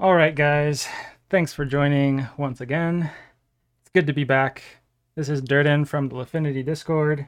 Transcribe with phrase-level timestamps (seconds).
[0.00, 0.86] All right, guys.
[1.28, 3.10] Thanks for joining once again.
[3.80, 4.62] It's good to be back.
[5.16, 7.26] This is Durden from the Lifinity Discord,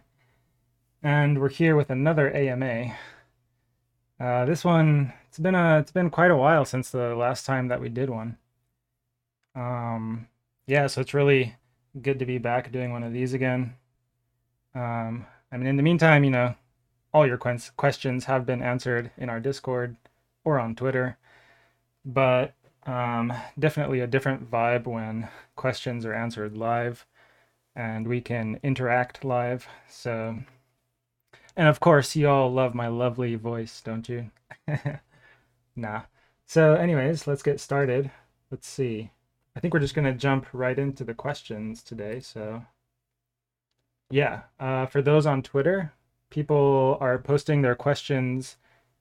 [1.03, 2.95] and we're here with another AMA.
[4.21, 7.67] Uh, this one, it's been a, it's been quite a while since the last time
[7.67, 8.39] that we did one.
[9.57, 10.29] Um,
[10.69, 11.57] yeah, so it's really
[12.01, 13.75] good to be back doing one of these again.
[14.77, 16.55] Um, I mean, in the meantime, you know,
[17.13, 19.97] all your questions have been answered in our Discord
[20.45, 21.19] or on Twitter,
[22.05, 22.55] but
[22.87, 27.07] um, definitely a different vibe when questions are answered live
[27.77, 29.67] and we can interact live.
[29.89, 30.39] So,
[31.57, 34.31] and of course, you all love my lovely voice, don't you?
[35.77, 36.03] nah.
[36.47, 38.11] So, anyways, let's get started.
[38.51, 39.11] Let's see.
[39.55, 42.21] I think we're just going to jump right into the questions today.
[42.21, 42.65] So,
[44.11, 45.93] yeah, uh, for those on Twitter,
[46.31, 48.57] people are posting their questions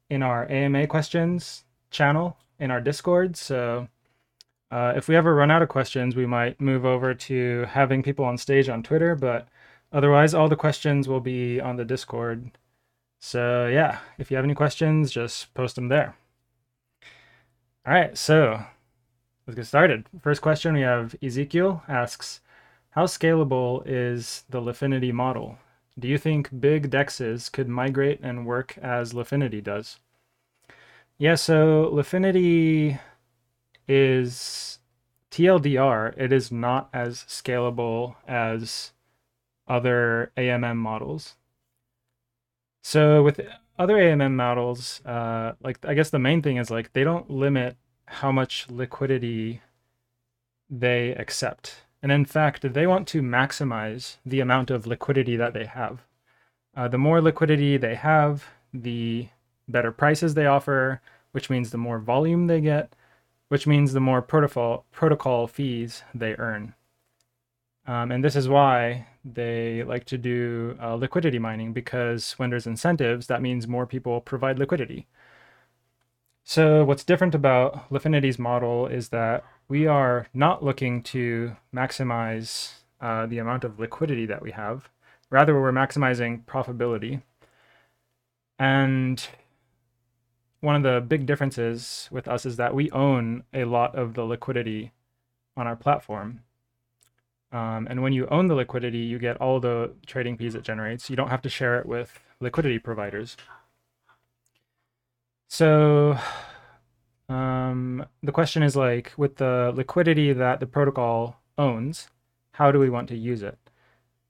[0.09, 3.37] in our AMA questions channel in our Discord.
[3.37, 3.87] So
[4.71, 8.25] uh, if we ever run out of questions, we might move over to having people
[8.25, 9.15] on stage on Twitter.
[9.15, 9.47] But
[9.91, 12.51] otherwise, all the questions will be on the Discord.
[13.19, 16.15] So yeah, if you have any questions, just post them there.
[17.85, 18.61] All right, so
[19.47, 20.05] let's get started.
[20.21, 22.41] First question we have Ezekiel asks,
[22.91, 25.57] how scalable is the Lifinity model?
[25.97, 29.99] Do you think big dexes could migrate and work as Lifinity does?
[31.19, 32.97] Yeah, so Lifinity
[33.89, 34.79] is
[35.31, 38.93] TLDR, it is not as scalable as
[39.67, 41.35] other AMM models.
[42.81, 43.41] So with
[43.77, 47.75] other AMM models, uh, like I guess the main thing is like they don't limit
[48.05, 49.61] how much liquidity
[50.69, 51.83] they accept.
[52.01, 56.05] And in fact, they want to maximize the amount of liquidity that they have.
[56.77, 59.27] Uh, the more liquidity they have, the
[59.69, 62.93] better prices they offer, which means the more volume they get,
[63.49, 66.73] which means the more protocol protocol fees they earn.
[67.87, 72.67] Um, and this is why they like to do uh, liquidity mining because when there's
[72.67, 75.07] incentives, that means more people provide liquidity.
[76.43, 83.25] So what's different about Lifinity's model is that we are not looking to maximize uh,
[83.27, 84.89] the amount of liquidity that we have.
[85.29, 87.21] Rather, we're maximizing profitability.
[88.57, 89.25] And
[90.61, 94.23] one of the big differences with us is that we own a lot of the
[94.23, 94.91] liquidity
[95.55, 96.41] on our platform.
[97.51, 101.09] Um, and when you own the liquidity, you get all the trading fees it generates.
[101.09, 103.37] You don't have to share it with liquidity providers.
[105.47, 106.17] So
[107.27, 112.07] um, the question is like, with the liquidity that the protocol owns,
[112.51, 113.57] how do we want to use it?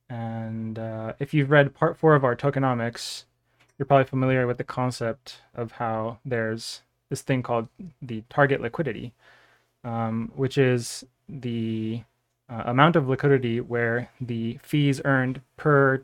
[0.09, 3.25] And uh, if you've read part four of our tokenomics,
[3.79, 7.69] you're probably familiar with the concept of how there's this thing called
[8.01, 9.13] the target liquidity,
[9.85, 12.03] um, which is the
[12.49, 16.03] uh, amount of liquidity where the fees earned per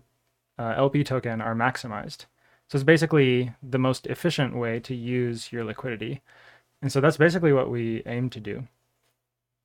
[0.58, 2.26] uh, LP token are maximized.
[2.70, 6.22] So it's basically the most efficient way to use your liquidity.
[6.82, 8.68] And so that's basically what we aim to do.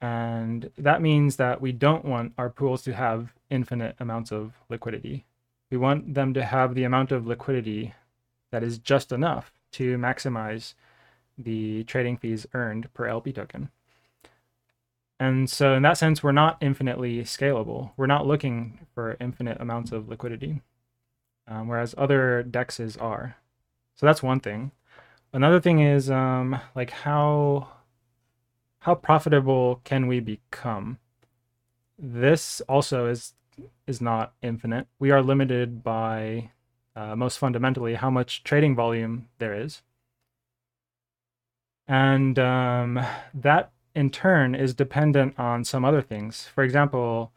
[0.00, 5.24] And that means that we don't want our pools to have infinite amounts of liquidity.
[5.70, 7.94] We want them to have the amount of liquidity
[8.50, 10.74] that is just enough to maximize
[11.38, 13.70] the trading fees earned per LP token.
[15.18, 17.90] And so, in that sense, we're not infinitely scalable.
[17.96, 20.62] We're not looking for infinite amounts of liquidity,
[21.46, 23.36] um, whereas other dexes are.
[23.96, 24.72] So that's one thing.
[25.32, 27.68] Another thing is um, like how
[28.80, 30.98] how profitable can we become?
[31.98, 33.34] This also is
[33.86, 34.86] is not infinite.
[34.98, 36.52] We are limited by
[36.96, 39.82] uh, most fundamentally, how much trading volume there is.
[41.88, 43.00] And um,
[43.34, 46.46] that in turn is dependent on some other things.
[46.54, 47.32] For example,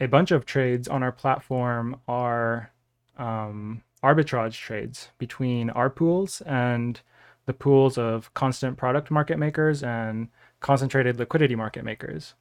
[0.00, 2.72] a bunch of trades on our platform are
[3.18, 7.00] um, arbitrage trades between our pools and
[7.46, 10.28] the pools of constant product market makers and
[10.60, 12.34] concentrated liquidity market makers.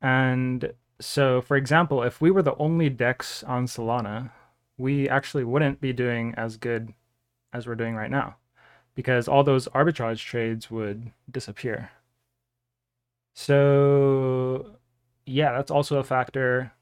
[0.00, 4.30] And so, for example, if we were the only DEX on Solana,
[4.78, 6.94] we actually wouldn't be doing as good
[7.52, 8.36] as we're doing right now
[8.94, 11.90] because all those arbitrage trades would disappear.
[13.34, 14.76] So,
[15.26, 16.72] yeah, that's also a factor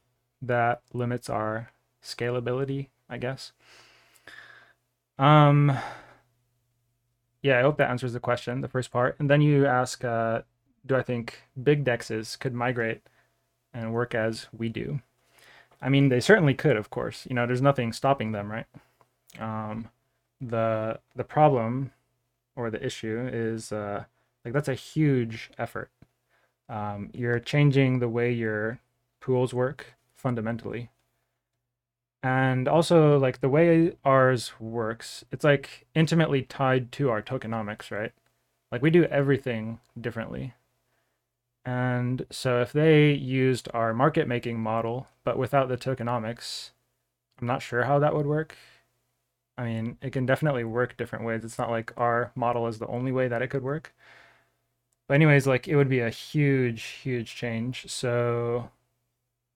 [0.43, 1.71] that limits our
[2.03, 3.53] scalability, I guess.
[5.19, 5.77] Um,
[7.43, 9.17] yeah, I hope that answers the question, the first part.
[9.19, 10.43] And then you ask, uh,
[10.85, 13.03] do I think big dexes could migrate
[13.75, 15.01] and work as we do?
[15.83, 17.27] I mean, they certainly could, of course.
[17.29, 18.67] You know, there's nothing stopping them, right?
[19.39, 19.91] Um,
[20.41, 21.93] the the problem
[22.57, 24.05] or the issue is uh,
[24.45, 25.91] Like that's a huge effort.
[26.69, 28.81] Um, you're changing the way your
[29.21, 30.91] pools work fundamentally.
[32.23, 38.13] And also, like the way ours works, it's like intimately tied to our tokenomics, right?
[38.73, 40.55] Like we do everything differently.
[41.67, 46.71] And so if they used our market making model, but without the tokenomics,
[47.41, 48.57] I'm not sure how that would work.
[49.59, 51.45] I mean, it can definitely work different ways.
[51.45, 53.93] It's not like our model is the only way that it could work.
[55.09, 57.87] But anyways, like it would be a huge, huge change.
[57.89, 58.71] So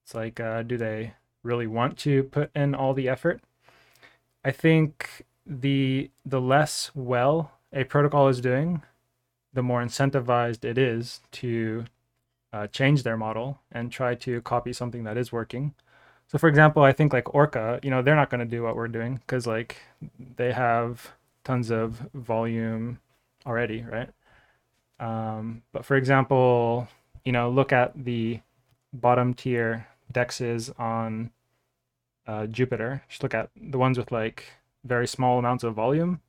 [0.04, 1.14] it's like, uh, do they
[1.44, 3.40] really want to put in all the effort?
[4.44, 8.82] I think the the less well a protocol is doing,
[9.52, 11.84] the more incentivized it is to
[12.52, 15.74] uh, change their model and try to copy something that is working.
[16.28, 18.76] So, for example, I think like Orca, you know, they're not going to do what
[18.76, 19.76] we're doing because like
[20.36, 21.12] they have
[21.44, 23.00] tons of volume
[23.46, 24.10] already, right?
[25.00, 26.86] Um, but for example,
[27.24, 28.40] you know, look at the
[28.92, 31.30] bottom tier dexes on
[32.26, 33.02] uh, Jupiter.
[33.08, 34.44] Just look at the ones with like
[34.84, 36.20] very small amounts of volume.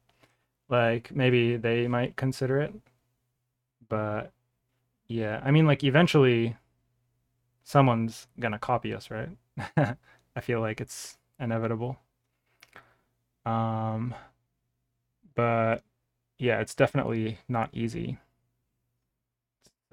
[0.70, 2.74] Like maybe they might consider it,
[3.90, 4.32] but
[5.12, 6.56] yeah, I mean, like eventually,
[7.64, 9.30] someone's gonna copy us, right?
[10.36, 11.98] I feel like it's inevitable.
[13.46, 14.14] Um,
[15.36, 15.84] but
[16.38, 18.20] yeah, it's definitely not easy.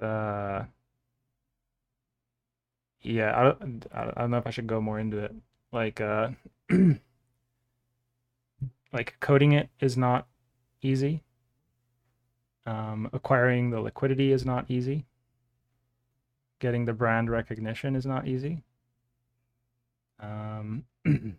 [0.01, 0.65] Uh,
[3.03, 5.35] yeah, I don't, I don't know if I should go more into it.
[5.73, 6.31] Like, uh,
[8.93, 10.27] like coding it is not
[10.83, 11.23] easy.
[12.67, 15.07] Um, acquiring the liquidity is not easy.
[16.59, 18.63] Getting the brand recognition is not easy.
[20.21, 20.85] Um,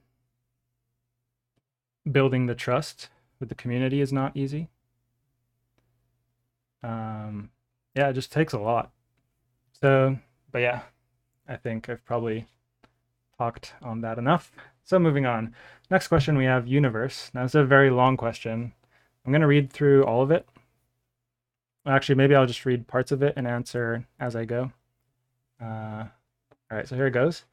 [2.11, 4.69] building the trust with the community is not easy.
[6.83, 7.49] Um,
[7.95, 8.91] yeah, it just takes a lot.
[9.81, 10.17] So,
[10.51, 10.81] but yeah,
[11.47, 12.45] I think I've probably
[13.37, 14.51] talked on that enough.
[14.83, 15.53] So moving on.
[15.89, 17.31] Next question we have universe.
[17.33, 18.73] Now it's a very long question.
[19.25, 20.47] I'm going to read through all of it.
[21.85, 24.71] Actually, maybe I'll just read parts of it and answer as I go.
[25.61, 26.05] Uh,
[26.71, 27.43] all right, so here it goes.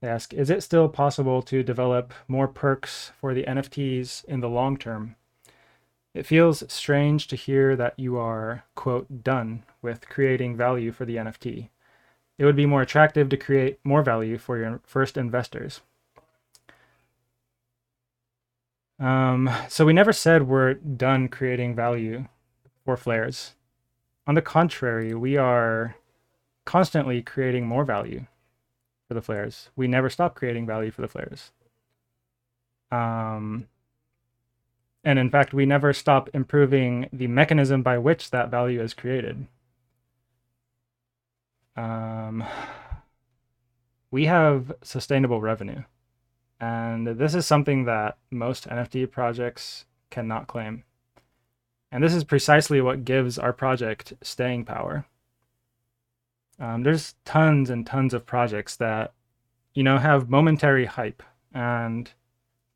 [0.00, 4.48] They ask, is it still possible to develop more perks for the NFTs in the
[4.48, 5.16] long term?
[6.14, 11.16] It feels strange to hear that you are, quote, done with creating value for the
[11.16, 11.68] NFT.
[12.36, 15.80] It would be more attractive to create more value for your first investors.
[18.98, 22.26] Um, so we never said we're done creating value
[22.84, 23.54] for flares.
[24.26, 25.96] On the contrary, we are
[26.64, 28.26] constantly creating more value
[29.08, 29.70] for the flares.
[29.76, 31.52] We never stop creating value for the flares.
[32.90, 33.68] Um,
[35.04, 39.46] and in fact, we never stop improving the mechanism by which that value is created.
[41.76, 42.44] Um,
[44.10, 45.82] we have sustainable revenue.
[46.60, 50.84] And this is something that most NFT projects cannot claim.
[51.90, 55.06] And this is precisely what gives our project staying power.
[56.62, 59.12] Um, there's tons and tons of projects that,
[59.74, 61.20] you know, have momentary hype
[61.52, 62.08] and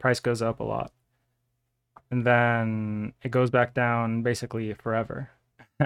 [0.01, 0.93] price goes up a lot.
[2.11, 5.31] And then it goes back down basically forever.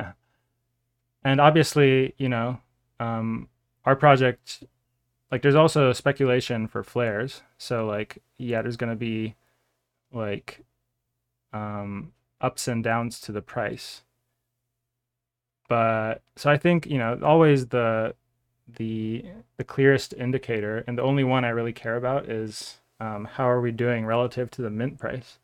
[1.24, 2.60] and obviously, you know,
[3.00, 3.48] um,
[3.84, 4.64] our project,
[5.30, 7.42] like, there's also speculation for flares.
[7.58, 9.36] So, like, yeah, there's going to be
[10.10, 10.64] like
[11.52, 14.04] um, ups and downs to the price
[15.70, 18.14] but so I think you know always the
[18.68, 19.24] the
[19.56, 23.60] the clearest indicator and the only one I really care about is um, how are
[23.60, 25.38] we doing relative to the mint price.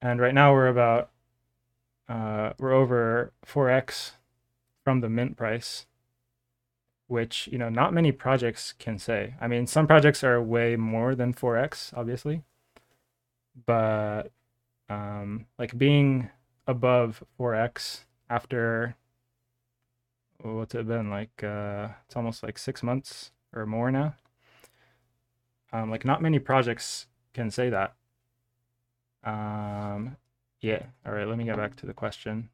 [0.00, 1.10] And right now we're about
[2.08, 4.12] uh, we're over 4x
[4.82, 5.84] from the mint price,
[7.06, 9.34] which you know not many projects can say.
[9.38, 12.42] I mean, some projects are way more than 4x, obviously,
[13.66, 14.30] but
[14.88, 16.30] um, like being
[16.66, 18.96] above 4x after
[20.40, 24.14] what's it been like uh it's almost like six months or more now.
[25.72, 27.94] Um like not many projects can say that.
[29.24, 30.16] Um
[30.60, 32.50] yeah all right let me get back to the question.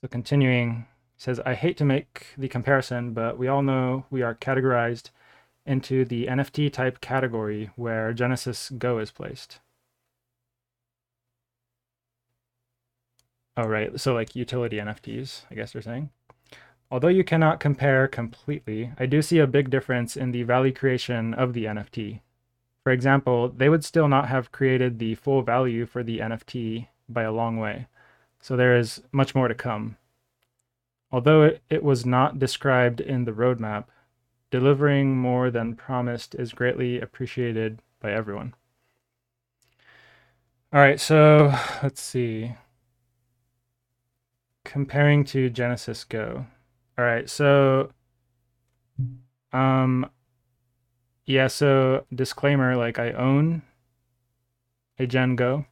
[0.00, 0.86] So continuing
[1.16, 5.10] says i hate to make the comparison but we all know we are categorized
[5.64, 9.60] into the nft type category where GenesysGo is placed
[13.56, 13.98] Oh, right.
[13.98, 16.10] So like utility NFTs, I guess you're saying.
[16.90, 21.34] Although you cannot compare completely, I do see a big difference in the value creation
[21.34, 22.20] of the NFT.
[22.84, 27.22] For example, they would still not have created the full value for the NFT by
[27.22, 27.88] a long way.
[28.40, 29.96] So there is much more to come.
[31.10, 33.86] Although it, it was not described in the roadmap,
[34.50, 38.54] delivering more than promised is greatly appreciated by everyone.
[40.72, 42.54] All right, so let's see.
[44.66, 46.44] Comparing to GenesysGo.
[46.98, 47.90] All right, so
[49.52, 50.10] um
[51.24, 53.62] yeah, so disclaimer like I own
[54.98, 55.66] a Gen Go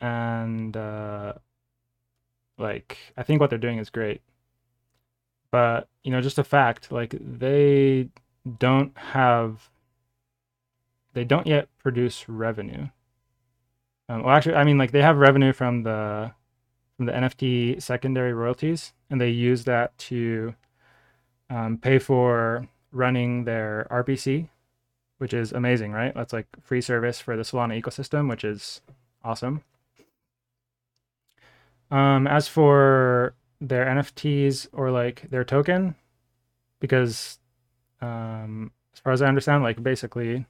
[0.00, 1.34] and uh
[2.58, 4.20] like I think what they're doing is great.
[5.52, 8.08] But, you know, just a fact, like they
[8.58, 9.70] don't have
[11.12, 12.88] they don't yet produce revenue.
[14.08, 16.32] Um, well, actually, I mean, like they have revenue from the
[17.00, 20.54] from the NFT secondary royalties, and they use that to
[21.48, 24.50] um, pay for running their RPC,
[25.16, 26.12] which is amazing, right?
[26.14, 28.82] That's like free service for the Solana ecosystem, which is
[29.24, 29.62] awesome.
[31.90, 35.94] Um, as for their NFTs or like their token,
[36.80, 37.38] because
[38.02, 40.44] um, as far as I understand, like basically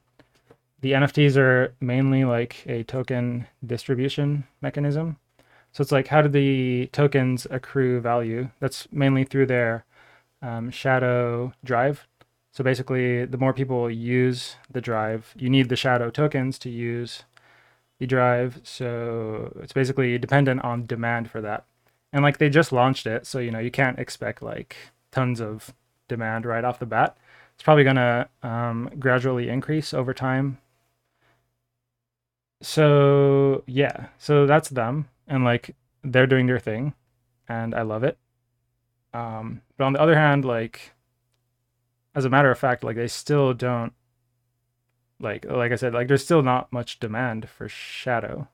[0.81, 5.17] the NFTs are mainly like a token distribution mechanism.
[5.73, 8.51] So it's like how do the tokens accrue value?
[8.61, 9.85] That's mainly through their
[10.43, 12.07] um, shadow drive.
[12.53, 17.25] So basically, the more people use the drive, you need the shadow tokens to use
[17.99, 18.61] the drive.
[18.65, 21.65] So it's basically dependent on demand for that.
[22.13, 24.77] And like they just launched it, so you know you can't expect like
[25.13, 25.73] tons of
[26.09, 27.17] demand right off the bat.
[27.55, 30.59] It's probably gonna um, gradually increase over time.
[32.63, 36.93] So yeah, so that's them, and like they're doing their thing,
[37.49, 38.19] and I love it.
[39.15, 40.93] Um, but on the other hand, like
[42.15, 43.95] as a matter of fact, like they still don't
[45.21, 48.49] like like I said, like there's still not much demand for shadow.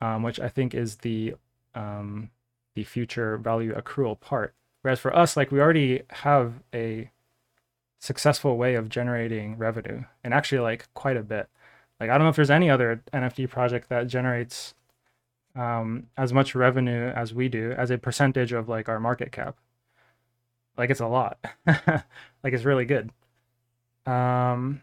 [0.00, 1.34] Um, which I think is the
[1.74, 2.30] um,
[2.74, 4.54] the future value accrual part.
[4.82, 7.10] Whereas for us, like we already have a
[7.98, 11.48] successful way of generating revenue and actually like quite a bit.
[11.98, 14.74] Like I don't know if there's any other NFT project that generates
[15.56, 19.56] um, as much revenue as we do as a percentage of like our market cap.
[20.76, 21.38] Like it's a lot.
[21.66, 23.10] like it's really good.
[24.06, 24.82] Um,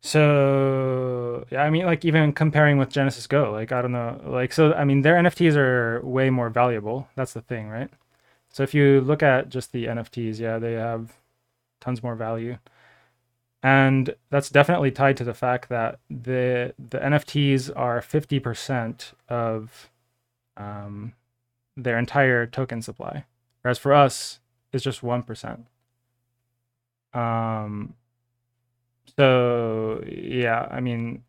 [0.00, 4.72] so yeah, I mean, like even comparing with GenesysGo, like I don't know, like so
[4.72, 7.08] I mean their NFTs are way more valuable.
[7.14, 7.90] That's the thing, right?
[8.50, 11.12] So if you look at just the NFTs, yeah, they have
[11.80, 12.58] tons more value,
[13.62, 19.90] and that's definitely tied to the fact that the the NFTs are fifty percent of
[20.56, 21.12] um,
[21.76, 23.24] their entire token supply,
[23.62, 24.40] whereas for us,
[24.72, 25.66] it's just one percent.
[27.14, 27.94] Um,
[29.16, 31.22] so yeah, I mean,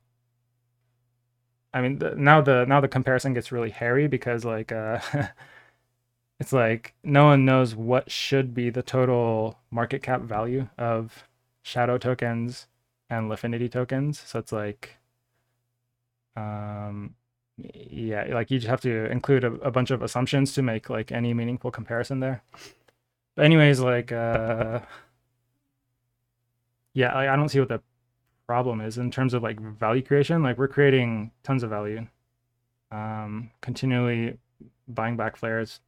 [1.73, 4.99] I mean the, now the now the comparison gets really hairy because like uh,
[6.39, 11.25] it's like no one knows what should be the total market cap value of
[11.63, 12.67] shadow tokens
[13.09, 14.19] and Lifinity tokens.
[14.19, 14.97] So it's like,
[16.35, 17.15] um,
[17.57, 21.11] yeah, like you just have to include a, a bunch of assumptions to make like
[21.11, 22.43] any meaningful comparison there.
[23.35, 24.81] But anyways, like uh
[26.93, 27.81] yeah, I, I don't see what the
[28.47, 30.43] problem is in terms of like value creation.
[30.43, 32.07] Like we're creating tons of value,
[32.91, 34.37] um, continually
[34.87, 35.79] buying back flares,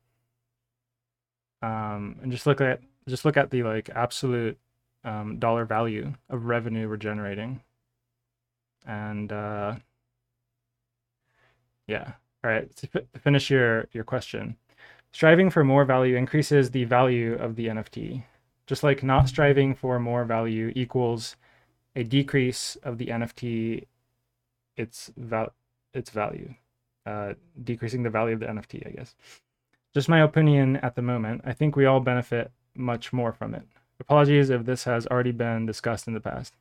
[1.62, 4.58] um, and just look at just look at the like absolute
[5.06, 7.62] um, dollar value of revenue we're generating,
[8.86, 9.76] and uh,
[11.88, 12.14] yeah.
[12.44, 12.76] All right.
[12.76, 14.58] To, f- finish your your question,
[15.14, 18.24] striving for more value increases the value of the NFT
[18.68, 21.36] just like not striving for more value equals
[21.96, 23.86] a decrease of the NFT
[24.78, 25.54] its val
[25.94, 26.54] its value,
[27.06, 27.34] uh,
[27.64, 29.16] decreasing the value of the NFT, I guess.
[29.94, 31.42] Just my opinion at the moment.
[31.46, 33.66] I think we all benefit much more from it.
[34.00, 36.54] Apologies if this has already been discussed in the past.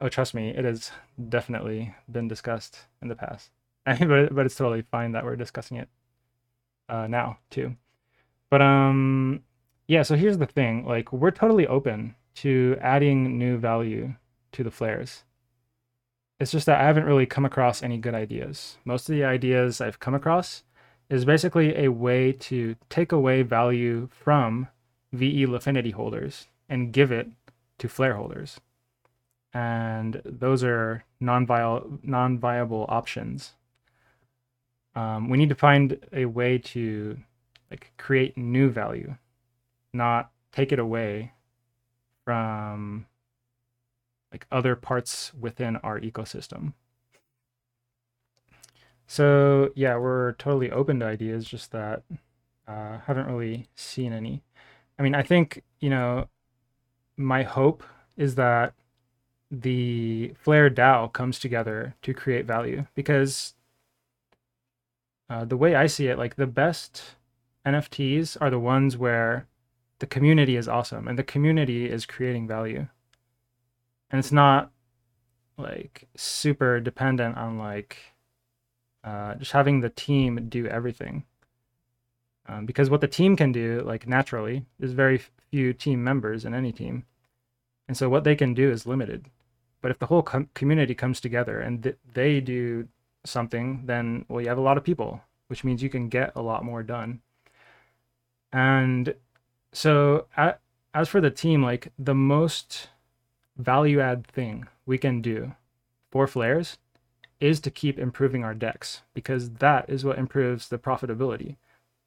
[0.00, 0.90] Oh, trust me, it has
[1.28, 3.50] definitely been discussed in the past.
[3.84, 5.88] But but it's totally fine that we're discussing it
[6.88, 7.76] uh, now too.
[8.50, 9.42] But um,
[9.88, 14.14] yeah, so here's the thing like, we're totally open to adding new value
[14.52, 15.24] to the flares.
[16.40, 18.78] It's just that I haven't really come across any good ideas.
[18.84, 20.64] Most of the ideas I've come across
[21.08, 24.68] is basically a way to take away value from
[25.12, 27.28] VE Lifinity holders and give it
[27.78, 28.60] to flare holders.
[29.54, 33.54] And those are non-viable, non-viable options.
[34.94, 37.18] Um, we need to find a way to
[37.70, 39.16] like create new value
[39.92, 41.32] not take it away
[42.24, 43.06] from
[44.32, 46.74] like other parts within our ecosystem.
[49.06, 52.02] So yeah, we're totally open to ideas, just that
[52.66, 54.42] Uh, haven't really seen any.
[55.02, 56.28] I mean, I think, you know,
[57.16, 57.82] my hope
[58.16, 58.72] is that
[59.50, 63.54] the Flare DAO comes together to create value because
[65.28, 67.16] uh, the way I see it, like the best
[67.66, 69.48] NFTs are the ones where
[69.98, 72.86] the community is awesome and the community is creating value.
[74.08, 74.70] And it's not
[75.58, 77.96] like super dependent on like
[79.02, 81.24] uh, just having the team do everything.
[82.46, 85.20] Um, because what the team can do, like naturally, is very
[85.50, 87.04] few team members in any team.
[87.88, 89.26] And so what they can do is limited.
[89.80, 92.88] But if the whole com- community comes together and th- they do
[93.24, 96.42] something, then, well, you have a lot of people, which means you can get a
[96.42, 97.20] lot more done.
[98.52, 99.14] And
[99.72, 100.60] so, at,
[100.94, 102.88] as for the team, like the most
[103.56, 105.54] value add thing we can do
[106.10, 106.78] for flares
[107.40, 111.56] is to keep improving our DEX because that is what improves the profitability,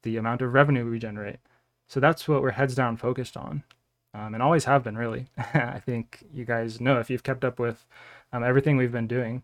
[0.06, 1.40] the amount of revenue we generate.
[1.88, 3.64] So that's what we're heads down focused on,
[4.14, 5.28] um, and always have been really.
[5.54, 7.86] I think you guys know if you've kept up with
[8.32, 9.44] um, everything we've been doing,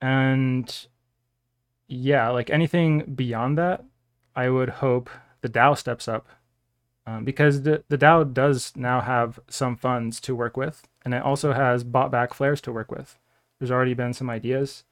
[0.00, 0.86] and
[1.88, 3.84] yeah, like anything beyond that,
[4.36, 5.08] I would hope
[5.40, 6.28] the DAO steps up
[7.06, 11.22] um, because the, the DAO does now have some funds to work with, and it
[11.22, 13.18] also has bought back flares to work with.
[13.58, 14.84] There's already been some ideas.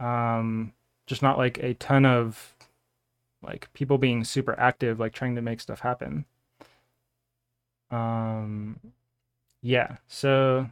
[0.00, 0.72] Um,
[1.06, 2.53] just not like a ton of
[3.44, 6.24] like people being super active, like trying to make stuff happen.
[7.90, 8.80] Um,
[9.62, 9.96] yeah.
[10.08, 10.68] So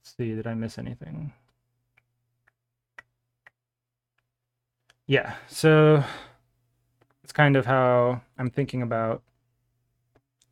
[0.00, 0.34] let's see.
[0.34, 1.32] Did I miss anything?
[5.06, 5.34] Yeah.
[5.48, 6.04] So
[7.22, 9.22] it's kind of how I'm thinking about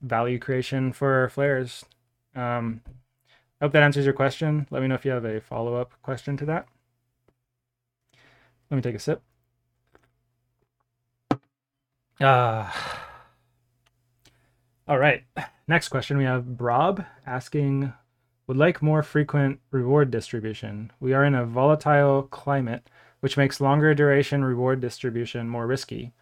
[0.03, 1.85] value creation for flares.
[2.35, 2.83] Um,
[3.61, 4.67] I hope that answers your question.
[4.71, 6.67] Let me know if you have a follow up question to that.
[8.71, 9.23] Let me take a sip.
[12.21, 12.71] Uh,
[14.87, 15.25] all right.
[15.67, 17.93] Next question we have Brob asking
[18.47, 20.93] Would like more frequent reward distribution.
[21.01, 22.89] We are in a volatile climate,
[23.21, 26.13] which makes longer duration reward distribution more risky.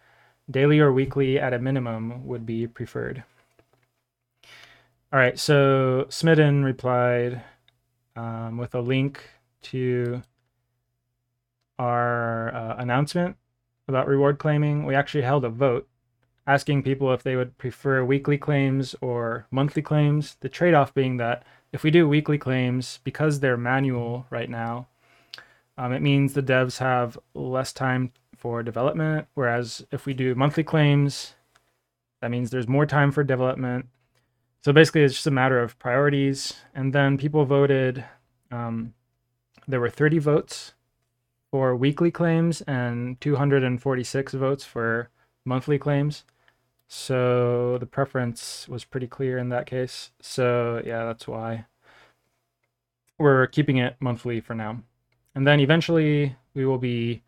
[0.49, 3.23] Daily or weekly at a minimum would be preferred.
[5.11, 7.43] All right, so Smitten replied
[8.15, 9.23] um, with a link
[9.63, 10.23] to
[11.77, 13.37] our uh, announcement
[13.87, 14.85] about reward claiming.
[14.85, 15.87] We actually held a vote
[16.45, 20.35] asking people if they would prefer weekly claims or monthly claims.
[20.41, 24.87] The trade off being that if we do weekly claims, because they're manual right now,
[25.77, 29.27] um, it means the devs have less time for development.
[29.33, 31.33] Whereas if we do monthly claims,
[32.21, 33.87] that means there's more time for development
[34.63, 36.53] so basically, it's just a matter of priorities.
[36.73, 38.05] And then people voted.
[38.49, 38.93] Um,
[39.67, 40.73] there were 30 votes
[41.53, 45.09] for weekly claims and 246 votes for
[45.45, 46.23] monthly claims.
[46.87, 50.09] So the preference was pretty clear in that case.
[50.19, 51.65] So yeah, that's why
[53.19, 54.81] we're keeping it monthly for now.
[55.35, 57.21] And then eventually we will be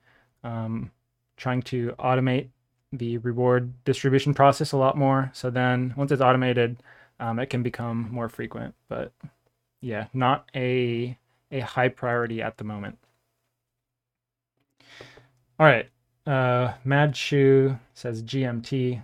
[0.43, 0.89] um,
[1.38, 2.47] trying to automate
[2.91, 5.29] the reward distribution process a lot more.
[5.35, 6.81] So then once it's automated,
[7.19, 8.73] um, it can become more frequent.
[8.89, 9.11] But
[9.81, 11.15] yeah, not a
[11.51, 12.97] a high priority at the moment.
[15.59, 15.89] All right.
[16.25, 19.01] Uh, Mad Shoe says GMT.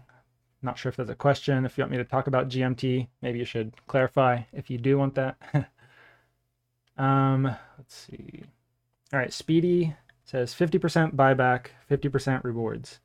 [0.61, 1.65] Not sure if there's a question.
[1.65, 4.97] If you want me to talk about GMT, maybe you should clarify if you do
[4.97, 5.37] want that.
[6.97, 7.43] um,
[7.77, 8.43] let's see.
[9.13, 9.33] All right.
[9.33, 12.99] Speedy says 50% buyback, 50% rewards.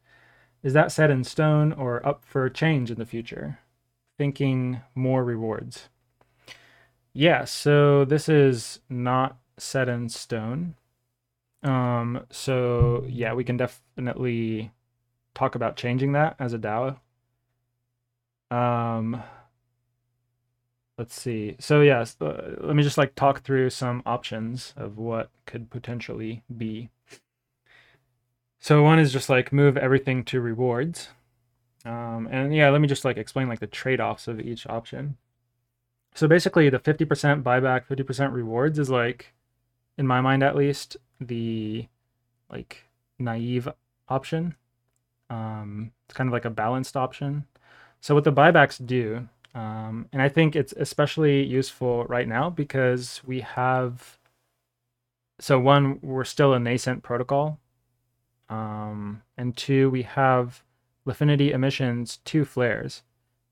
[0.63, 3.59] Is that set in stone or up for change in the future?
[4.17, 5.89] thinking more rewards.
[7.13, 10.75] Yeah, so this is not set in stone.
[11.63, 14.71] Um, so yeah, we can definitely
[15.35, 16.99] talk about changing that as a DAO.
[18.51, 19.23] Um,
[20.99, 21.57] let's see.
[21.59, 26.43] So yes, uh, let me just like talk through some options of what could potentially
[26.55, 26.91] be.
[28.59, 31.09] So one is just like move everything to rewards.
[31.85, 35.17] Um, and yeah, let me just like explain like the trade-offs of each option.
[36.15, 39.35] So basically the 50% buyback, 50% rewards is like,
[39.99, 41.87] in my mind at least, the
[42.51, 42.85] like
[43.19, 43.69] naive
[44.09, 44.55] option.
[45.31, 47.47] Um, it's kind of like a balanced option.
[48.01, 53.23] So what the buybacks do, um, and I think it's especially useful right now because
[53.25, 54.19] we have,
[55.41, 57.59] so one, we're still a nascent protocol.
[58.49, 60.63] Um, and to, we have
[61.07, 63.03] Lifinity emissions two flares,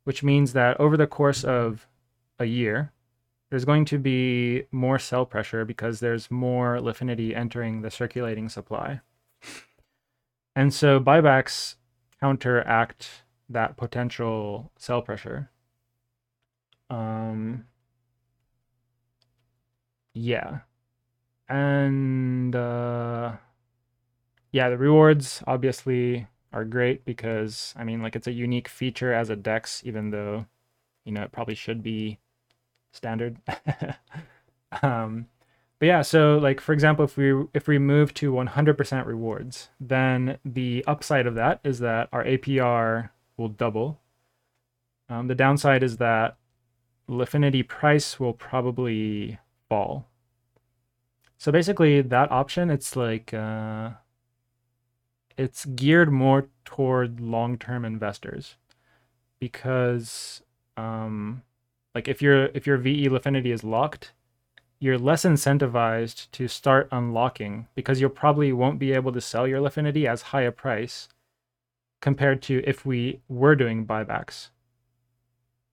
[0.04, 1.88] which means that over the course of
[2.38, 2.92] a year,
[3.54, 9.00] there's going to be more sell pressure because there's more Lifinity entering the circulating supply.
[10.56, 11.76] And so buybacks
[12.18, 15.52] counteract that potential sell pressure.
[16.90, 17.66] Um,
[20.14, 20.62] yeah.
[21.48, 23.34] And uh,
[24.50, 29.30] yeah, the rewards obviously are great because I mean, like it's a unique feature as
[29.30, 30.46] a DEX, even though
[31.04, 32.18] you know it probably should be
[32.94, 33.36] standard.
[34.82, 35.26] um,
[35.78, 40.38] but yeah, so like for example, if we if we move to 100% rewards, then
[40.44, 44.00] the upside of that is that our APR will double.
[45.08, 46.38] Um, the downside is that
[47.08, 50.08] Lifinity price will probably fall.
[51.36, 53.90] So basically, that option, it's like uh,
[55.36, 58.56] it's geared more toward long-term investors
[59.38, 60.42] because,
[60.78, 61.42] um,
[61.94, 64.12] like if your if your VE Lifinity is locked,
[64.80, 69.60] you're less incentivized to start unlocking because you probably won't be able to sell your
[69.60, 71.08] Lifinity as high a price
[72.00, 74.50] compared to if we were doing buybacks.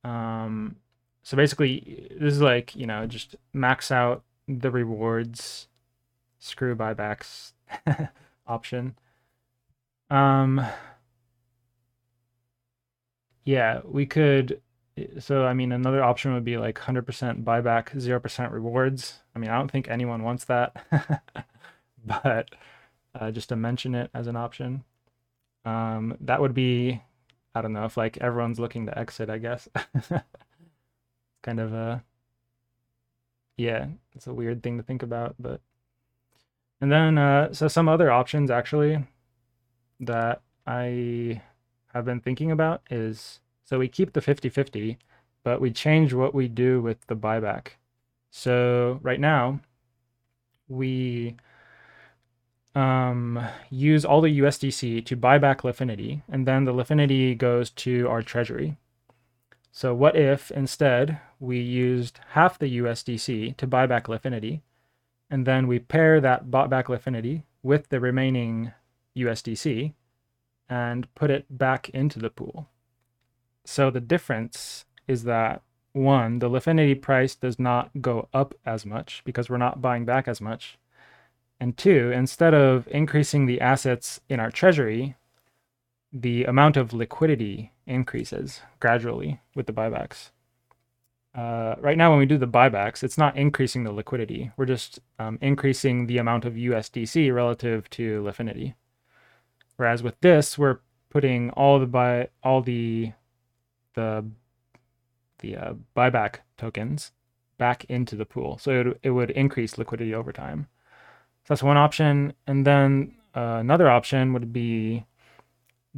[0.04, 0.78] Um,
[1.24, 5.68] so basically, this is like, you know, just max out the rewards,
[6.40, 7.54] screw buybacks
[8.48, 8.96] option.
[10.10, 10.66] Um,
[13.44, 14.62] yeah, we could.
[15.20, 19.20] So, I mean, another option would be like 100% buyback, 0% rewards.
[19.36, 20.76] I mean, I don't think anyone wants that,
[22.06, 22.50] but
[23.16, 24.84] uh, just to mention it as an option.
[25.64, 27.02] Um, that would be,
[27.56, 29.70] I don't know, if like everyone's looking to exit, I guess.
[31.42, 32.04] kind of a,
[33.58, 35.62] yeah, it's a weird thing to think about, but.
[36.82, 39.06] And then, uh, so some other options actually
[40.00, 41.42] that I
[41.94, 43.41] have been thinking about is
[43.72, 44.98] so we keep the 50 50,
[45.46, 47.68] but we change what we do with the buyback.
[48.30, 49.62] So right now,
[50.68, 51.38] we
[52.76, 58.10] um, use all the USDC to buy back Lifinity, and then the Lifinity goes to
[58.10, 58.76] our treasury.
[59.72, 64.60] So what if instead we used half the USDC to buy back Lifinity,
[65.30, 68.74] and then we pair that bought back Lifinity with the remaining
[69.16, 69.94] USDC
[70.68, 72.68] and put it back into the pool.
[73.66, 75.62] So the difference is that
[75.94, 80.28] one, the Lifinity price does not go up as much because we're not buying back
[80.28, 80.78] as much.
[81.60, 85.16] And two, instead of increasing the assets in our treasury,
[86.12, 90.32] the amount of liquidity increases gradually with the buybacks.
[91.34, 94.52] Uh, right now, when we do the buybacks, it's not increasing the liquidity.
[94.58, 98.74] We're just um, increasing the amount of USDC relative to Lifinity.
[99.78, 103.14] Whereas with this, we're putting all the buy all the
[103.94, 104.26] the
[105.40, 107.12] the uh, buyback tokens
[107.58, 110.68] back into the pool, so it, it would increase liquidity over time.
[111.44, 112.34] So that's one option.
[112.46, 115.06] And then uh, another option would be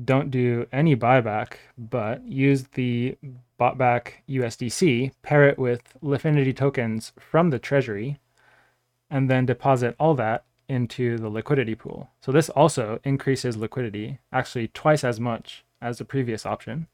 [0.03, 3.17] don't do any buyback, but use the
[3.58, 8.19] bought back USDC, pair it with Lifinity tokens from the treasury,
[9.10, 12.10] and then deposit all that into the liquidity pool.
[12.21, 16.88] So this also increases liquidity, actually twice as much as the previous option.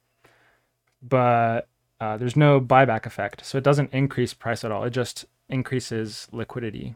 [1.01, 1.67] But
[1.99, 4.83] uh, there's no buyback effect, so it doesn't increase price at all.
[4.83, 6.95] It just increases liquidity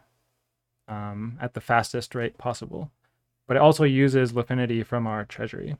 [0.87, 2.91] um, at the fastest rate possible.
[3.47, 5.75] But it also uses Lifinity from our treasury.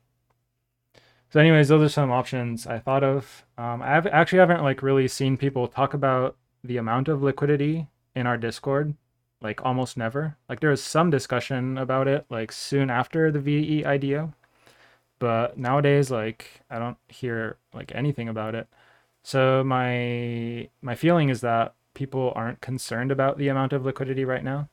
[1.30, 3.46] So, anyways, those are some options I thought of.
[3.58, 7.88] Um, I have, actually haven't like really seen people talk about the amount of liquidity
[8.16, 8.94] in our Discord,
[9.42, 10.38] like almost never.
[10.48, 14.34] Like there was some discussion about it like soon after the VE IDO,
[15.24, 18.68] but nowadays like I don't hear like anything about it.
[19.24, 24.44] So my my feeling is that people aren't concerned about the amount of liquidity right
[24.44, 24.68] now.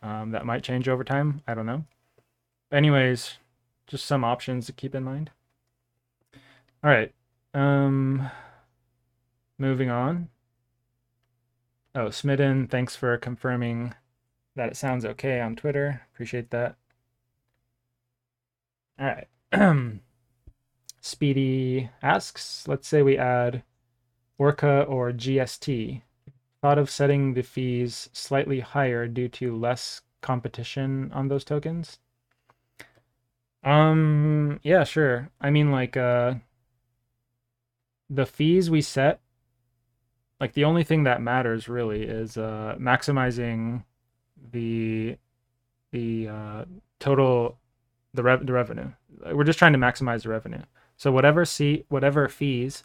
[0.00, 1.42] Um, that might change over time.
[1.48, 1.86] I don't know.
[2.70, 3.38] Anyways,
[3.88, 5.32] just some options to keep in mind.
[6.84, 7.12] All right.
[7.52, 8.30] Um,
[9.58, 10.28] moving on.
[11.96, 13.94] Oh, Smitten, thanks for confirming
[14.54, 16.02] that it sounds okay on Twitter.
[16.14, 16.76] Appreciate that.
[19.00, 19.26] All right.
[21.00, 23.62] Speedy asks, let's say we add
[24.38, 26.02] Orca or GST
[26.62, 31.98] thought of setting the fees slightly higher due to less competition on those tokens?
[33.62, 35.30] Um, yeah, sure.
[35.40, 36.34] I mean, like, uh,
[38.08, 39.20] the fees we set,
[40.38, 43.84] like, the only thing that matters really is uh, maximizing
[44.52, 45.16] the
[45.92, 46.64] the uh,
[46.98, 47.59] total
[48.14, 48.90] the rev the revenue.
[49.32, 50.62] We're just trying to maximize the revenue.
[50.96, 52.84] So whatever seat, whatever fees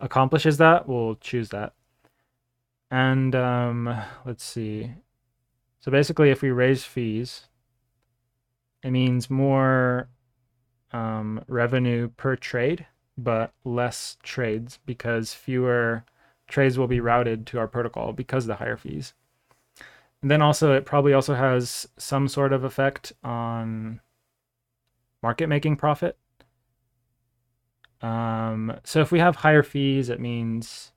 [0.00, 1.74] accomplishes that, we'll choose that.
[2.90, 4.92] And um, let's see.
[5.80, 7.46] So basically, if we raise fees,
[8.82, 10.08] it means more
[10.92, 16.04] um, revenue per trade, but less trades because fewer
[16.46, 19.14] trades will be routed to our protocol because of the higher fees.
[20.22, 24.00] And then also, it probably also has some sort of effect on
[25.22, 26.16] market making profit.
[28.00, 30.92] Um, so if we have higher fees, it means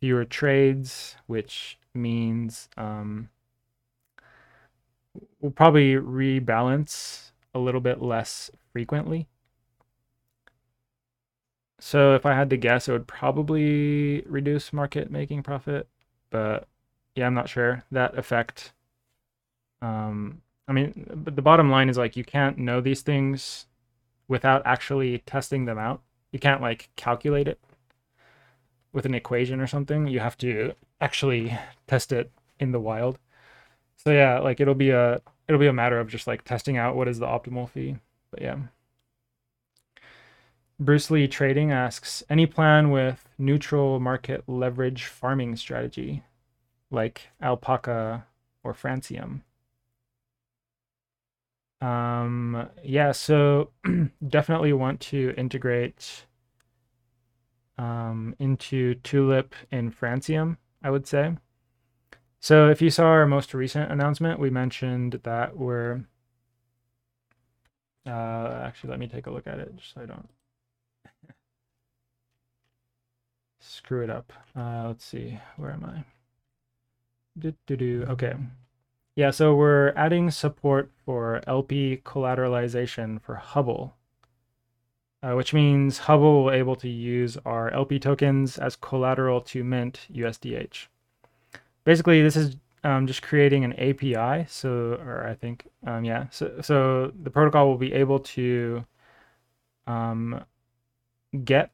[0.00, 3.28] fewer trades, which means um,
[5.40, 9.28] we'll probably rebalance a little bit less frequently.
[11.80, 15.88] So if I had to guess, it would probably reduce market making profit,
[16.30, 16.66] but
[17.14, 18.72] yeah, I'm not sure that effect.
[19.82, 23.66] Um, I mean, but the bottom line is like you can't know these things
[24.28, 26.02] without actually testing them out.
[26.32, 27.60] You can't like calculate it
[28.92, 30.06] with an equation or something.
[30.06, 33.18] You have to actually test it in the wild.
[33.96, 36.96] So yeah, like it'll be a it'll be a matter of just like testing out
[36.96, 37.96] what is the optimal fee.
[38.30, 38.56] But yeah.
[40.80, 46.24] Bruce Lee Trading asks any plan with neutral market leverage farming strategy
[46.90, 48.26] like alpaca
[48.62, 49.42] or francium.
[51.84, 53.70] Um, yeah, so
[54.28, 56.24] definitely want to integrate
[57.76, 61.36] um, into Tulip and Francium, I would say.
[62.40, 66.04] So if you saw our most recent announcement, we mentioned that we're
[68.06, 70.28] uh, actually let me take a look at it just so I don't
[73.60, 74.32] screw it up.
[74.56, 76.04] Uh, let's see, where am I?
[77.38, 78.06] Do, do, do.
[78.08, 78.34] Okay.
[79.16, 83.94] Yeah, so we're adding support for LP collateralization for Hubble,
[85.22, 89.62] uh, which means Hubble will be able to use our LP tokens as collateral to
[89.62, 90.88] mint USDH.
[91.84, 94.46] Basically, this is um, just creating an API.
[94.48, 96.26] So, or I think, um, yeah.
[96.30, 98.84] So, so the protocol will be able to
[99.86, 100.44] um,
[101.44, 101.70] get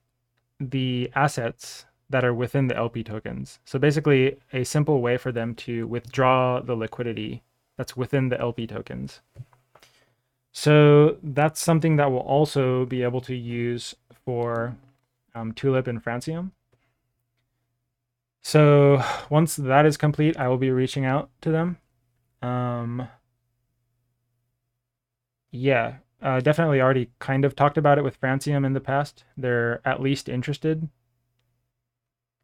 [0.61, 3.60] the assets that are within the LP tokens.
[3.64, 7.42] So basically, a simple way for them to withdraw the liquidity
[7.76, 9.20] that's within the LP tokens.
[10.52, 13.94] So that's something that we'll also be able to use
[14.24, 14.76] for
[15.34, 16.50] um, Tulip and Francium.
[18.42, 21.78] So once that is complete, I will be reaching out to them.
[22.42, 23.08] Um,
[25.52, 29.24] yeah, uh, definitely already kind of talked about it with Francium in the past.
[29.36, 30.88] They're at least interested.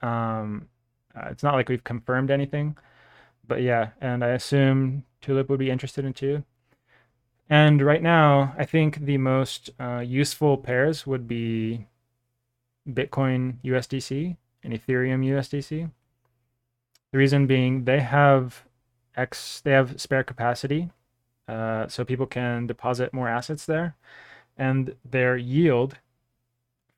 [0.02, 0.68] Um,
[1.14, 2.76] uh, it's not like we've confirmed anything,
[3.46, 6.44] but yeah, and I assume Tulip would be interested in too.
[7.48, 11.86] And right now, I think the most uh, useful pairs would be
[12.88, 15.90] Bitcoin USDC and Ethereum USDC.
[17.12, 18.64] The reason being they have
[19.16, 20.90] X, they have spare capacity,
[21.48, 23.94] uh, so people can deposit more assets there,
[24.58, 25.98] and their yield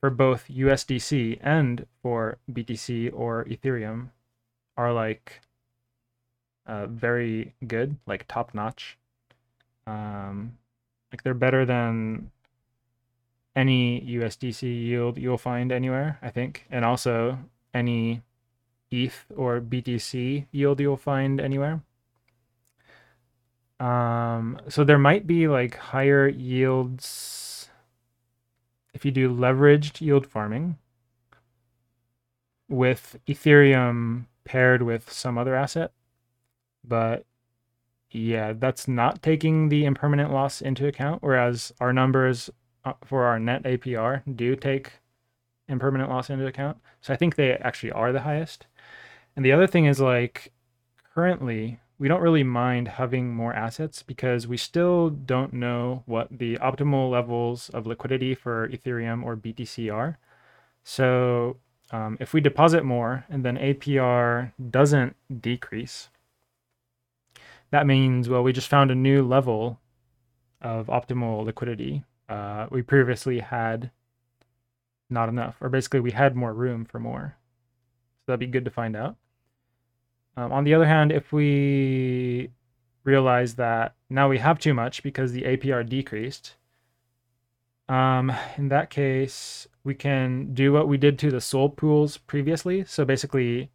[0.01, 4.11] for both USDC and for BTC or Ethereum
[4.77, 5.41] are like
[6.67, 8.97] uh, very good, like top notch.
[9.87, 10.59] Um,
[11.11, 12.31] like they're better than
[13.57, 17.39] any USDC yield you'll find anywhere, I think, and also
[17.75, 18.23] any
[18.91, 21.81] ETH or BTC yield you'll find anywhere.
[23.81, 27.48] Um, so there might be like higher yields
[28.95, 30.77] if you do leveraged yield farming
[32.69, 35.93] with Ethereum paired with some other asset.
[36.85, 37.25] But
[38.11, 42.51] yeah, that's not taking the impermanent loss into account, whereas our numbers
[42.85, 44.93] uh, for our net APR do take
[45.69, 46.79] impermanent loss into account.
[47.01, 48.67] So I think they actually are the highest.
[49.37, 50.53] And the other thing is like
[51.15, 56.57] currently we don't really mind having more assets because we still don't know what the
[56.59, 60.19] optimal levels of liquidity for Ethereum or BTC are.
[60.85, 61.57] So
[61.91, 66.09] um, if we deposit more and then APR doesn't decrease,
[67.71, 69.81] that means, well, we just found a new level
[70.63, 72.05] of optimal liquidity.
[72.29, 73.91] Uh, we previously had
[75.11, 77.37] not enough, or basically we had more room for more.
[78.21, 79.17] So that'd be good to find out.
[80.39, 82.51] Um, on the other hand, if we
[83.03, 86.55] realize that now we have too much because the APR decreased,
[87.89, 92.85] um, in that case, we can do what we did to the SOL pools previously.
[92.85, 93.71] So basically,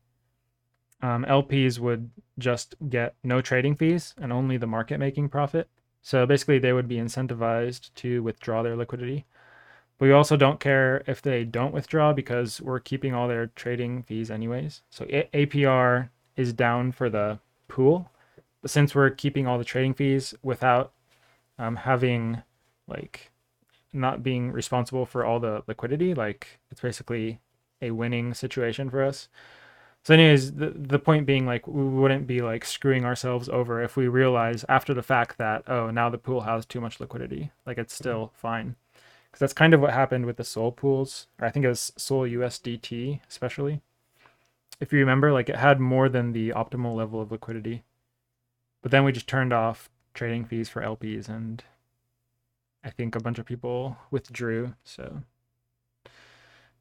[1.02, 5.68] um, LPs would just get no trading fees and only the market making profit.
[6.02, 9.26] So basically, they would be incentivized to withdraw their liquidity.
[9.98, 14.04] But we also don't care if they don't withdraw because we're keeping all their trading
[14.04, 14.82] fees anyways.
[14.90, 18.10] So A- APR is down for the pool.
[18.62, 20.94] But since we're keeping all the trading fees without
[21.58, 22.42] um, having
[22.88, 23.32] like
[23.94, 26.14] not being responsible for all the liquidity.
[26.14, 27.40] Like it's basically
[27.82, 29.28] a winning situation for us.
[30.04, 33.96] So, anyways, the the point being like we wouldn't be like screwing ourselves over if
[33.96, 37.52] we realize after the fact that oh now the pool has too much liquidity.
[37.66, 38.76] Like it's still fine
[39.28, 41.94] because that's kind of what happened with the Sol pools, or I think it was
[41.98, 43.82] Sol USDT especially.
[44.80, 47.84] If you remember, like it had more than the optimal level of liquidity,
[48.82, 51.64] but then we just turned off trading fees for LPs, and
[52.84, 54.74] I think a bunch of people withdrew.
[54.84, 55.24] So,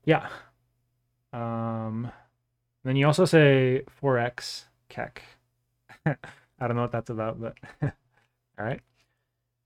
[0.04, 0.28] yeah.
[1.32, 2.10] Um,
[2.84, 5.22] then you also say forex keck.
[6.06, 6.16] I
[6.60, 7.90] don't know what that's about, but all
[8.58, 8.80] right.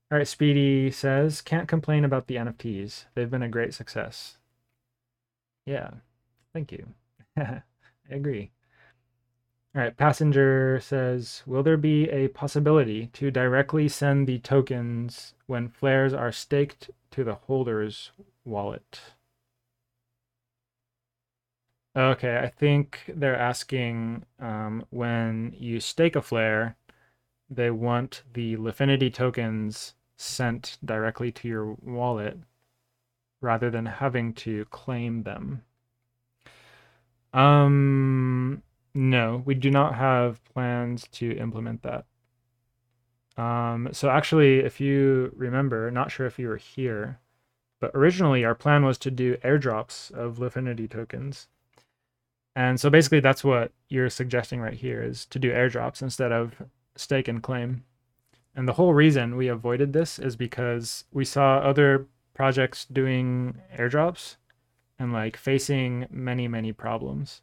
[0.09, 3.05] All right, Speedy says, can't complain about the NFTs.
[3.13, 4.37] They've been a great success.
[5.65, 5.91] Yeah,
[6.53, 6.93] thank you.
[8.09, 8.51] I agree.
[9.75, 15.69] All right, Passenger says, will there be a possibility to directly send the tokens when
[15.69, 18.11] flares are staked to the holder's
[18.43, 18.99] wallet?
[21.95, 26.75] Okay, I think they're asking um, when you stake a flare,
[27.49, 32.37] they want the Lifinity tokens sent directly to your wallet
[33.41, 35.63] rather than having to claim them.
[37.37, 38.63] Um,
[38.95, 42.05] no, we do not have plans to implement that.
[43.41, 47.19] Um, so actually, if you remember, not sure if you were here,
[47.79, 51.47] but originally our plan was to do airdrops of Lifinity tokens.
[52.55, 56.55] And so basically that's what you're suggesting right here is to do airdrops instead of
[56.95, 57.83] stake and claim.
[58.55, 64.37] And the whole reason we avoided this is because we saw other projects doing airdrops
[64.99, 67.41] and like facing many, many problems.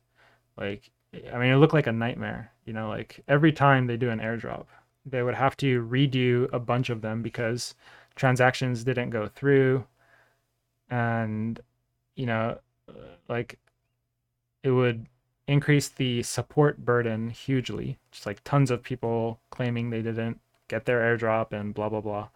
[0.57, 0.91] Like,
[1.33, 4.21] I mean, it looked like a nightmare, you know, like every time they do an
[4.21, 4.67] airdrop,
[5.07, 7.75] they would have to redo a bunch of them because
[8.17, 9.87] transactions didn't go through.
[10.91, 11.61] And,
[12.17, 12.93] you know, uh,
[13.29, 13.59] like
[14.63, 15.07] it would
[15.47, 17.99] increase the support burden hugely.
[18.11, 22.29] Just like tons of people claiming they didn't get their airdrop and blah blah blah.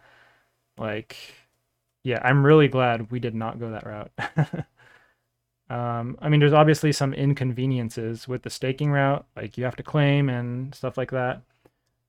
[0.77, 1.17] Like,
[2.03, 4.11] yeah, I'm really glad we did not go that route.
[5.69, 9.83] um, I mean, there's obviously some inconveniences with the staking route, like you have to
[9.83, 11.43] claim and stuff like that.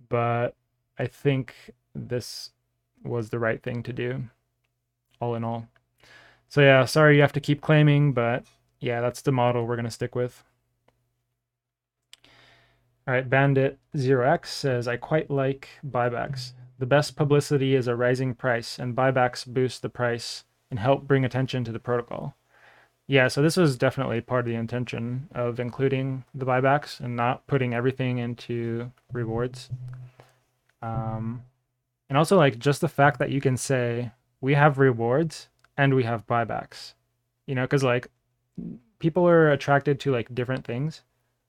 [0.09, 0.55] But
[0.99, 1.55] I think
[1.95, 2.51] this
[3.05, 4.25] was the right thing to do,
[5.21, 5.69] all in all.
[6.49, 8.45] So yeah, sorry you have to keep claiming, but
[8.81, 10.43] yeah, that's the model we're gonna stick with.
[13.07, 16.53] All right, Bandit 0x says, I quite like buybacks.
[16.79, 21.25] The best publicity is a rising price, and buybacks boost the price and help bring
[21.25, 22.37] attention to the protocol.
[23.11, 27.45] Yeah, so this was definitely part of the intention of including the buybacks and not
[27.49, 29.69] putting everything into rewards.
[30.81, 31.43] Um,
[32.09, 36.05] and also, like, just the fact that you can say, we have rewards and we
[36.05, 36.95] have buybacks,
[37.49, 38.07] you know, because, like,
[39.01, 41.03] people are attracted to, like, different things.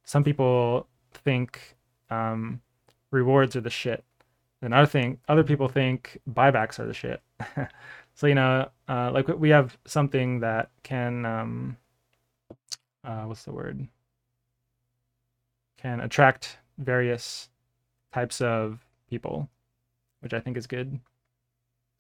[0.04, 1.78] Some people think
[2.10, 2.60] um,
[3.12, 4.04] rewards are the shit.
[4.63, 7.21] And other thing, other people think buybacks are the shit.
[8.15, 11.78] so you know, uh, like we have something that can, um,
[13.06, 13.88] uh, what's the word?
[15.78, 17.48] Can attract various
[18.14, 19.48] types of people,
[20.20, 21.00] which I think is good.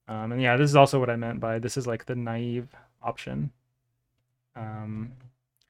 [0.09, 2.67] Um, and yeah, this is also what I meant by this is like the naive
[3.01, 3.51] option.
[4.57, 5.13] Um,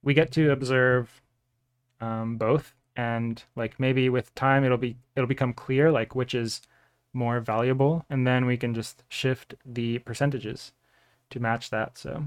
[0.02, 1.22] we get to observe
[2.00, 6.62] um, both and like maybe with time it'll be it'll become clear like which is
[7.14, 10.74] more valuable and then we can just shift the percentages
[11.32, 12.26] to match that so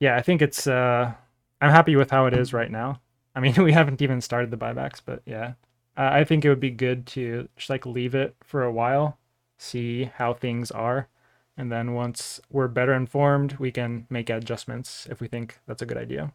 [0.00, 1.12] yeah i think it's uh
[1.60, 3.00] i'm happy with how it is right now
[3.34, 5.52] i mean we haven't even started the buybacks but yeah
[5.96, 9.18] i think it would be good to just like leave it for a while
[9.58, 11.08] see how things are
[11.56, 15.86] and then once we're better informed we can make adjustments if we think that's a
[15.86, 16.32] good idea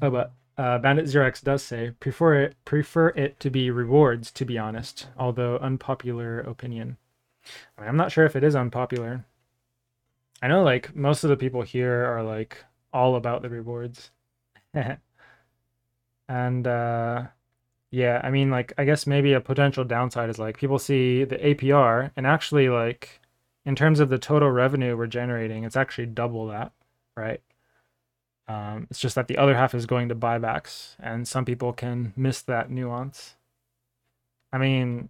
[0.00, 4.30] Oh, but uh, Bandit Zero X does say prefer it prefer it to be rewards.
[4.32, 6.96] To be honest, although unpopular opinion.
[7.76, 9.24] I mean, I'm not sure if it is unpopular.
[10.42, 14.10] I know like most of the people here are like all about the rewards.
[16.28, 17.24] and uh
[17.90, 21.36] yeah, I mean like I guess maybe a potential downside is like people see the
[21.38, 23.20] APR and actually like
[23.64, 26.72] in terms of the total revenue we're generating, it's actually double that,
[27.16, 27.40] right?
[28.48, 32.12] Um, it's just that the other half is going to buybacks, and some people can
[32.16, 33.34] miss that nuance.
[34.52, 35.08] I mean,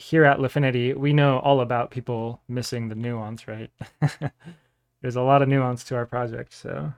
[0.00, 3.70] here at Lifinity, we know all about people missing the nuance, right?
[5.02, 6.92] There's a lot of nuance to our project, so.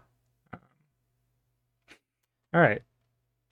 [0.52, 0.60] Um,
[2.54, 2.82] all right,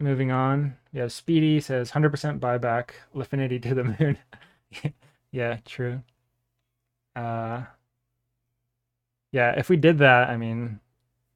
[0.00, 0.76] moving on.
[0.92, 4.18] We have Speedy says 100% buyback, Lifinity to the moon.
[5.32, 6.02] yeah, true.
[7.14, 7.64] Uh,
[9.32, 10.80] yeah, if we did that, I mean,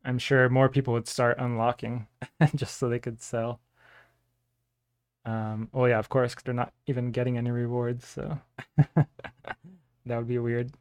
[0.05, 2.09] I'm sure more people would start unlocking
[2.57, 3.61] just so they could sell.
[5.25, 8.41] Um, well, yeah, of course, 'cause they're not even getting any rewards, so
[8.97, 10.72] that would be weird.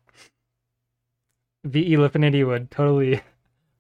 [1.66, 3.22] VE Lifinity would totally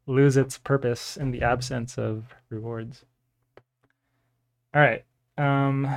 [0.05, 3.05] lose its purpose in the absence of rewards.
[4.73, 5.03] All right.
[5.37, 5.87] Um,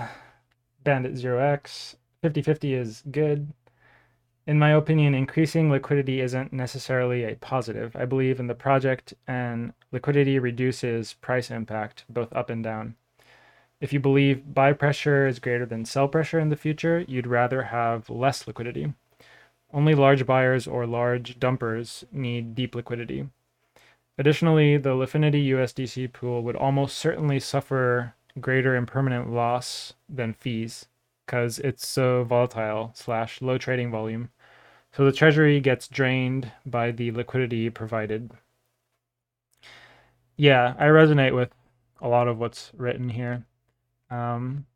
[0.84, 1.96] Bandit 0x.
[2.22, 3.52] 50-50 is good.
[4.46, 7.94] In my opinion, increasing liquidity isn't necessarily a positive.
[7.96, 12.96] I believe in the project and liquidity reduces price impact, both up and down.
[13.86, 17.62] If you believe buy pressure is greater than sell pressure in the future, you'd rather
[17.62, 18.94] have less liquidity.
[19.72, 23.28] Only large buyers or large dumpers need deep liquidity.
[24.18, 30.86] Additionally, the Lifinity USDC pool would almost certainly suffer greater impermanent loss than fees
[31.24, 34.30] because it's so volatile slash low trading volume.
[34.90, 38.32] So the treasury gets drained by the liquidity provided.
[40.36, 41.54] Yeah, I resonate with
[42.00, 43.44] a lot of what's written here.
[44.10, 44.66] Um,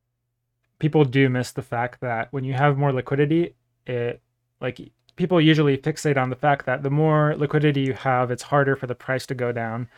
[0.78, 3.54] people do miss the fact that when you have more liquidity,
[3.86, 4.20] it
[4.60, 4.80] like
[5.16, 8.86] people usually fixate on the fact that the more liquidity you have, it's harder for
[8.86, 9.88] the price to go down.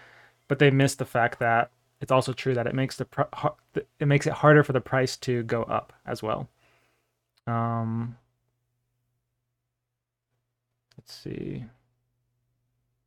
[0.49, 1.71] But they miss the fact that
[2.01, 3.07] it's also true that it makes the
[4.01, 6.49] it makes it harder for the price to go up as well.
[7.47, 8.17] Um,
[10.99, 11.65] let's see.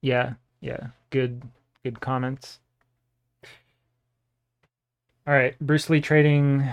[0.01, 1.41] Yeah, yeah, good,
[1.83, 2.59] good comments.
[5.27, 6.69] All right, Bruce Lee trading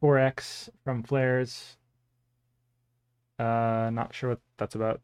[0.00, 1.76] 4x from flares.
[3.36, 5.00] Uh, not sure what that's about.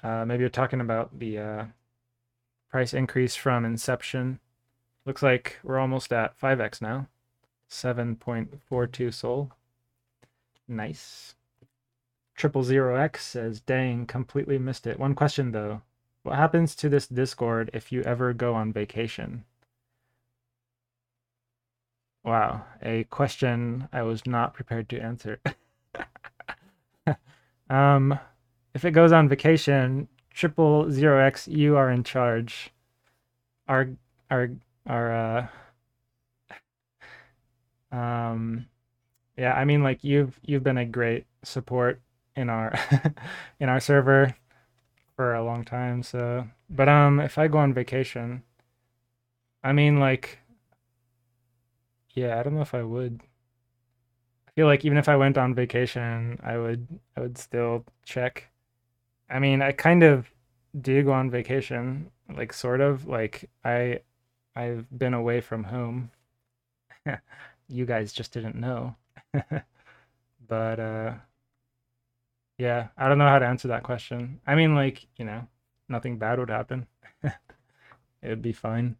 [0.00, 1.64] Uh, maybe you're talking about the uh,
[2.70, 4.38] price increase from inception.
[5.04, 7.08] Looks like we're almost at 5x now.
[7.68, 9.50] 7.42 SOL.
[10.68, 11.34] Nice.
[12.36, 15.00] Triple zero X says, dang, completely missed it.
[15.00, 15.82] One question though.
[16.22, 19.46] What happens to this Discord if you ever go on vacation?
[22.24, 25.40] Wow, a question I was not prepared to answer.
[27.70, 28.18] um,
[28.74, 32.70] if it goes on vacation, triple zero X, you are in charge.
[33.68, 33.90] Our
[34.30, 34.50] our
[34.86, 35.48] our
[37.92, 38.66] uh um
[39.36, 42.00] yeah, I mean like you've you've been a great support
[42.36, 42.78] in our
[43.60, 44.36] in our server
[45.16, 48.42] for a long time, so but um if I go on vacation,
[49.64, 50.38] I mean like
[52.20, 53.22] yeah, I don't know if I would.
[54.48, 58.48] I feel like even if I went on vacation, I would I would still check.
[59.30, 60.30] I mean, I kind of
[60.80, 64.00] do go on vacation, like sort of like I
[64.56, 66.10] I've been away from home.
[67.68, 68.96] you guys just didn't know.
[70.48, 71.14] but uh
[72.58, 74.40] yeah, I don't know how to answer that question.
[74.46, 75.46] I mean like, you know,
[75.88, 76.86] nothing bad would happen.
[77.24, 77.32] it
[78.24, 78.96] would be fine.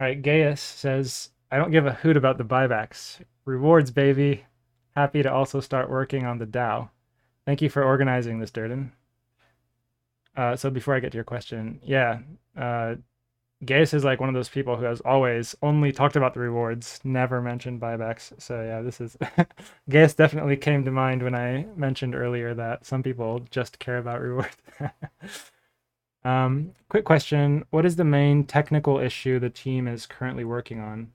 [0.00, 3.20] All right, Gaius says, I don't give a hoot about the buybacks.
[3.44, 4.44] Rewards, baby.
[4.96, 6.90] Happy to also start working on the DAO.
[7.46, 8.92] Thank you for organizing this, Durden.
[10.36, 12.20] Uh, so before I get to your question, yeah,
[12.56, 12.96] uh,
[13.64, 17.00] Gaius is like one of those people who has always only talked about the rewards,
[17.04, 18.32] never mentioned buybacks.
[18.40, 19.16] So yeah, this is
[19.88, 24.20] Gaius definitely came to mind when I mentioned earlier that some people just care about
[24.20, 24.56] rewards.
[26.24, 31.12] um, quick question: What is the main technical issue the team is currently working on?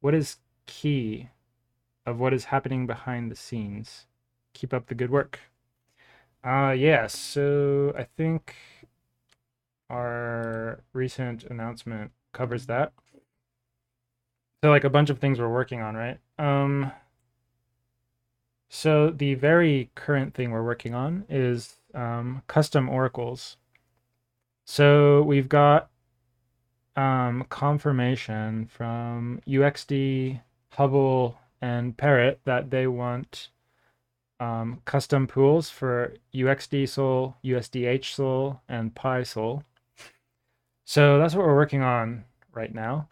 [0.00, 0.36] What is
[0.66, 1.28] key
[2.06, 4.06] of what is happening behind the scenes?
[4.54, 5.40] Keep up the good work.
[6.44, 7.06] Uh, yeah.
[7.06, 8.54] So I think
[9.90, 12.92] our recent announcement covers that.
[14.62, 16.18] So like a bunch of things we're working on, right?
[16.38, 16.92] Um
[18.68, 23.56] so the very current thing we're working on is um, custom oracles.
[24.66, 25.88] So we've got
[26.98, 30.40] um, confirmation from UXD,
[30.70, 33.50] Hubble, and Parrot that they want
[34.40, 39.62] um, custom pools for UXD Sol, USDH Sol, and PAI Sol.
[40.84, 43.08] So that's what we're working on right now.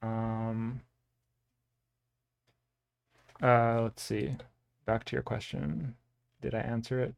[0.00, 0.80] Um,
[3.42, 4.36] uh, let's see.
[4.86, 5.96] Back to your question.
[6.40, 7.14] Did I answer it?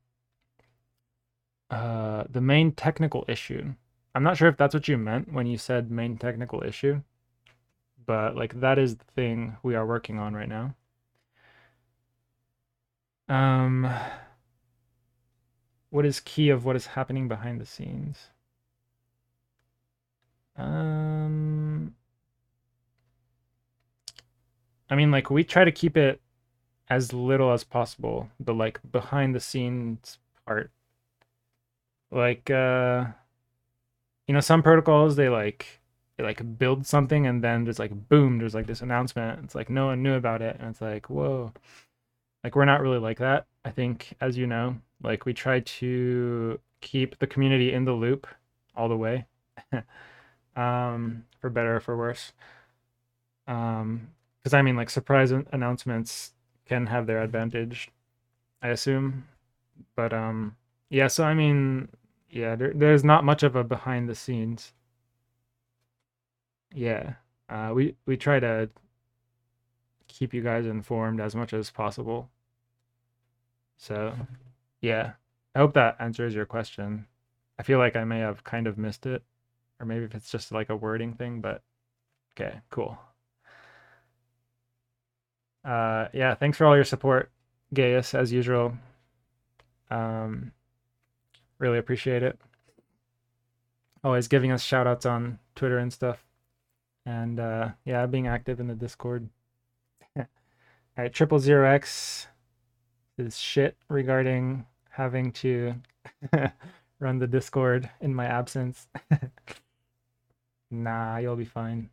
[1.70, 3.74] Uh, the main technical issue.
[4.14, 7.02] I'm not sure if that's what you meant when you said main technical issue,
[8.06, 10.74] but like that is the thing we are working on right now.
[13.28, 13.88] Um,
[15.90, 18.30] what is key of what is happening behind the scenes?
[20.56, 21.94] Um,
[24.90, 26.20] I mean, like we try to keep it
[26.88, 30.72] as little as possible the like behind the scenes part
[32.10, 33.06] like uh
[34.30, 35.80] you know some protocols they like
[36.16, 39.40] they like build something and then there's like boom there's like this announcement.
[39.42, 41.52] It's like no one knew about it and it's like whoa.
[42.44, 43.46] Like we're not really like that.
[43.64, 48.28] I think as you know like we try to keep the community in the loop
[48.76, 49.26] all the way
[50.54, 52.32] um for better or for worse.
[53.48, 56.34] Um because i mean like surprise announcements
[56.66, 57.90] can have their advantage
[58.62, 59.24] i assume.
[59.96, 60.54] But um
[60.88, 61.88] yeah so i mean
[62.30, 64.72] yeah there, there's not much of a behind the scenes.
[66.74, 67.14] Yeah
[67.48, 68.70] uh we we try to
[70.08, 72.30] keep you guys informed as much as possible.
[73.78, 74.14] So
[74.80, 75.12] yeah
[75.54, 77.06] i hope that answers your question.
[77.58, 79.22] I feel like i may have kind of missed it
[79.80, 81.62] or maybe if it's just like a wording thing but
[82.38, 82.98] okay cool.
[85.64, 87.30] Uh yeah thanks for all your support
[87.74, 88.74] gaius as usual.
[89.90, 90.52] Um
[91.60, 92.40] really appreciate it.
[94.02, 96.24] Always giving us shout outs on twitter and stuff.
[97.06, 99.28] And uh yeah being active in the discord.
[100.16, 100.26] All
[100.96, 102.26] right triple zero x
[103.18, 105.74] is shit regarding having to
[106.98, 108.88] run the discord in my absence.
[110.72, 111.90] Nah you'll be fine.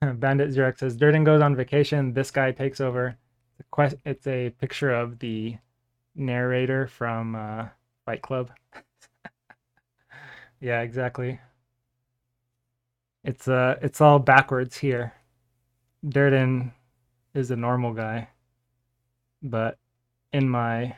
[0.00, 2.12] Bandit Xerox says Durden goes on vacation.
[2.12, 3.16] This guy takes over.
[3.58, 5.58] It's a, quest, it's a picture of the
[6.14, 7.66] narrator from uh,
[8.08, 8.50] Fight Club.
[10.62, 11.40] yeah, exactly.
[13.22, 15.12] It's uh, it's all backwards here.
[16.08, 16.72] Durden
[17.34, 18.28] is a normal guy,
[19.42, 19.78] but
[20.32, 20.96] in my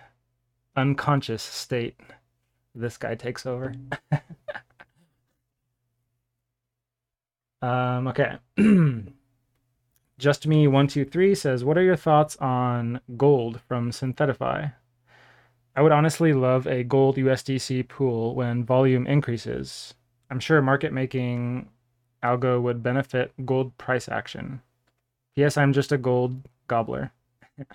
[0.76, 1.98] unconscious state,
[2.76, 3.74] this guy takes over.
[7.62, 8.38] Um, okay.
[10.18, 14.72] Just me one two three says, "What are your thoughts on gold from Synthetify?
[15.76, 19.94] I would honestly love a gold USDC pool when volume increases.
[20.30, 21.68] I'm sure market making
[22.22, 24.62] algo would benefit gold price action.
[25.36, 27.12] Yes, I'm just a gold gobbler.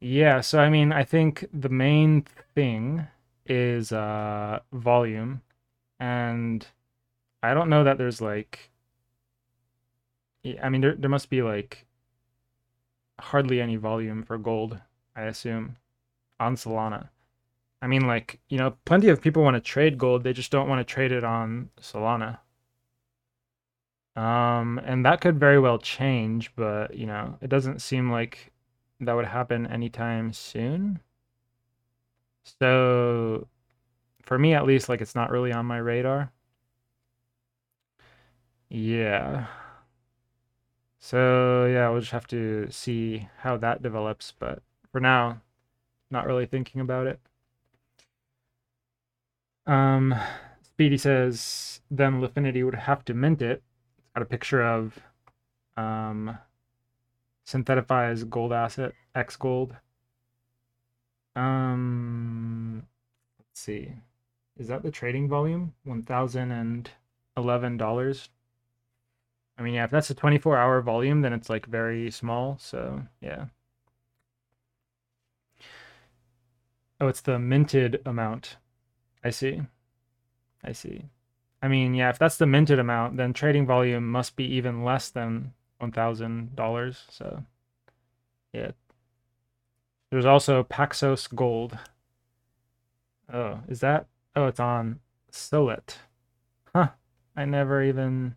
[0.00, 2.22] yeah, so I mean, I think the main
[2.54, 3.06] thing
[3.46, 5.42] is uh, volume
[5.98, 6.66] and
[7.42, 8.70] I don't know that there's like
[10.62, 11.86] I mean there there must be like
[13.20, 14.80] hardly any volume for gold,
[15.14, 15.76] I assume,
[16.40, 17.10] on Solana.
[17.82, 20.68] I mean like, you know, plenty of people want to trade gold, they just don't
[20.68, 22.38] want to trade it on Solana.
[24.16, 28.52] Um and that could very well change, but you know, it doesn't seem like
[29.00, 31.00] that would happen anytime soon.
[32.44, 33.48] So
[34.22, 36.32] for me at least like it's not really on my radar.
[38.70, 39.46] Yeah.
[41.00, 44.62] So yeah, we'll just have to see how that develops, but
[44.92, 45.40] for now,
[46.10, 47.20] not really thinking about it.
[49.66, 50.14] Um,
[50.62, 53.62] Speedy says then Lifinity would have to mint it.
[53.98, 54.98] It's got a picture of
[55.76, 56.38] um,
[57.44, 59.76] Synthetify's gold asset, X Gold.
[61.36, 62.86] Um,
[63.38, 63.92] let's see.
[64.58, 65.74] Is that the trading volume?
[65.84, 66.90] One thousand and
[67.36, 68.28] eleven dollars
[69.60, 72.56] I mean, yeah, if that's a 24 hour volume, then it's like very small.
[72.58, 73.46] So, yeah.
[77.00, 78.56] Oh, it's the minted amount.
[79.24, 79.62] I see.
[80.62, 81.04] I see.
[81.62, 85.10] I mean, yeah, if that's the minted amount, then trading volume must be even less
[85.10, 86.96] than $1,000.
[87.08, 87.44] So,
[88.52, 88.72] yeah.
[90.10, 91.78] There's also Paxos Gold.
[93.32, 94.06] Oh, is that?
[94.36, 95.00] Oh, it's on
[95.32, 95.96] Sollet.
[96.74, 96.88] Huh.
[97.36, 98.34] I never even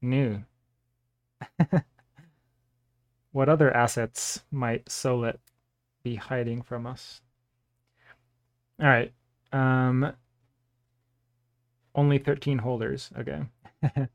[0.00, 0.42] knew.
[3.32, 5.38] what other assets might Sollet
[6.02, 7.20] be hiding from us?
[8.82, 9.12] All right.
[9.52, 10.12] Um,
[11.94, 13.10] only 13 holders.
[13.16, 13.42] Okay.
[13.96, 14.08] All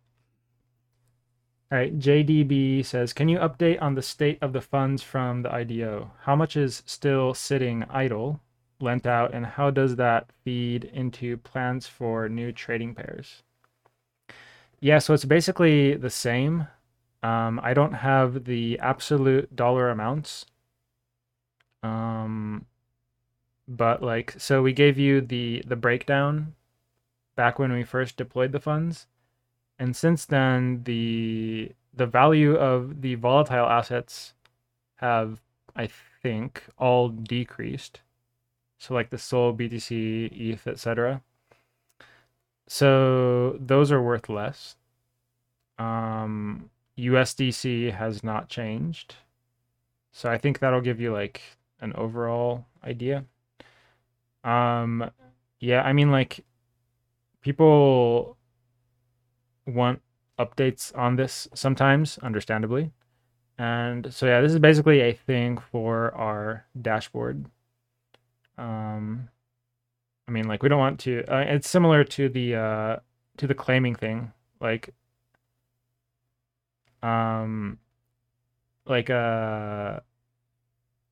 [1.71, 1.97] right.
[1.97, 6.11] JDB says, can you update on the state of the funds from the IDO?
[6.23, 8.41] How much is still sitting idle,
[8.81, 13.43] lent out, and how does that feed into plans for new trading pairs?
[14.81, 16.67] Yeah, so it's basically the same.
[17.23, 20.45] Um, I don't have the absolute dollar amounts.
[21.83, 22.65] Um,
[23.67, 26.55] but like, so we gave you the the breakdown
[27.35, 29.07] back when we first deployed the funds,
[29.79, 34.33] and since then the the value of the volatile assets
[34.95, 35.41] have,
[35.75, 35.87] I
[36.21, 38.01] think, all decreased.
[38.79, 41.21] So like the Sol, BTC, ETH, etc.
[42.67, 44.75] So those are worth less.
[45.79, 49.15] Um, USDC has not changed.
[50.11, 51.41] So I think that'll give you like
[51.79, 53.25] an overall idea.
[54.47, 55.11] Um,
[55.59, 56.45] yeah, I mean, like,
[57.41, 58.37] people
[59.65, 60.01] want
[60.39, 62.91] updates on this sometimes, understandably.
[63.57, 67.45] And so, yeah, this is basically a thing for our dashboard.
[68.57, 69.29] Um,
[70.27, 72.97] I mean, like, we don't want to, uh, it's similar to the, uh,
[73.37, 74.31] to the claiming thing.
[74.61, 74.93] Like,
[77.03, 77.79] um,
[78.85, 79.99] like, uh,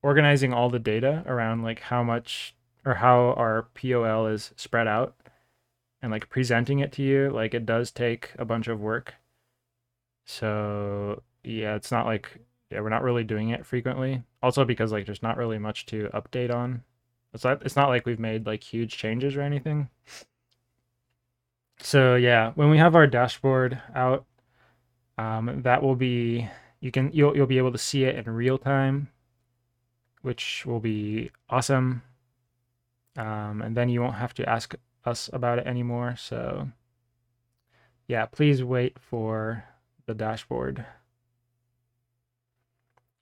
[0.02, 2.55] organizing all the data around like how much
[2.86, 5.16] or how our POL is spread out
[6.00, 9.14] and like presenting it to you, like it does take a bunch of work.
[10.24, 12.38] So yeah, it's not like
[12.70, 14.22] yeah, we're not really doing it frequently.
[14.42, 16.84] Also because like there's not really much to update on.
[17.34, 19.90] It's not it's not like we've made like huge changes or anything.
[21.80, 24.24] So yeah, when we have our dashboard out,
[25.18, 26.48] um, that will be
[26.80, 29.08] you can you'll you'll be able to see it in real time,
[30.22, 32.02] which will be awesome.
[33.16, 36.16] Um, and then you won't have to ask us about it anymore.
[36.18, 36.68] So
[38.08, 39.64] yeah, please wait for
[40.06, 40.84] the dashboard.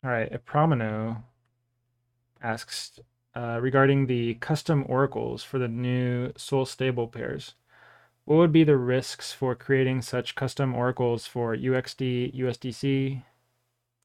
[0.05, 1.23] All right, Promino
[2.43, 3.01] asks
[3.35, 7.55] uh, regarding the custom oracles for the new Sol stable pairs.
[8.27, 13.23] What would be the risks for creating such custom oracles for UXD, USDC,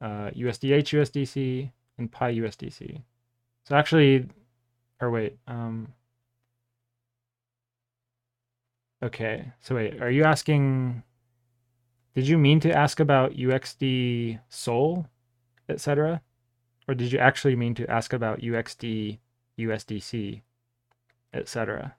[0.01, 3.01] uh, USDH, USDC, and PAI USDC?
[3.65, 4.27] So actually,
[5.01, 5.93] or wait, um,
[9.03, 9.51] okay.
[9.59, 11.03] So wait, are you asking,
[12.15, 15.07] did you mean to ask about UXD Sol,
[15.67, 16.21] etc.?
[16.87, 19.19] Or did you actually mean to ask about UXD,
[19.59, 20.41] USDC,
[21.33, 21.95] etc.?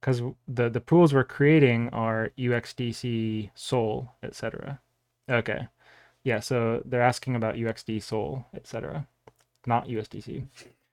[0.00, 4.80] Because the, the pools we're creating are UXDC, Sol, etc.
[5.30, 5.68] Okay.
[6.24, 9.06] Yeah, so they're asking about UXD, Sol, etc.
[9.66, 10.46] Not USDC.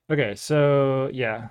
[0.10, 1.50] Okay, so yeah.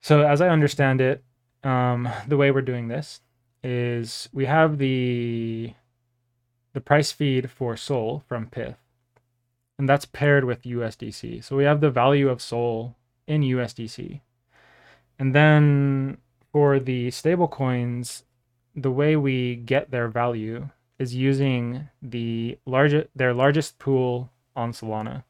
[0.00, 1.22] So as I understand it,
[1.62, 3.20] um, the way we're doing this
[3.62, 5.74] is we have the
[6.72, 8.76] the price feed for Sol from Pyth,
[9.78, 11.44] and that's paired with USDC.
[11.44, 12.96] So we have the value of Sol
[13.26, 14.20] in USDC,
[15.18, 16.18] and then
[16.52, 18.24] for the stable coins,
[18.74, 25.24] the way we get their value is using the largest their largest pool on Solana.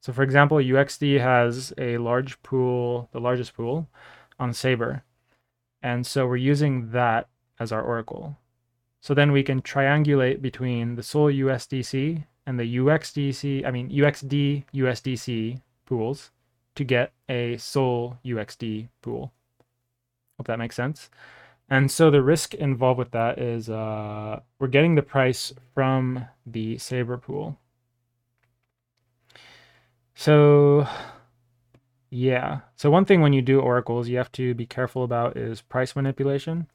[0.00, 3.88] So for example, UXD has a large pool, the largest pool
[4.38, 5.02] on Saber.
[5.82, 7.28] And so we're using that
[7.58, 8.36] as our oracle.
[9.00, 14.64] So then we can triangulate between the Sol USDC and the UXDC, I mean UXD
[14.74, 16.30] USDC pools
[16.74, 19.32] to get a Sol UXD pool.
[20.36, 21.10] Hope that makes sense.
[21.68, 26.78] And so the risk involved with that is uh, we're getting the price from the
[26.78, 27.58] Saber pool.
[30.20, 30.86] So
[32.10, 32.60] yeah.
[32.76, 35.96] So one thing when you do oracles, you have to be careful about is price
[35.96, 36.66] manipulation.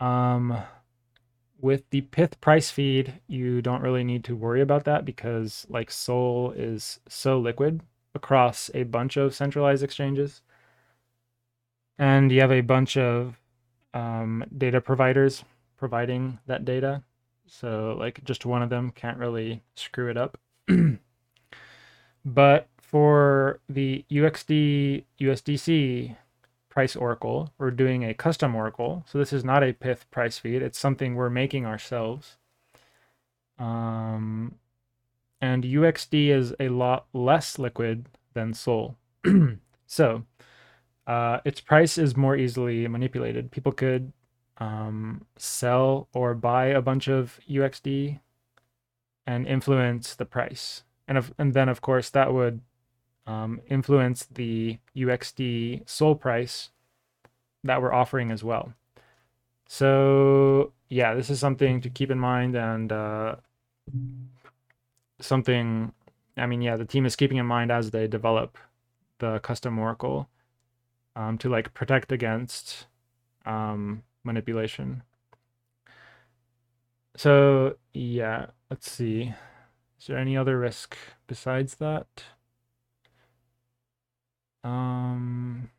[0.00, 0.54] Um,
[1.58, 5.90] with the Pyth price feed, you don't really need to worry about that because like
[5.90, 7.80] Sol is so liquid
[8.14, 10.42] across a bunch of centralized exchanges.
[11.98, 13.40] And you have a bunch of
[13.94, 15.42] um, data providers
[15.78, 17.02] providing that data.
[17.46, 20.36] So like just one of them can't really screw it up.
[22.26, 26.16] But for the UXD USDC
[26.68, 29.04] price oracle, we're doing a custom oracle.
[29.08, 30.60] So this is not a Pyth price feed.
[30.60, 32.36] It's something we're making ourselves.
[33.60, 34.56] Um,
[35.40, 38.96] and UXD is a lot less liquid than Sol.
[39.86, 40.24] so
[41.06, 43.52] uh, its price is more easily manipulated.
[43.52, 44.12] People could
[44.58, 48.18] um, sell or buy a bunch of UXD
[49.28, 52.60] and influence the price and of, and then of course that would
[53.26, 56.70] um, influence the UXD Sol price
[57.64, 58.72] that we're offering as well.
[59.66, 63.36] So yeah, this is something to keep in mind and uh,
[65.20, 65.92] something.
[66.36, 68.58] I mean, yeah, the team is keeping in mind as they develop
[69.18, 70.28] the custom Oracle
[71.16, 72.86] um, to like protect against
[73.46, 75.02] um, manipulation.
[77.16, 79.34] So yeah, let's see.
[79.98, 82.06] Is there any other risk besides that?
[84.64, 85.70] Um,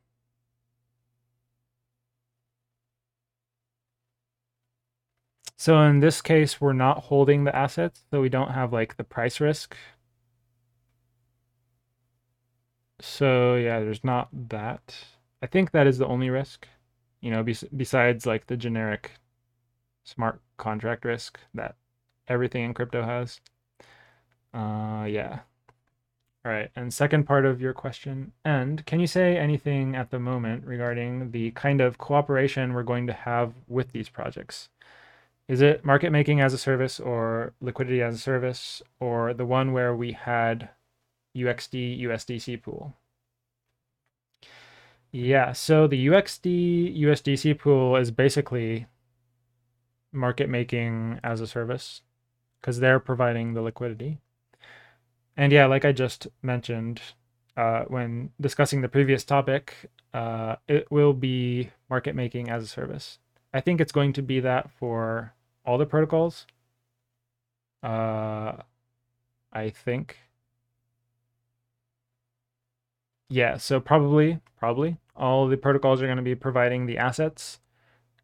[5.57, 9.03] so in this case, we're not holding the assets, so we don't have like the
[9.03, 9.75] price risk.
[12.99, 14.95] So yeah, there's not that.
[15.41, 16.67] I think that is the only risk,
[17.21, 19.11] you know, bes besides like the generic
[20.03, 21.75] smart contract risk that
[22.27, 23.41] everything in crypto has.
[24.53, 25.39] Uh, yeah.
[26.45, 26.69] All right.
[26.75, 31.31] And second part of your question, and can you say anything at the moment regarding
[31.31, 34.69] the kind of cooperation we're going to have with these projects?
[35.47, 39.73] Is it market making as a service or liquidity as a service or the one
[39.73, 40.69] where we had
[41.35, 42.95] UXD USDC pool?
[45.11, 48.87] Yeah, so the UXD USDC pool is basically
[50.11, 52.01] market making as a service
[52.59, 54.19] because they're providing the liquidity.
[55.37, 56.99] And yeah, like I just mentioned
[57.55, 63.19] uh, when discussing the previous topic, uh, it will be market making as a service.
[63.53, 65.33] I think it's going to be that for
[65.65, 66.47] all the protocols.
[67.83, 68.53] Uh,
[69.53, 70.17] I think.
[73.29, 77.59] Yeah, so probably, probably all the protocols are going to be providing the assets.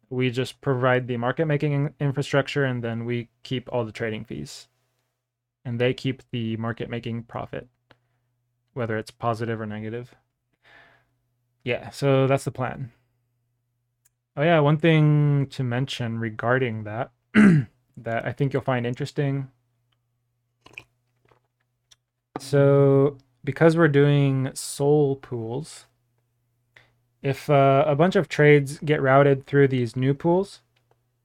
[0.08, 4.68] We just provide the market making infrastructure and then we keep all the trading fees.
[5.64, 7.68] And they keep the market making profit,
[8.74, 10.14] whether it's positive or negative.
[11.64, 12.92] Yeah, so that's the plan.
[14.36, 19.48] Oh, yeah, one thing to mention regarding that that I think you'll find interesting.
[22.38, 25.86] So, because we're doing SOL pools,
[27.22, 30.60] if uh, a bunch of trades get routed through these new pools,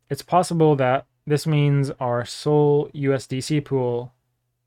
[0.10, 4.14] it's possible that this means our SOL USDC pool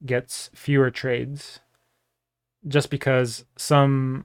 [0.05, 1.61] gets fewer trades
[2.67, 4.25] just because some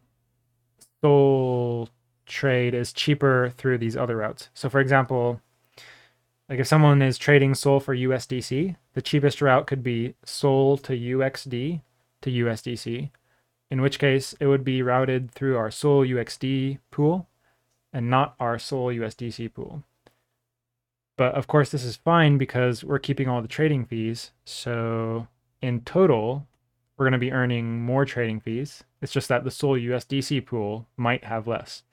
[1.01, 1.89] SOL
[2.25, 4.49] trade is cheaper through these other routes.
[4.53, 5.41] So, for example,
[6.49, 10.93] like if someone is trading SOL for USDC, the cheapest route could be SOL to
[10.93, 11.81] UXD
[12.21, 13.09] to USDC,
[13.69, 17.27] in which case it would be routed through our SOL UXD pool
[17.93, 19.83] and not our SOL USDC pool.
[21.17, 24.31] But of course, this is fine because we're keeping all the trading fees.
[24.45, 25.27] So
[25.61, 26.47] in total,
[26.97, 28.83] we're going to be earning more trading fees.
[29.01, 31.83] It's just that the SOL USDC pool might have less.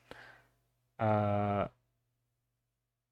[0.99, 1.67] Uh,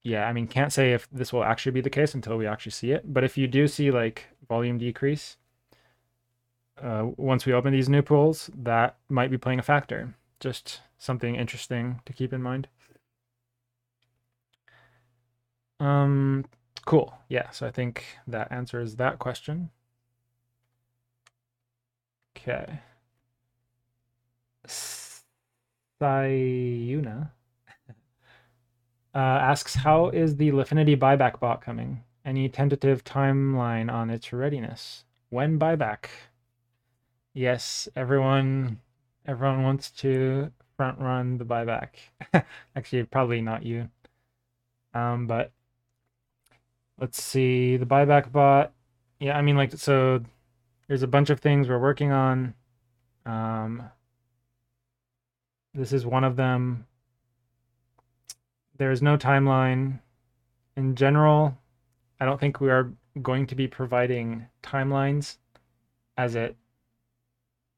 [0.03, 2.72] yeah, I mean, can't say if this will actually be the case until we actually
[2.72, 3.12] see it.
[3.12, 5.36] But if you do see like volume decrease,
[6.80, 10.14] uh, once we open these new pools, that might be playing a factor.
[10.40, 12.68] Just something interesting to keep in mind.
[15.78, 16.44] Um,
[16.84, 17.14] cool.
[17.28, 19.70] Yeah, so I think that answers that question.
[22.43, 22.80] Okay.
[26.01, 27.30] Sayuna
[29.14, 32.03] uh, asks, how is the Lifinity buyback bot coming?
[32.24, 35.05] Any tentative timeline on its readiness?
[35.30, 36.07] When buyback?
[37.32, 38.80] Yes, everyone,
[39.24, 41.90] everyone wants to front run the buyback.
[42.76, 43.88] Actually, probably not you.
[44.95, 45.53] Um, but
[46.99, 48.72] let's see the buyback bot.
[49.20, 50.22] Yeah, I mean, like, so
[50.88, 52.54] there's a bunch of things we're working on.
[53.24, 53.84] Um,
[55.74, 56.86] this is one of them
[58.82, 60.00] there is no timeline.
[60.76, 61.56] In general,
[62.18, 65.36] I don't think we are going to be providing timelines
[66.16, 66.56] as it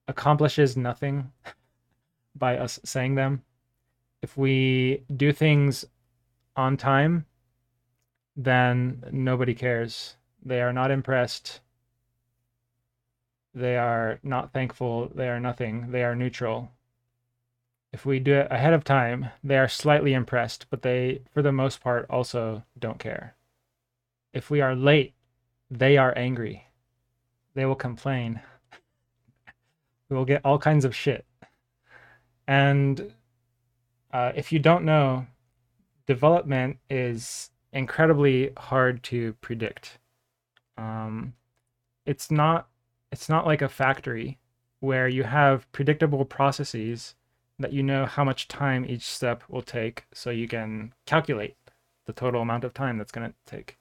[0.09, 1.31] accomplishes nothing
[2.35, 3.43] by us saying them.
[4.23, 5.85] If we do things
[6.57, 7.27] on time,
[8.35, 10.17] then nobody cares.
[10.43, 11.61] They are not impressed.
[13.55, 15.11] They are not thankful.
[15.15, 15.93] They are nothing.
[15.93, 16.73] They are neutral
[17.95, 21.53] if we do it ahead of time, they are slightly impressed, but they, for the
[21.53, 23.37] most part, also don't care.
[24.33, 25.15] If we are late,
[25.71, 26.67] they are angry.
[27.55, 28.41] They will complain.
[30.09, 31.25] we will get all kinds of shit.
[32.49, 33.13] And
[34.13, 35.29] uh, if you don't know,
[36.09, 39.99] development is incredibly hard to predict.
[40.77, 41.35] Um,
[42.07, 42.67] it's not
[43.15, 44.39] it's not like a factory
[44.81, 47.15] where you have predictable processes
[47.61, 51.55] that you know how much time each step will take so you can calculate
[52.07, 53.79] the total amount of time that's going to take.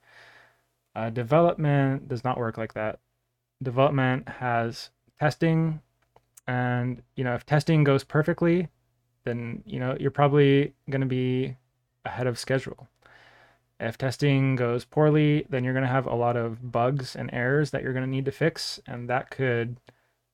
[0.96, 3.00] Uh, development does not work like that.
[3.64, 5.82] Development has testing,
[6.46, 8.68] and you know if testing goes perfectly,
[9.24, 11.58] then you know you're probably going to be
[12.06, 12.88] ahead of schedule.
[13.84, 17.72] If testing goes poorly, then you're going to have a lot of bugs and errors
[17.72, 19.78] that you're going to need to fix, and that could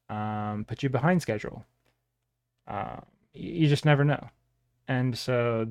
[0.10, 1.66] um, put you behind schedule.
[2.68, 4.30] Um, you just never know.
[4.88, 5.68] And so,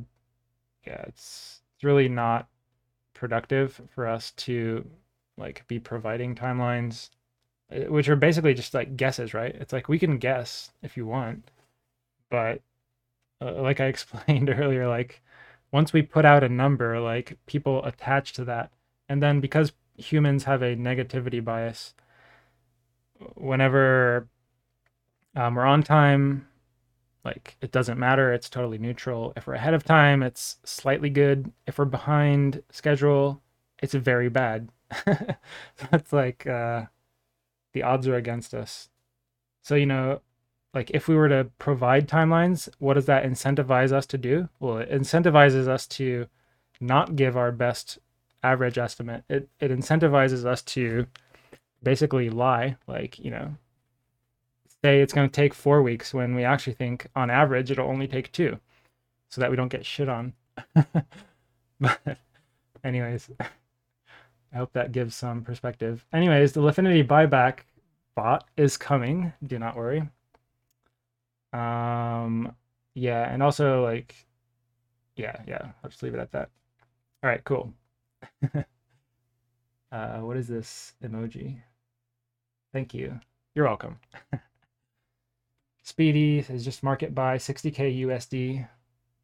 [0.87, 2.49] yeah, it's it's really not
[3.15, 4.85] productive for us to
[5.37, 7.11] like be providing timelines,
[7.71, 9.55] eh, which are basically just like guesses, right?
[9.55, 11.51] It's like we can guess if you want,
[12.31, 12.63] but
[13.41, 15.23] uh, like I explained earlier, like
[15.73, 18.73] once we put out a number, like people attach to that,
[19.09, 21.95] and then because humans have a negativity bias,
[23.35, 24.29] whenever
[25.35, 26.47] um, we're on time,
[27.25, 28.33] like it doesn't matter.
[28.33, 29.33] It's totally neutral.
[29.37, 31.53] If we're ahead of time, it's slightly good.
[31.67, 33.43] If we're behind schedule,
[33.83, 34.71] it's very bad.
[35.93, 36.85] it's like uh,
[37.73, 38.89] the odds are against us.
[39.63, 40.21] So you know,
[40.79, 44.49] like if we were to provide timelines, what does that incentivize us to do?
[44.61, 46.29] Well, it incentivizes us to
[46.81, 47.99] not give our best
[48.45, 49.25] average estimate.
[49.29, 51.09] It it incentivizes us to
[51.83, 53.57] basically lie, like, you know,
[54.85, 58.07] say it's going to take 4 weeks when we actually think on average it'll only
[58.07, 58.57] take 2
[59.31, 60.33] so that we don't get shit on.
[61.81, 62.19] but
[62.85, 66.07] anyways, I hope that gives some perspective.
[66.13, 67.65] Anyways, the Lifinity buyback
[68.15, 69.33] bot is coming.
[69.45, 70.09] Do not worry.
[71.53, 72.55] Um,
[72.95, 74.15] yeah, and also like,
[75.17, 75.71] yeah, yeah.
[75.83, 76.51] I'll just leave it at that.
[77.23, 77.73] All right, cool.
[79.93, 81.61] uh, what is this emoji?
[82.73, 83.19] Thank you.
[83.55, 83.99] You're welcome.
[85.83, 88.69] Speedy is just market buy 60k USD.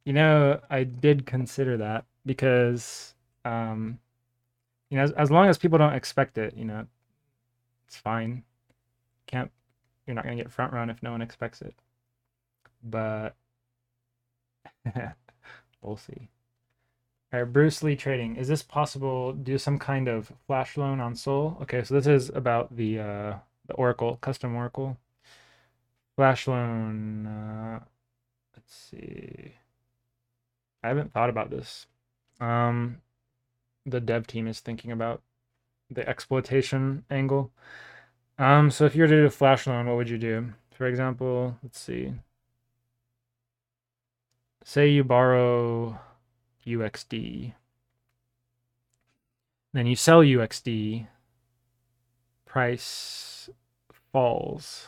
[0.04, 3.14] You know, I did consider that because,
[3.44, 3.98] um,
[4.90, 6.86] you know, as, as long as people don't expect it, you know,
[7.86, 8.44] it's fine.
[9.26, 9.50] Can't,
[10.06, 11.74] you're not gonna get front run if no one expects it.
[12.84, 13.34] But
[15.82, 16.28] we'll see.
[17.32, 18.36] All right, Bruce Lee trading.
[18.36, 19.32] Is this possible?
[19.32, 21.58] Do some kind of flash loan on Sol?
[21.62, 23.34] Okay, so this is about the uh,
[23.66, 24.98] the Oracle custom Oracle
[26.16, 27.26] flash loan.
[27.26, 27.80] Uh,
[28.54, 29.54] let's see.
[30.82, 31.86] I haven't thought about this.
[32.40, 33.00] Um,
[33.86, 35.22] the dev team is thinking about
[35.90, 37.50] the exploitation angle.
[38.38, 40.52] Um, so if you were to do a flash loan, what would you do?
[40.72, 42.12] For example, let's see.
[44.66, 46.00] Say you borrow
[46.66, 47.52] UXD.
[49.74, 51.06] Then you sell UXD,
[52.46, 53.50] price
[54.10, 54.86] falls.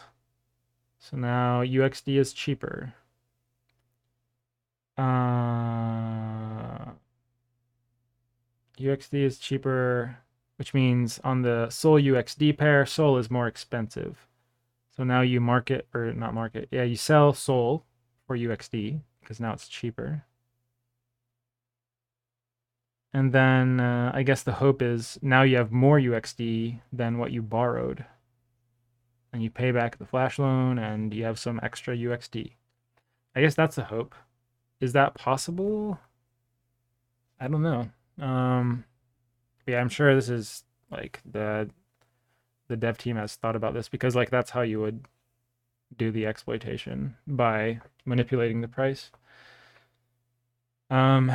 [0.99, 2.95] So now UXD is cheaper.
[4.97, 6.93] Uh,
[8.79, 10.17] UXD is cheaper,
[10.57, 14.27] which means on the Sol UXD pair, Sol is more expensive.
[14.97, 17.85] So now you market, or not market, yeah, you sell Sol
[18.27, 20.23] for UXD because now it's cheaper.
[23.13, 27.33] And then uh, I guess the hope is now you have more UXD than what
[27.33, 28.05] you borrowed.
[29.33, 32.53] And you pay back the flash loan and you have some extra UXD.
[33.35, 34.15] I guess that's the hope.
[34.81, 35.99] Is that possible?
[37.41, 37.89] I don't know.
[38.25, 38.85] Um,
[39.67, 41.69] yeah, I'm sure this is like the
[42.69, 45.05] the dev team has thought about this because like that's how you would
[45.97, 49.11] do the exploitation by manipulating the price.
[50.91, 51.33] Um,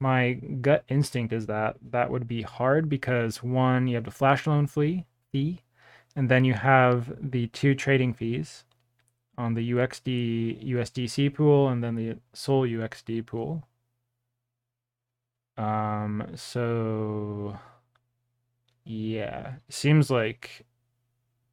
[0.00, 4.46] my gut instinct is that that would be hard because one, you have the flash
[4.46, 5.62] loan fee, fee,
[6.16, 8.64] and then you have the two trading fees
[9.38, 13.66] on the UXD USDC pool and then the Sol UXD pool.
[15.56, 17.58] Um, so
[18.84, 20.66] yeah, seems like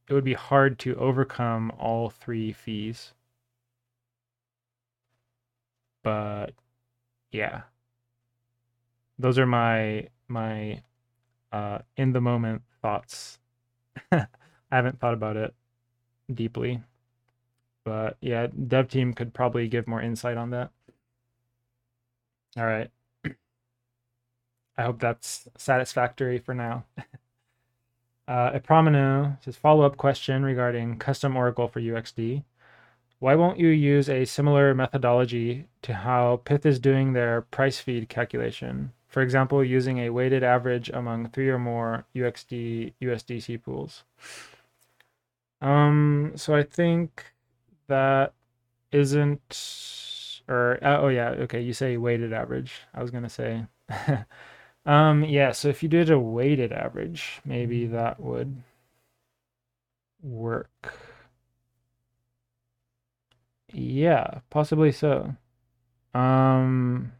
[0.09, 3.13] it would be hard to overcome all three fees.
[6.03, 6.53] But
[7.31, 7.63] yeah,
[9.17, 10.81] those are my my
[11.51, 13.39] uh, in the moment thoughts.
[14.13, 14.27] I
[14.71, 15.53] haven't thought about it
[16.33, 16.83] deeply,
[17.83, 20.71] but yeah, dev team could probably give more insight on that.
[22.57, 22.91] All right.
[24.77, 26.85] I hope that's satisfactory for now.
[28.29, 32.43] uh, Epramino says follow up question regarding custom Oracle for UXD.
[33.17, 38.07] Why won't you use a similar methodology to how Pyth is doing their price feed
[38.07, 38.93] calculation?
[39.07, 44.03] For example, using a weighted average among three or more UXD USDC pools.
[45.59, 47.25] Um, so I think
[47.87, 48.33] that
[48.91, 52.73] isn't, or uh, oh yeah, okay, you say weighted average.
[52.93, 53.65] I was gonna say,
[54.89, 55.51] um, yeah.
[55.51, 58.63] So if you did a weighted average, maybe that would
[60.21, 60.93] work.
[63.71, 65.35] Yeah, possibly so.
[66.13, 67.13] Um,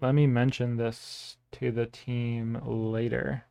[0.00, 3.44] let me mention this to the team later.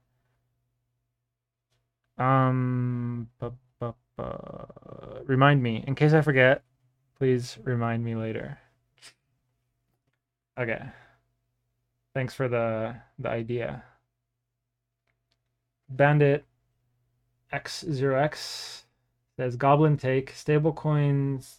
[2.18, 6.64] Um, bu- bu- bu- remind me in case I forget.
[7.18, 8.60] Please remind me later.
[10.58, 10.84] Okay.
[12.14, 13.84] Thanks for the the idea.
[15.90, 16.46] Bandit
[17.52, 18.84] X0X
[19.38, 21.58] says Goblin take stablecoins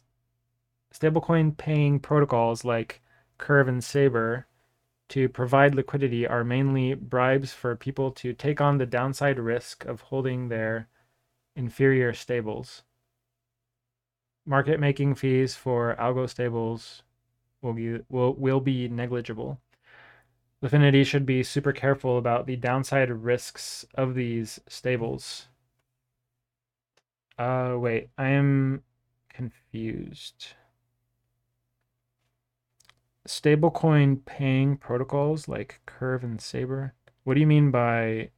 [0.93, 3.03] stablecoin paying protocols like
[3.39, 4.47] Curve and Saber
[5.09, 10.03] to provide liquidity are mainly bribes for people to take on the downside risk of
[10.03, 10.89] holding their
[11.57, 12.83] inferior stables.
[14.47, 17.03] Market making fees for algo stables
[17.61, 19.61] will be will will be negligible.
[20.65, 25.49] Lifinity should be super careful about the downside risks of these stables.
[27.39, 28.83] Uh wait, I am
[29.29, 30.55] confused.
[33.29, 36.95] Stablecoin paying protocols like Curve and Saber.
[37.25, 38.31] What do you mean by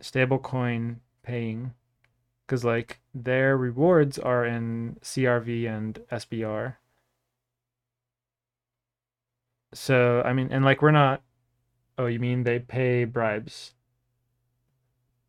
[0.00, 1.74] stablecoin paying?
[2.46, 6.76] Because like their rewards are in CRV and SBR.
[9.74, 11.22] So I mean, and like we're not.
[11.96, 13.74] Oh, you mean they pay bribes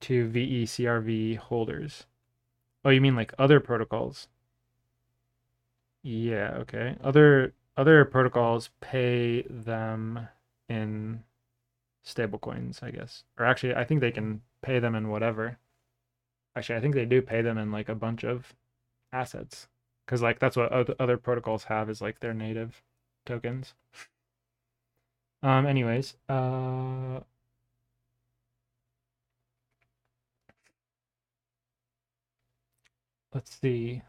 [0.01, 2.05] to VeCRV holders?
[2.83, 4.27] Oh, you mean like other protocols?
[6.03, 6.97] Yeah, okay.
[7.03, 10.27] Other other protocols pay them
[10.69, 11.23] in
[12.05, 13.23] stablecoins, I guess.
[13.37, 15.57] Or actually, I think they can pay them in whatever.
[16.55, 18.55] Actually, I think they do pay them in like a bunch of
[19.11, 19.67] assets
[20.05, 22.83] because like that's what other protocols have is like their native
[23.25, 23.73] tokens.
[25.45, 25.67] Um.
[25.67, 27.21] Anyways, uh.
[33.33, 34.01] Let's see.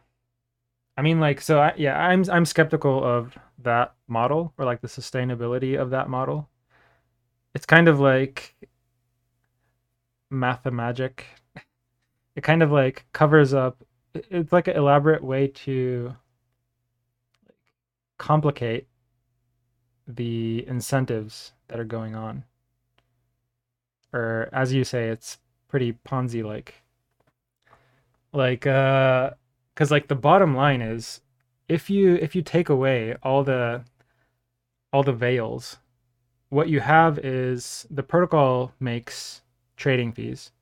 [0.97, 4.89] I mean, like, so I, yeah, I'm I'm skeptical of that model or like the
[4.89, 6.49] sustainability of that model.
[7.55, 8.55] It's kind of like
[10.30, 11.26] mathemagic.
[12.37, 13.82] It kind of like covers up.
[14.14, 16.16] It's like an elaborate way to
[18.18, 18.89] complicate
[20.07, 22.45] the incentives that are going on.
[24.13, 25.39] Or as you say, it's
[25.69, 26.75] pretty Ponzi like.
[28.33, 29.31] Like uh
[29.75, 31.21] cuz like the bottom line is
[31.69, 33.85] if you if you take away all the
[34.93, 35.79] all the veils,
[36.49, 39.43] what you have is the protocol makes
[39.77, 40.53] trading fees.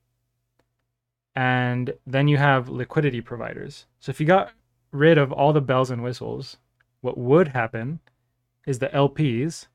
[1.37, 3.87] And then you have liquidity providers.
[3.99, 4.53] So if you got
[4.93, 6.57] rid of all the bells and whistles,
[7.01, 8.01] what would happen
[8.67, 9.67] is the LPs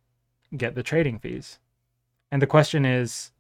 [0.56, 1.60] get the trading fees.
[2.32, 3.32] And the question is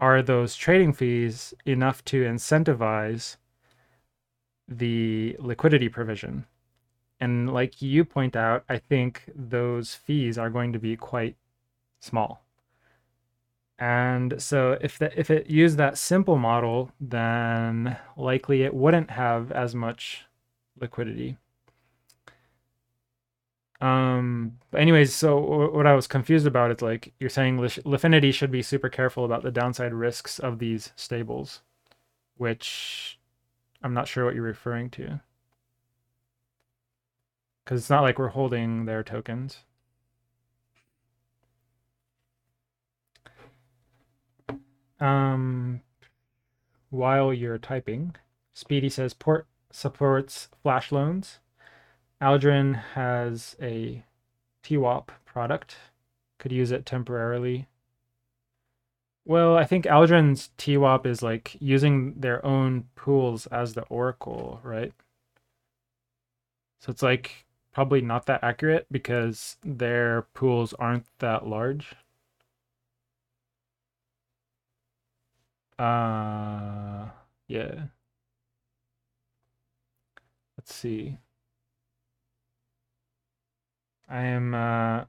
[0.00, 3.36] are those trading fees enough to incentivize
[4.66, 6.46] the liquidity provision?
[7.20, 11.36] And like you point out, I think those fees are going to be quite
[12.00, 12.42] small.
[13.78, 19.52] And so if the, if it used that simple model, then likely it wouldn't have
[19.52, 20.26] as much
[20.78, 21.36] liquidity.
[23.80, 28.50] Um, but anyways, so what I was confused about is like you're saying Lifinity should
[28.50, 31.62] be super careful about the downside risks of these stables,
[32.36, 33.18] which
[33.82, 35.20] I'm not sure what you're referring to.
[37.64, 39.58] Because it's not like we're holding their tokens.
[44.98, 45.80] Um,
[46.90, 48.16] while you're typing,
[48.52, 51.38] Speedy says port supports flash loans.
[52.22, 54.04] Aldrin has a
[54.62, 55.76] TWAP product.
[56.38, 57.68] Could use it temporarily.
[59.24, 64.92] Well, I think Aldrin's TWAP is like using their own pools as the oracle, right?
[66.80, 71.94] So it's like probably not that accurate because their pools aren't that large.
[75.78, 77.08] Uh,
[77.48, 77.86] yeah.
[80.56, 81.18] Let's see.
[84.10, 85.04] I am uh,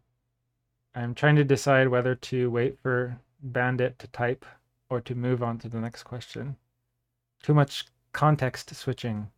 [0.94, 4.46] I'm trying to decide whether to wait for Bandit to type
[4.90, 6.58] or to move on to the next question.
[7.42, 9.32] Too much context switching.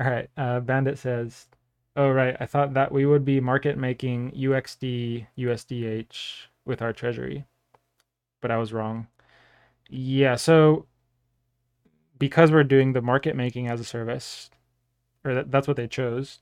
[0.00, 1.48] All right, uh, Bandit says,
[1.96, 7.44] "Oh right, I thought that we would be market making UXD USDH with our treasury,
[8.40, 9.08] but I was wrong."
[9.90, 10.86] Yeah, so
[12.18, 14.50] because we're doing the market making as a service,
[15.24, 16.38] or that, that's what they chose,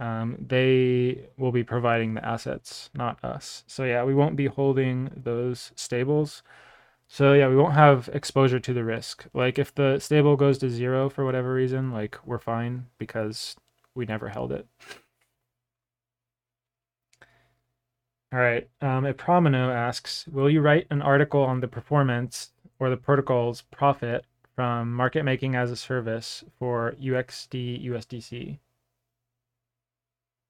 [0.00, 3.64] um, they will be providing the assets, not us.
[3.66, 6.42] So yeah, we won't be holding those stables.
[7.08, 9.26] So yeah, we won't have exposure to the risk.
[9.34, 13.56] Like if the stable goes to zero for whatever reason, like we're fine because
[13.94, 14.66] we never held it.
[18.32, 18.68] All right.
[18.82, 24.24] Um, Promino asks, will you write an article on the performance or the protocol's profit
[24.54, 28.58] from market making as a service for UXD USDC?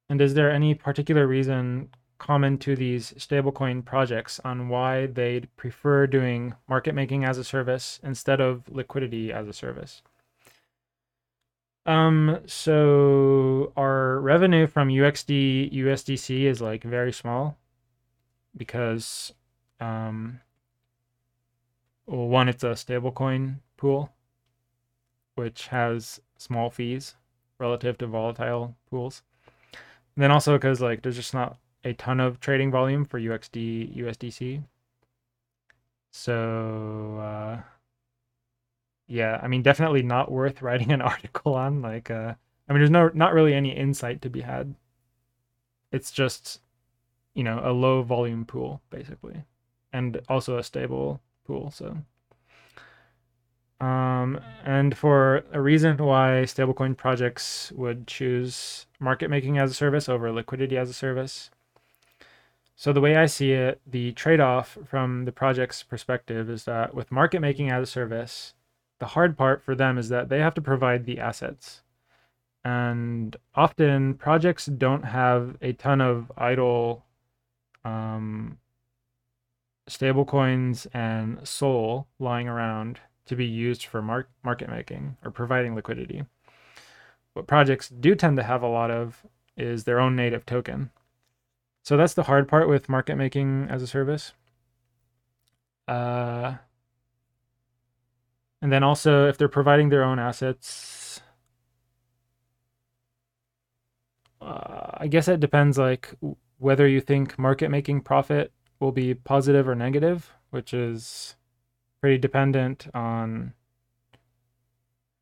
[0.09, 6.07] And is there any particular reason common to these stablecoin projects on why they'd prefer
[6.07, 10.03] doing market making as a service instead of liquidity as a service?
[11.87, 17.57] Um, so our revenue from UXD USDC is like very small
[18.57, 19.33] because
[19.81, 20.41] um
[22.07, 24.13] well, one, it's a stablecoin pool.
[25.37, 27.17] which has small fees
[27.59, 29.23] relative to volatile pools.
[30.19, 33.97] And then also because like there's just not a ton of trading volume for UXD
[33.99, 34.65] USDC.
[36.11, 37.61] So uh,
[39.07, 41.83] yeah, I mean definitely not worth writing an article on.
[41.83, 42.35] Like uh,
[42.69, 44.75] I mean there's no not really any insight to be had.
[45.93, 46.63] It's just
[47.35, 49.45] you know a low volume pool basically,
[49.93, 51.71] and also a stable pool.
[51.71, 51.97] So.
[53.81, 60.09] Um, and for a reason why stablecoin projects would choose market making as a service
[60.09, 61.51] over liquidity as a service.
[62.77, 66.95] So, the way I see it, the trade off from the project's perspective is that
[66.95, 68.55] with market making as a service,
[69.01, 71.83] the hard part for them is that they have to provide the assets.
[72.65, 77.05] And often projects don't have a ton of idle
[77.85, 78.59] um,
[79.89, 86.25] stablecoins and SOL lying around to be used for mar- market making or providing liquidity.
[87.39, 89.25] What projects do tend to have a lot of
[89.57, 90.91] is their own native token.
[91.85, 94.33] So that's the hard part with market making as a service.
[95.87, 96.57] Uh,
[98.61, 101.21] and then also, if they're providing their own assets,
[104.41, 106.13] uh, I guess it depends like
[106.59, 111.37] whether you think market making profit will be positive or negative, which is
[112.01, 113.53] pretty dependent on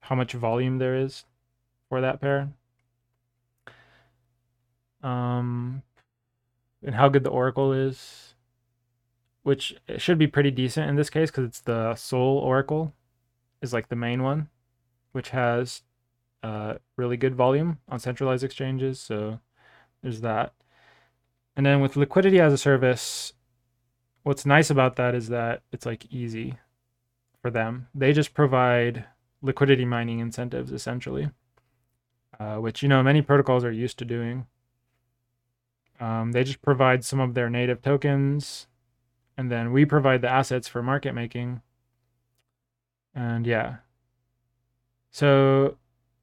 [0.00, 1.26] how much volume there is
[1.88, 2.48] for that pair.
[5.02, 5.82] Um,
[6.82, 8.34] and how good the Oracle is,
[9.42, 12.92] which should be pretty decent in this case because it's the Sol Oracle,
[13.62, 14.48] is like the main one,
[15.12, 15.82] which has
[16.42, 19.00] uh, really good volume on centralized exchanges.
[19.00, 19.40] So
[20.02, 20.52] there's that.
[21.56, 23.32] And then with liquidity as a service,
[24.24, 26.58] what's nice about that is that it's like easy
[27.40, 27.88] for them.
[27.94, 29.04] They just provide
[29.40, 31.30] liquidity mining incentives essentially,
[32.38, 34.46] uh, which you know many protocols are used to doing.
[35.98, 38.66] Um, they just provide some of their native tokens,
[39.36, 41.62] and then we provide the assets for market making.
[43.14, 43.76] And yeah,
[45.10, 45.78] so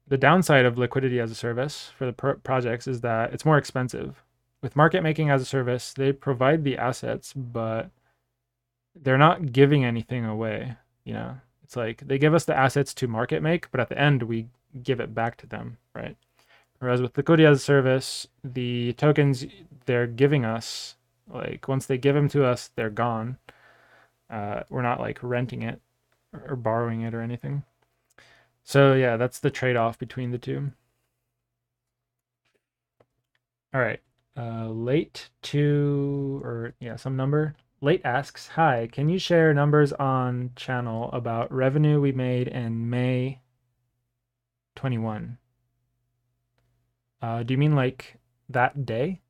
[0.06, 3.58] the downside of liquidity as a service for the pro- projects is that it's more
[3.58, 4.22] expensive.
[4.62, 7.90] With market making as a service, they provide the assets, but
[8.94, 10.76] they're not giving anything away.
[11.04, 13.98] You know, it's like they give us the assets to market make, but at the
[13.98, 14.46] end we
[14.82, 16.16] give it back to them, right?
[16.78, 19.46] Whereas with liquidity as service, the tokens
[19.86, 20.96] they're giving us,
[21.32, 23.38] like once they give them to us, they're gone.
[24.28, 25.80] Uh, we're not like renting it
[26.32, 27.62] or borrowing it or anything.
[28.64, 30.72] So yeah, that's the trade-off between the two.
[33.72, 34.00] All right,
[34.36, 40.52] uh, late to or yeah, some number Late asks, Hi, can you share numbers on
[40.56, 43.40] channel about revenue we made in May
[44.84, 45.38] 21?
[47.22, 48.18] Uh, do you mean like
[48.50, 49.22] that day?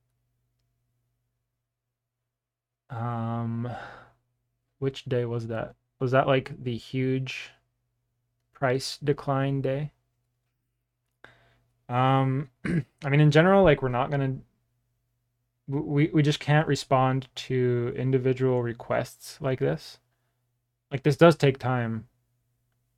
[2.90, 3.70] Um,
[4.80, 5.76] which day was that?
[6.00, 7.52] Was that like the huge
[8.52, 9.92] price decline day?
[11.88, 12.50] Um,
[13.04, 14.38] I mean, in general, like we're not gonna
[15.68, 20.00] we we just can't respond to individual requests like this.
[20.90, 22.08] Like this does take time.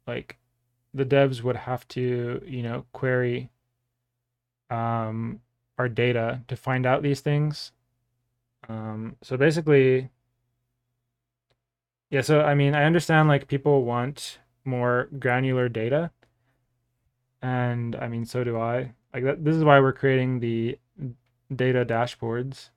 [0.06, 0.38] Like
[0.96, 3.50] the devs would have to, you know, query
[4.70, 5.40] um
[5.78, 7.72] our data to find out these things.
[8.68, 10.10] Um so basically
[12.10, 16.10] yeah, so I mean, I understand like people want more granular data.
[17.42, 18.92] And I mean, so do I.
[19.12, 20.78] Like that this is why we're creating the
[21.54, 22.70] data dashboards.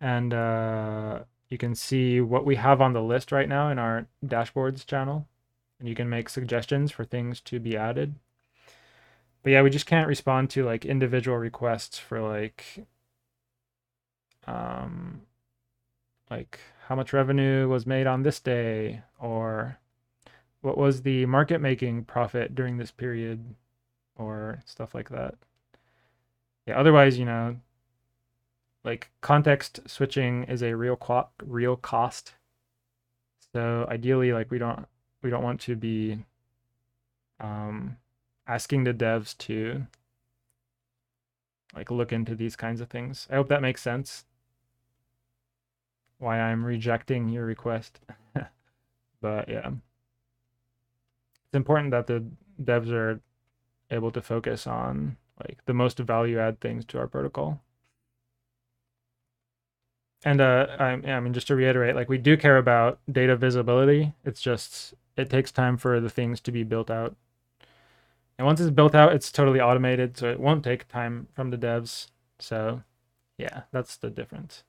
[0.00, 4.06] And uh, you can see what we have on the list right now in our
[4.24, 5.28] dashboards channel.
[5.84, 8.14] And you can make suggestions for things to be added.
[9.42, 12.86] But yeah, we just can't respond to like individual requests for like
[14.46, 15.20] um
[16.30, 16.58] like
[16.88, 19.76] how much revenue was made on this day or
[20.62, 23.54] what was the market making profit during this period
[24.16, 25.34] or stuff like that
[26.66, 27.56] yeah otherwise you know
[28.84, 32.32] like context switching is a real co- real cost
[33.52, 34.86] so ideally like we don't
[35.24, 36.24] we don't want to be
[37.40, 37.96] um
[38.46, 39.84] asking the devs to
[41.74, 44.24] like look into these kinds of things i hope that makes sense
[46.18, 47.98] why i'm rejecting your request
[49.20, 49.70] but yeah
[51.46, 52.24] it's important that the
[52.62, 53.20] devs are
[53.90, 57.60] able to focus on like the most value add things to our protocol.
[60.24, 64.14] And uh, I, I mean, just to reiterate, like we do care about data visibility.
[64.24, 67.16] It's just it takes time for the things to be built out.
[68.38, 71.58] And once it's built out, it's totally automated, so it won't take time from the
[71.58, 72.08] devs.
[72.38, 72.82] So,
[73.38, 74.64] yeah, that's the difference.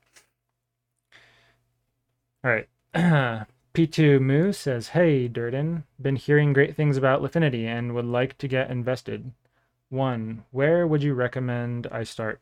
[2.44, 2.70] All right.
[3.74, 8.48] P2 Moo says, Hey, Durden, been hearing great things about Lifinity and would like to
[8.48, 9.32] get invested.
[9.90, 12.40] One, where would you recommend I start?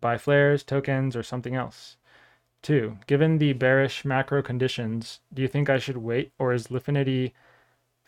[0.00, 1.96] Buy flares, tokens, or something else?
[2.62, 7.32] Two, given the bearish macro conditions, do you think I should wait or is Lifinity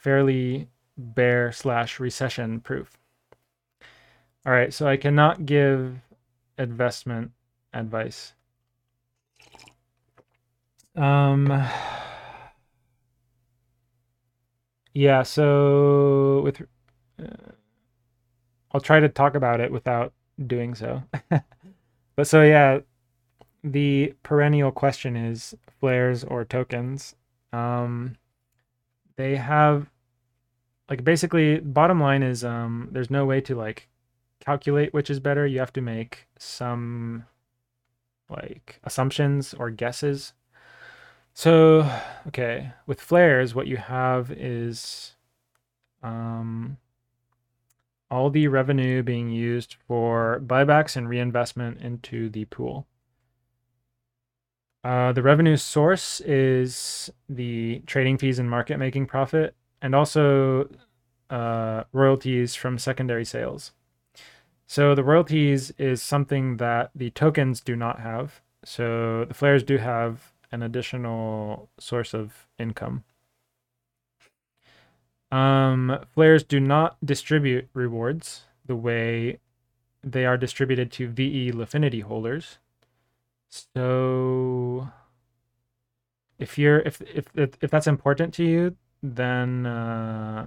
[0.05, 0.68] fairly
[0.98, 2.98] bear slash recession proof?
[4.44, 5.97] All right, so I cannot give
[6.59, 7.31] investment
[7.72, 8.35] advice.
[10.94, 11.66] Um,
[14.93, 16.60] yeah, so with,
[17.18, 17.52] uh,
[18.72, 20.12] I'll try to talk about it without
[20.47, 21.02] doing so.
[22.16, 22.81] but so yeah,
[23.62, 27.14] the perennial question is flares or tokens.
[27.55, 28.16] Um,
[29.16, 29.89] they have
[30.89, 33.89] like basically bottom line is um, there's no way to like
[34.40, 35.47] calculate which is better.
[35.47, 37.24] You have to make some
[38.28, 40.32] like assumptions or guesses.
[41.32, 41.90] So,
[42.28, 45.15] okay, with flares, what you have is
[46.02, 46.77] um,
[48.11, 52.86] all the revenue being used for buybacks and reinvestment into the pool.
[54.85, 60.66] Uh, the revenue source is the trading fees and market making profit, and also
[61.28, 63.73] uh, royalties from secondary sales.
[64.66, 68.40] So the royalties is something that the tokens do not have.
[68.65, 73.05] So the flares do have an additional source of income.
[75.31, 79.39] Um, flares do not distribute rewards the way
[80.02, 82.56] they are distributed to VE Lifinity holders.
[83.51, 84.89] So
[86.39, 90.47] if you're if if if that's important to you, then uh,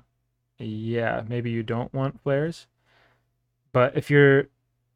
[0.57, 2.65] yeah, maybe you don't want flares.
[3.71, 4.47] But if you're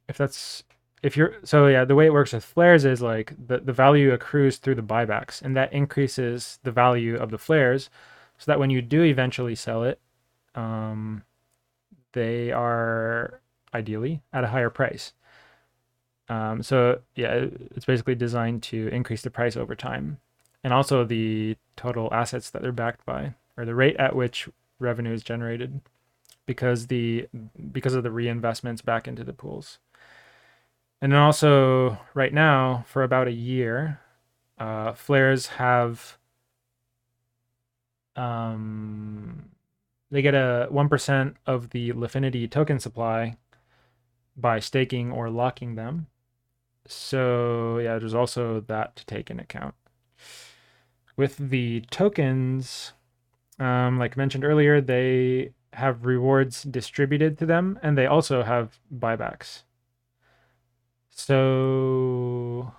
[0.09, 0.63] if that's
[1.03, 4.11] if you're so yeah, the way it works with flares is like the, the value
[4.11, 7.89] accrues through the buybacks, and that increases the value of the flares,
[8.39, 9.99] so that when you do eventually sell it,
[10.55, 11.23] um,
[12.13, 13.41] they are
[13.73, 15.13] ideally at a higher price.
[16.29, 20.17] Um, so yeah, it's basically designed to increase the price over time,
[20.63, 25.13] and also the total assets that they're backed by, or the rate at which revenue
[25.13, 25.81] is generated,
[26.45, 27.27] because the
[27.71, 29.79] because of the reinvestments back into the pools.
[31.01, 33.99] And then also right now, for about a year,
[34.59, 36.17] uh, flares have
[38.15, 39.49] um,
[40.09, 43.37] they get a one percent of the Lifinity token supply
[44.35, 46.07] by staking or locking them
[46.87, 49.75] so yeah, there's also that to take in account.
[51.15, 52.93] With the tokens,
[53.61, 59.63] um, like mentioned earlier, they have rewards distributed to them, and they also have buybacks.
[61.11, 62.73] So,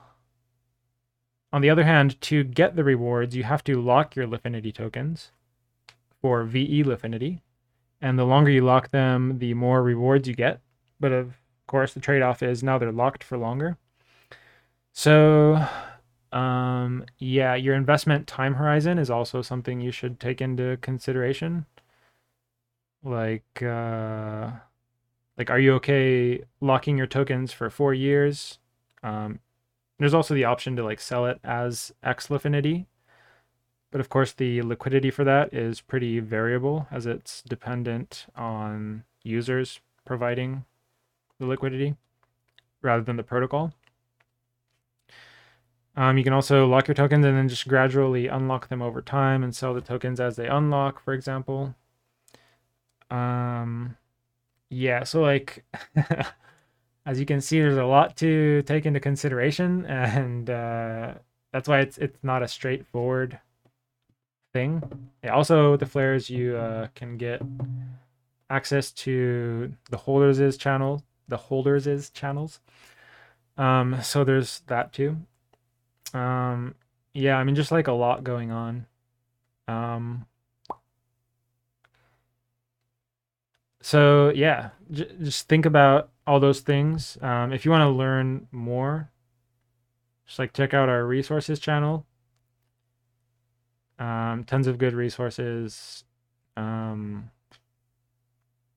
[1.52, 5.30] on the other hand, to get the rewards, you have to lock your Lifinity tokens
[6.20, 7.40] for VE Lifinity,
[8.00, 10.60] and the longer you lock them, the more rewards you get.
[10.98, 11.34] But of
[11.68, 13.78] course, the trade off is now they're locked for longer.
[14.92, 15.64] So,
[16.32, 21.66] um, yeah, your investment time horizon is also something you should take into consideration.
[23.04, 24.50] Like, uh,
[25.36, 28.59] like, are you okay locking your tokens for four years?
[29.02, 29.40] Um,
[29.98, 32.86] there's also the option to like sell it as X Lifinity,
[33.90, 39.80] but of course the liquidity for that is pretty variable as it's dependent on users
[40.04, 40.64] providing
[41.38, 41.94] the liquidity
[42.80, 43.72] rather than the protocol.
[45.97, 49.43] Um, you can also lock your tokens and then just gradually unlock them over time
[49.43, 51.74] and sell the tokens as they unlock, for example.
[53.10, 53.97] Um,
[54.70, 55.64] yeah, so like,
[57.06, 61.14] as you can see, there's a lot to take into consideration, and uh,
[61.52, 63.39] that's why it's it's not a straightforward
[64.55, 64.82] thing.
[65.23, 67.43] Yeah, also the flares you uh, can get
[68.48, 72.60] access to the holders' channel, the holders' channels.
[73.59, 75.19] Um, so there's that too.
[76.14, 76.74] Um,
[77.14, 78.86] yeah, I mean, just like a lot going on.
[79.68, 80.26] Um,
[83.80, 87.18] so yeah, j- just think about all those things.
[87.20, 89.10] Um, if you want to learn more,
[90.26, 92.06] just like check out our resources channel.
[93.98, 96.05] Um, tons of good resources.
[96.56, 97.30] Um,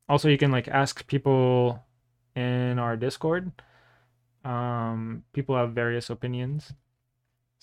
[0.07, 1.83] also, you can like ask people
[2.35, 3.51] in our Discord.
[4.43, 6.73] Um, people have various opinions.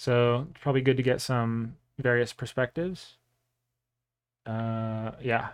[0.03, 3.19] So it's probably good to get some various perspectives.
[4.45, 5.51] Uh, yeah.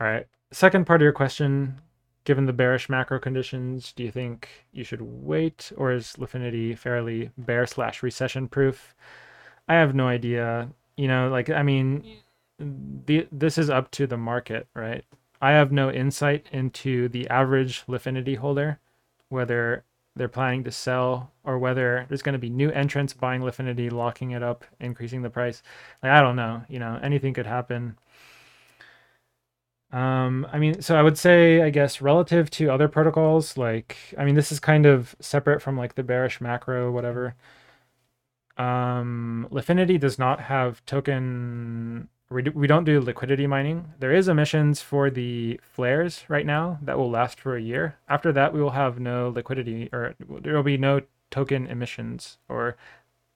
[0.00, 0.26] All right.
[0.50, 1.80] second part of your question,
[2.24, 7.30] given the bearish macro conditions, do you think you should wait, or is Lifinity fairly
[7.38, 8.96] bear slash recession proof?
[9.68, 10.70] I have no idea.
[10.96, 12.04] You know, like I mean,
[12.58, 15.04] the this is up to the market, right?
[15.40, 18.80] I have no insight into the average Lifinity holder,
[19.28, 19.84] whether
[20.16, 24.32] they're planning to sell or whether there's going to be new entrants buying Lifinity, locking
[24.32, 25.62] it up, increasing the price.
[26.02, 26.62] Like I don't know.
[26.68, 27.96] You know, anything could happen.
[29.92, 34.24] Um, I mean, so I would say, I guess, relative to other protocols, like, I
[34.24, 37.34] mean, this is kind of separate from like the bearish macro, whatever.
[38.56, 43.92] Um, Lifinity does not have token we, do, we don't do liquidity mining.
[43.98, 47.96] There is emissions for the flares right now that will last for a year.
[48.08, 52.76] After that, we will have no liquidity or there will be no token emissions or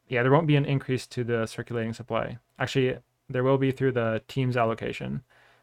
[0.06, 2.38] yeah, there won't be an increase to the circulating supply.
[2.58, 2.98] Actually,
[3.28, 5.22] there will be through the team's allocation,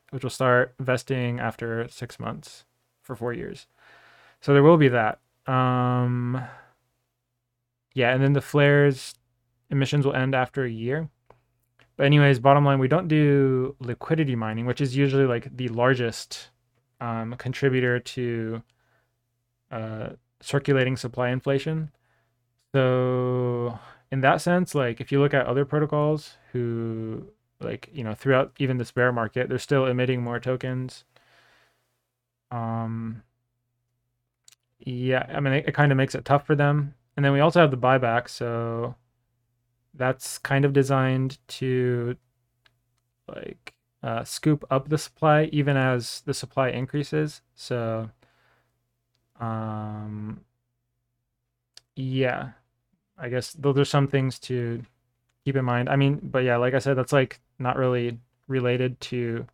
[0.09, 2.65] which will start vesting after six months
[3.01, 3.67] for four years.
[4.41, 5.19] So there will be that.
[5.45, 6.41] Um,
[7.93, 9.15] yeah, and then the flares
[9.69, 11.09] emissions will end after a year.
[12.01, 16.49] But anyways, bottom line, we don't do liquidity mining, which is usually like the largest
[16.99, 18.63] um, contributor to
[19.69, 20.09] uh,
[20.39, 21.91] circulating supply inflation.
[22.73, 23.77] So
[24.11, 27.27] in that sense, like if you look at other protocols who
[27.59, 31.03] like you know throughout even this bear market, they're still emitting more tokens.
[32.49, 33.21] Um,
[34.79, 36.95] yeah, I mean it, it kind of makes it tough for them.
[37.15, 38.95] And then we also have the buyback, so
[39.93, 42.15] that's kind of designed to
[43.27, 43.73] like
[44.03, 47.41] uh, scoop up the supply even as the supply increases.
[47.55, 48.09] So,
[49.39, 50.41] um,
[51.95, 52.51] yeah,
[53.17, 54.81] I guess those are some things to
[55.45, 55.89] keep in mind.
[55.89, 59.45] I mean, but yeah, like I said, that's like not really related to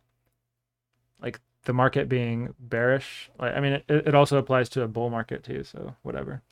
[1.20, 3.30] like the market being bearish.
[3.38, 5.64] Like, I mean, it, it also applies to a bull market too.
[5.64, 6.42] So whatever.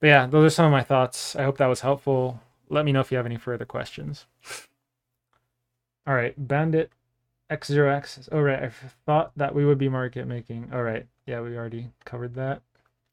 [0.00, 1.34] But yeah, those are some of my thoughts.
[1.34, 2.40] I hope that was helpful
[2.74, 4.26] let me know if you have any further questions.
[6.06, 6.92] All right, Bandit
[7.50, 8.28] X0X.
[8.32, 8.64] Oh, right.
[8.64, 8.70] I
[9.06, 10.70] thought that we would be market making.
[10.72, 11.06] All right.
[11.26, 12.62] Yeah, we already covered that.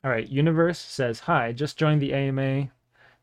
[0.04, 0.28] All right.
[0.28, 2.70] Universe says, Hi, just joined the AMA.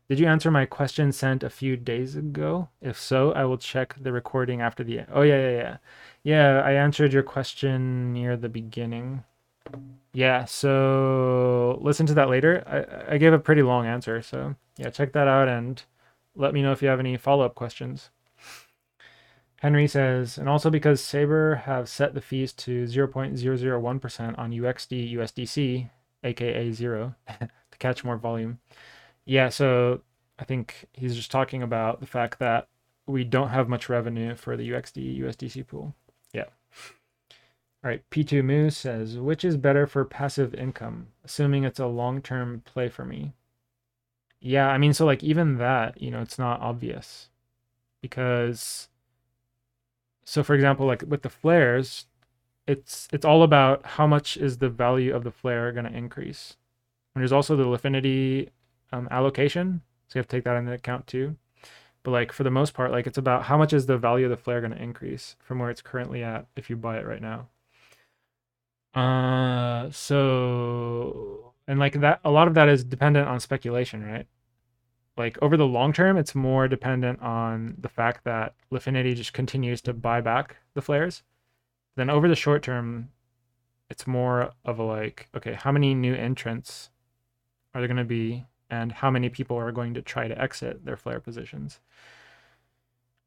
[0.07, 2.69] Did you answer my question sent a few days ago?
[2.81, 5.01] If so, I will check the recording after the.
[5.11, 5.77] Oh, yeah, yeah, yeah.
[6.23, 9.23] Yeah, I answered your question near the beginning.
[10.13, 12.63] Yeah, so listen to that later.
[12.65, 14.21] I, I gave a pretty long answer.
[14.23, 15.83] So, yeah, check that out and
[16.39, 18.09] let me know if you have any follow up questions.
[19.57, 25.89] Henry says, and also because Saber have set the fees to 0.001% on UXD USDC,
[26.23, 28.59] aka zero, to catch more volume.
[29.25, 30.01] Yeah, so
[30.39, 32.69] I think he's just talking about the fact that
[33.05, 35.93] we don't have much revenue for the UXD USDC pool.
[36.31, 36.45] Yeah.
[37.83, 42.21] All right, P2 Moose says, which is better for passive income, assuming it's a long
[42.21, 43.33] term play for me?
[44.41, 47.29] Yeah, I mean, so like even that, you know, it's not obvious
[48.01, 48.89] because
[50.25, 52.05] so for example, like with the flares,
[52.67, 56.57] it's it's all about how much is the value of the flare going to increase.
[57.15, 58.49] And there's also the Lifinity
[58.93, 61.37] um, allocation, so you have to take that into account too.
[62.03, 64.31] But like for the most part, like it's about how much is the value of
[64.31, 67.21] the flare going to increase from where it's currently at if you buy it right
[67.21, 67.49] now.
[68.93, 74.25] Uh, so and like that a lot of that is dependent on speculation right?
[75.15, 79.79] Like over the long term it's more dependent on the fact that Lifinity just continues
[79.81, 81.21] to buy back the flares.
[81.95, 83.09] Then over the short term
[83.89, 86.89] it's more of a like okay how many new entrants
[87.73, 88.45] are there going to be?
[88.71, 91.79] And how many people are going to try to exit their flare positions?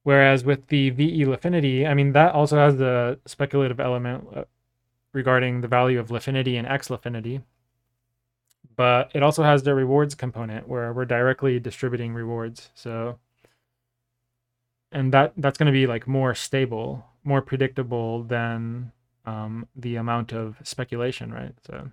[0.02, 4.44] Whereas with the ve Lifinity i mean that also has the speculative element uh,
[5.12, 7.42] regarding the value of Lifinity and x Lifinity
[8.76, 12.70] but it also has the rewards component where we're directly distributing rewards.
[12.74, 13.18] So,
[14.90, 18.92] and that that's going to be like more stable, more predictable than
[19.24, 21.54] um, the amount of speculation, right?
[21.66, 21.90] So,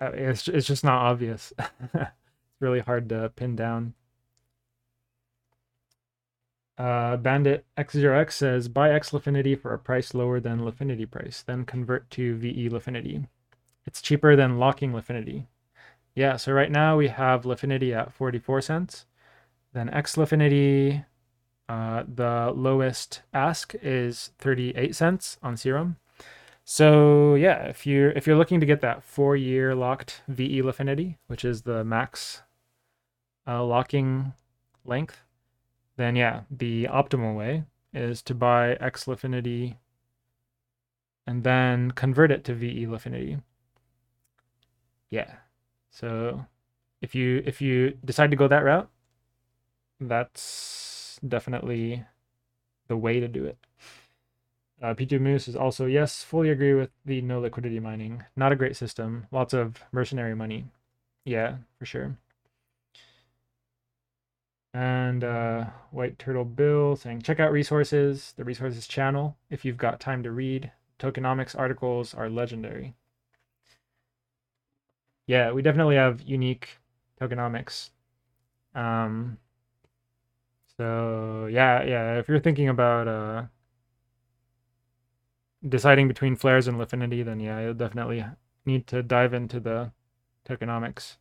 [0.00, 1.52] uh, it's it's just not obvious.
[1.94, 2.10] it's
[2.60, 3.94] really hard to pin down.
[6.76, 12.10] Uh, Bandit X0X says buy X for a price lower than Lifinity price, then convert
[12.10, 13.28] to VE Lifinity.
[13.86, 15.46] It's cheaper than locking Lifinity.
[16.14, 19.06] Yeah, so right now we have Lifinity at 44 cents.
[19.72, 21.04] Then X Lifinity,
[21.68, 25.96] uh, the lowest ask is 38 cents on Serum.
[26.64, 31.16] So yeah, if you're if you're looking to get that four year locked VE Lifinity,
[31.26, 32.42] which is the max
[33.46, 34.32] uh, locking
[34.84, 35.24] length,
[35.96, 39.76] then yeah, the optimal way is to buy X Lifinity
[41.26, 43.42] and then convert it to VE Lifinity.
[45.14, 45.32] Yeah.
[45.90, 46.44] So
[47.00, 48.90] if you if you decide to go that route,
[50.00, 52.04] that's definitely
[52.88, 53.56] the way to do it.
[54.82, 58.24] Uh, P2 Moose is also, yes, fully agree with the no liquidity mining.
[58.34, 59.28] Not a great system.
[59.30, 60.66] Lots of mercenary money.
[61.24, 62.18] Yeah, for sure.
[64.74, 70.00] And uh, White Turtle Bill saying, check out resources, the resources channel, if you've got
[70.00, 70.72] time to read.
[70.98, 72.94] Tokenomics articles are legendary.
[75.26, 76.78] Yeah, we definitely have unique
[77.20, 77.90] tokenomics.
[78.74, 79.38] Um,
[80.76, 83.44] so yeah, yeah, if you're thinking about uh,
[85.68, 88.24] deciding between flares and Lifinity, then yeah, you'll definitely
[88.64, 89.92] need to dive into the
[90.48, 91.16] tokenomics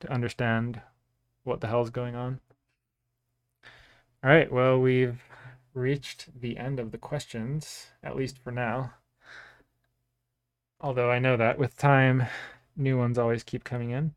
[0.00, 0.80] to understand
[1.44, 2.40] what the hell's going on.
[4.24, 5.22] All right, well, we've
[5.72, 8.94] reached the end of the questions, at least for now.
[10.80, 12.28] Although I know that with time,
[12.76, 14.14] new ones always keep coming in.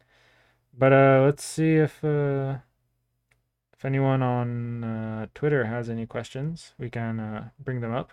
[0.77, 2.57] But uh, let's see if uh,
[3.73, 8.11] if anyone on uh, Twitter has any questions, we can uh, bring them up.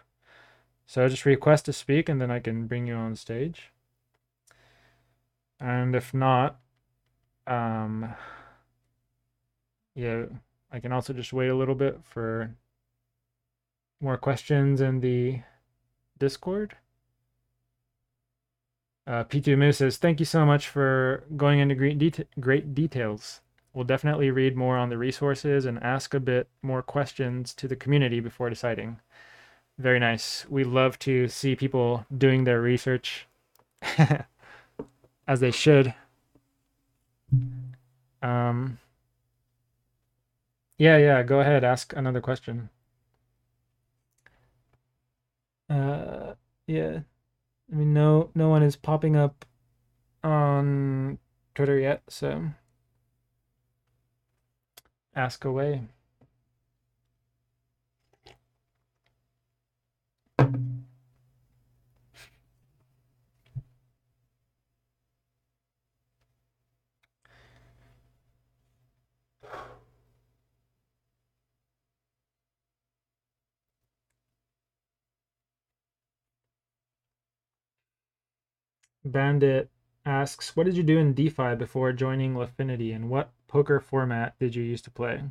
[0.86, 3.72] So just request to speak, and then I can bring you on stage.
[5.58, 6.58] And if not,
[7.46, 8.14] um,
[9.94, 10.24] yeah,
[10.70, 12.54] I can also just wait a little bit for
[14.00, 15.40] more questions in the
[16.18, 16.76] Discord.
[19.06, 23.40] Uh, P2 Moose says, Thank you so much for going into great, great details.
[23.74, 27.76] We'll definitely read more on the resources and ask a bit more questions to the
[27.76, 29.00] community before deciding.
[29.78, 30.46] Very nice.
[30.48, 33.26] We love to see people doing their research
[35.28, 35.92] as they should.
[38.22, 38.78] Um,
[40.78, 42.70] yeah, yeah, go ahead, ask another question.
[45.68, 46.34] Uh,
[46.66, 47.00] yeah.
[47.72, 49.44] I mean, no, no one is popping up
[50.22, 51.18] on
[51.54, 52.50] Twitter yet, so
[55.14, 55.82] ask away.
[79.04, 79.70] Bandit
[80.06, 84.54] asks, what did you do in DeFi before joining Lifinity and what poker format did
[84.54, 85.22] you use to play?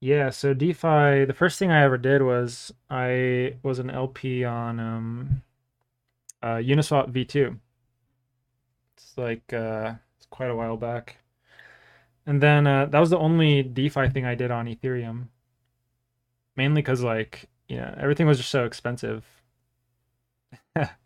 [0.00, 4.78] Yeah, so DeFi, the first thing I ever did was I was an LP on
[4.78, 5.42] um,
[6.42, 7.58] uh, Uniswap V2.
[8.96, 11.18] It's like, uh, it's quite a while back.
[12.26, 15.28] And then uh, that was the only DeFi thing I did on Ethereum.
[16.56, 19.24] Mainly because, like, yeah, everything was just so expensive.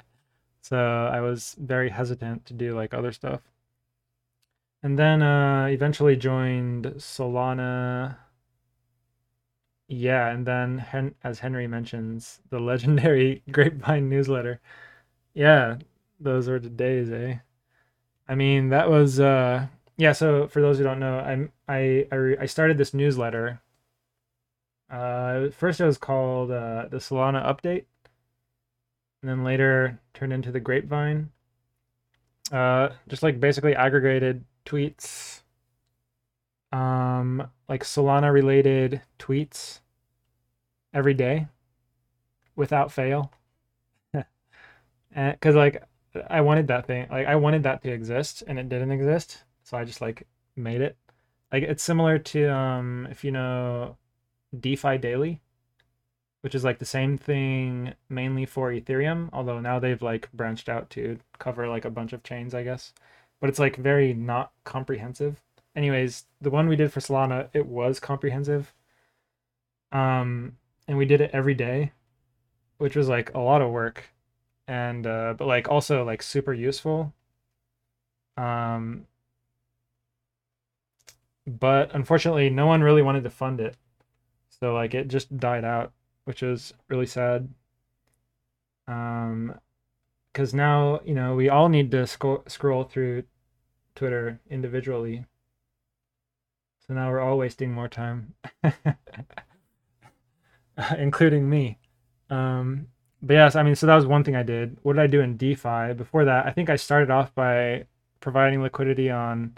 [0.68, 0.76] So
[1.12, 3.40] I was very hesitant to do like other stuff.
[4.82, 8.16] And then uh eventually joined Solana.
[9.88, 14.60] Yeah, and then Hen- as Henry mentions, the legendary Grapevine newsletter.
[15.34, 15.78] Yeah,
[16.20, 17.38] those were the days, eh?
[18.28, 19.68] I mean, that was uh
[19.98, 23.60] yeah, so for those who don't know, I'm I I, I started this newsletter.
[24.90, 27.84] Uh first it was called uh the Solana update
[29.22, 31.30] and then later turned into the Grapevine.
[32.52, 35.42] Uh, just like basically aggregated tweets,
[36.72, 39.80] um, like Solana related tweets
[40.94, 41.46] every day
[42.56, 43.32] without fail.
[45.14, 45.82] because like
[46.30, 49.76] I wanted that thing, like I wanted that to exist and it didn't exist, so
[49.76, 50.26] I just like
[50.56, 50.96] made it.
[51.52, 53.96] Like it's similar to um if you know
[54.58, 55.40] DeFi Daily
[56.40, 60.88] which is like the same thing mainly for Ethereum, although now they've like branched out
[60.90, 62.92] to cover like a bunch of chains, I guess.
[63.40, 65.42] But it's like very not comprehensive.
[65.74, 68.72] Anyways, the one we did for Solana, it was comprehensive.
[69.92, 70.56] Um
[70.86, 71.92] and we did it every day,
[72.78, 74.04] which was like a lot of work
[74.66, 77.14] and uh but like also like super useful.
[78.36, 79.06] Um
[81.46, 83.76] but unfortunately no one really wanted to fund it.
[84.60, 85.92] So like it just died out
[86.28, 87.48] which is really sad.
[88.86, 89.54] Um,
[90.30, 93.22] because now you know we all need to sc- scroll through
[93.94, 95.24] Twitter individually.
[96.86, 98.34] So now we're all wasting more time,
[100.98, 101.78] including me.
[102.28, 102.88] Um,
[103.22, 104.76] but yes, I mean, so that was one thing I did.
[104.82, 105.94] What did I do in DeFi?
[105.94, 107.86] Before that, I think I started off by
[108.20, 109.56] providing liquidity on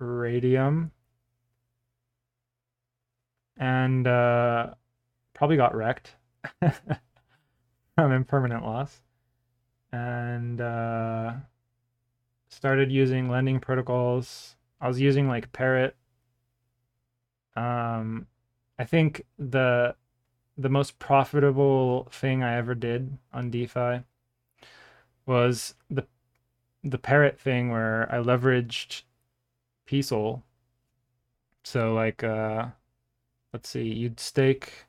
[0.00, 0.92] Raydium.
[3.58, 4.74] And uh,
[5.34, 6.14] probably got wrecked.
[7.94, 9.00] from impermanent loss
[9.92, 11.32] and uh,
[12.48, 14.56] started using lending protocols.
[14.80, 15.96] I was using like Parrot.
[17.56, 18.26] Um,
[18.78, 19.94] I think the
[20.56, 24.02] the most profitable thing I ever did on DeFi
[25.26, 26.06] was the
[26.82, 29.02] the Parrot thing where I leveraged
[29.86, 30.42] PSOL.
[31.62, 32.66] So like uh
[33.52, 34.86] let's see, you'd stake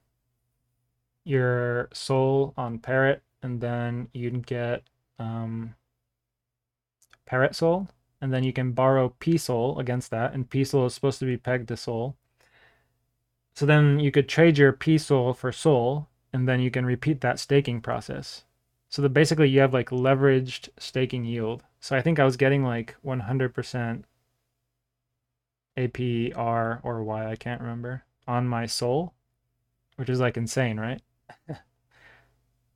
[1.26, 4.84] your SOL on Parrot and then you'd get
[5.20, 5.76] um
[7.26, 7.90] Parrot SOL
[8.22, 11.26] and then you can borrow P SOL against that and P SOL is supposed to
[11.26, 12.16] be pegged to SOL.
[13.56, 17.22] So then you could trade your P SOL for SOL and then you can repeat
[17.22, 18.44] that staking process.
[18.90, 21.64] So that basically you have like leveraged staking yield.
[21.80, 24.04] So I think I was getting like 100%
[25.78, 29.14] APR or Y, I can't remember, on my SOL,
[29.98, 31.02] which is like insane, right?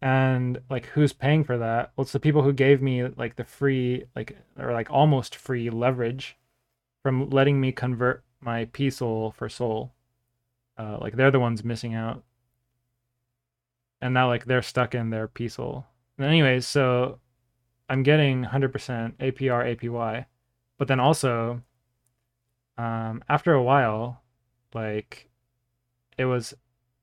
[0.02, 1.92] And like who's paying for that?
[1.96, 5.70] Well, it's the people who gave me like the free, like, or like almost free
[5.70, 6.38] leverage
[7.04, 9.94] from letting me convert my P SOL for SOL.
[10.78, 12.24] Uh, like they're the ones missing out.
[14.02, 15.86] And now like they're stuck in their P SOL
[16.24, 17.20] anyways, so
[17.90, 18.72] I'm getting 100%
[19.18, 20.26] APR, APY,
[20.78, 21.62] but then also,
[22.78, 24.22] um, after a while,
[24.74, 25.30] like
[26.18, 26.54] it was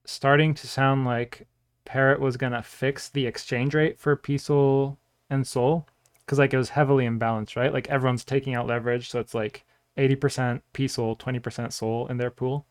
[0.07, 1.47] starting to sound like
[1.85, 4.97] Parrot was gonna fix the exchange rate for PSOL
[5.31, 5.87] and SOL
[6.20, 7.73] because like it was heavily imbalanced, right?
[7.73, 9.65] Like everyone's taking out leverage, so it's like
[9.97, 12.66] 80% PSOL, 20% SOL in their pool.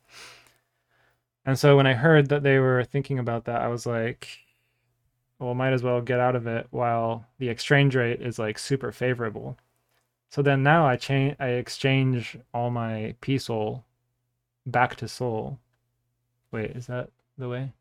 [1.46, 4.28] And so when I heard that they were thinking about that, I was like,
[5.40, 8.92] well, might as well get out of it while the exchange rate is like super
[8.92, 9.58] favorable.
[10.30, 13.86] So then now I change, I exchange all my P SOL
[14.66, 15.60] back to SOL.
[16.52, 17.74] Wait, is that the way?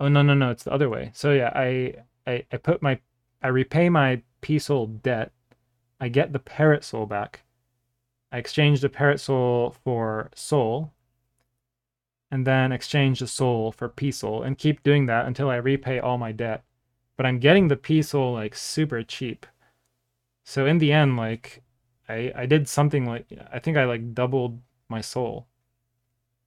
[0.00, 1.10] Oh no no no, it's the other way.
[1.14, 1.94] So yeah, I
[2.26, 2.98] I, I put my
[3.42, 5.32] I repay my P SOL debt.
[6.00, 7.42] I get the Parrot SOL back.
[8.32, 10.92] I exchange the Parrot SOL for SOL,
[12.30, 16.00] and then exchange the SOL for P SOL and keep doing that until I repay
[16.00, 16.64] all my debt.
[17.16, 19.46] But I'm getting the P SOL like super cheap.
[20.44, 21.62] So in the end, like
[22.08, 25.46] I I did something like I think I like doubled my SOL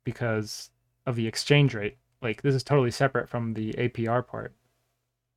[0.04, 0.70] because
[1.08, 1.98] of the exchange rate.
[2.22, 4.54] Like this is totally separate from the APR part.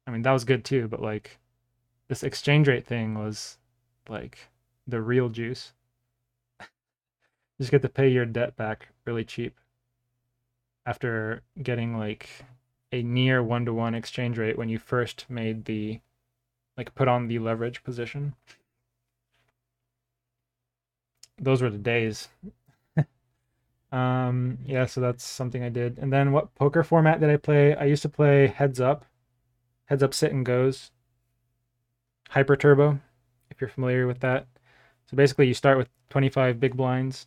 [0.07, 1.39] I mean that was good too, but like
[2.09, 3.57] this exchange rate thing was
[4.09, 4.51] like
[4.87, 5.73] the real juice.
[7.59, 9.57] Just get to pay your debt back really cheap
[10.85, 12.29] after getting like
[12.93, 16.01] a near one to one exchange rate when you first made the
[16.77, 18.35] like put on the leverage position.
[21.39, 22.29] Those were the days.
[23.93, 25.99] Um yeah, so that's something I did.
[25.99, 27.75] And then what poker format did I play?
[27.75, 29.05] I used to play heads up.
[29.87, 30.93] Heads up sit and goes.
[32.31, 33.01] Hyper turbo,
[33.51, 34.47] if you're familiar with that.
[35.07, 37.27] So basically you start with 25 big blinds.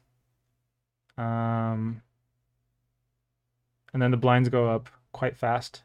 [1.18, 2.02] Um
[3.94, 5.84] and then the blinds go up quite fast.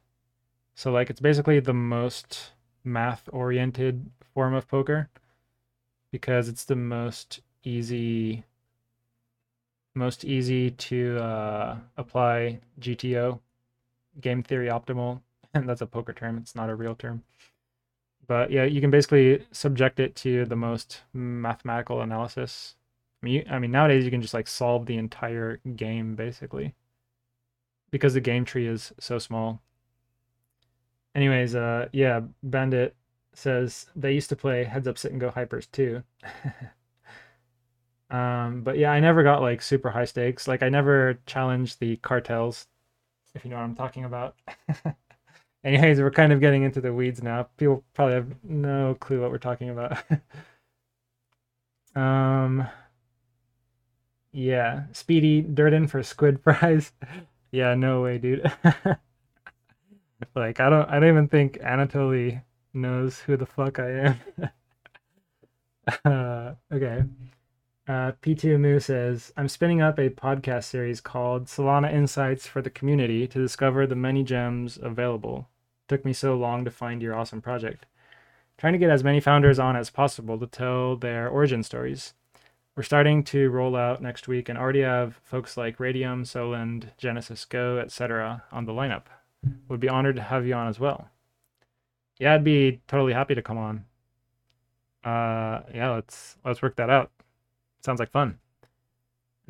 [0.75, 2.53] So like it's basically the most
[2.85, 5.11] math oriented form of poker
[6.13, 8.45] because it's the most easy
[9.99, 13.41] most easy to uh, apply GTO
[14.21, 15.21] game theory optimal
[15.55, 17.23] and that's a poker term it's not a real term
[18.27, 22.77] but yeah you can basically subject it to the most mathematical analysis
[23.23, 26.75] I mean, you, I mean nowadays you can just like solve the entire game basically
[27.91, 29.61] because the game tree is so small.
[31.15, 32.95] Anyways, uh, yeah, Bandit
[33.33, 36.03] says they used to play heads up, sit and go hypers too.
[38.11, 40.49] um, but yeah, I never got like super high stakes.
[40.49, 42.67] Like I never challenged the cartels,
[43.35, 44.37] if you know what I'm talking about.
[45.65, 47.49] Anyways, we're kind of getting into the weeds now.
[47.57, 49.99] People probably have no clue what we're talking about.
[51.97, 52.67] um,
[54.33, 56.93] yeah, Speedy Durden for squid fries.
[57.51, 58.51] Yeah, no way, dude.
[60.35, 64.21] like I don't I don't even think Anatoly knows who the fuck I am.
[66.05, 67.03] uh, okay.
[67.89, 72.69] Uh, P2 Moo says, I'm spinning up a podcast series called Solana Insights for the
[72.69, 75.49] community to discover the many gems available.
[75.89, 77.87] Took me so long to find your awesome project.
[78.59, 82.13] Trying to get as many founders on as possible to tell their origin stories.
[82.77, 87.81] We're starting to roll out next week and already have folks like Raydium, Solend, GenesysGo,
[87.81, 88.45] etc.
[88.53, 89.05] on the lineup.
[89.69, 91.09] Would be honored to have you on as well.
[92.19, 93.87] Yeah, I'd be totally happy to come on.
[95.03, 97.11] Uh, yeah, let's let's work that out.
[97.81, 98.39] Sounds like fun.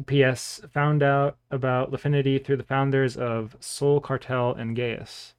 [0.06, 0.60] P.S.
[0.72, 5.34] Found out about Lifinity through the founders of Sol Cartel and Gaius.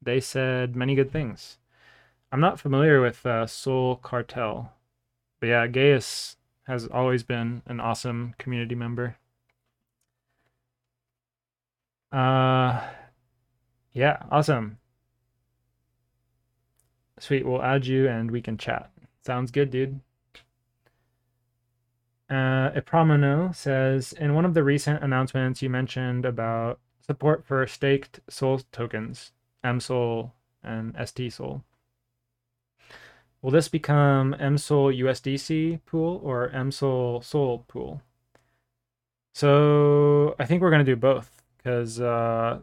[0.00, 1.58] they said many good things.
[2.32, 4.72] I'm not familiar with uh, Sol Cartel,
[5.40, 6.36] but yeah, Gaius
[6.66, 9.16] has always been an awesome community member.
[12.12, 12.82] Uh,
[13.92, 14.78] yeah, awesome.
[17.18, 18.90] Sweet, we'll add you and we can chat.
[19.24, 20.00] Sounds good, dude.
[22.30, 28.20] Uh, Epramino says In one of the recent announcements, you mentioned about support for staked
[28.28, 29.32] Sol tokens,
[29.64, 30.32] MSOL
[30.62, 31.62] and STSOL.
[33.40, 38.02] Will this become MSOL USDC pool or MSOL Sol pool?
[39.32, 42.58] So I think we're going to do both because, uh,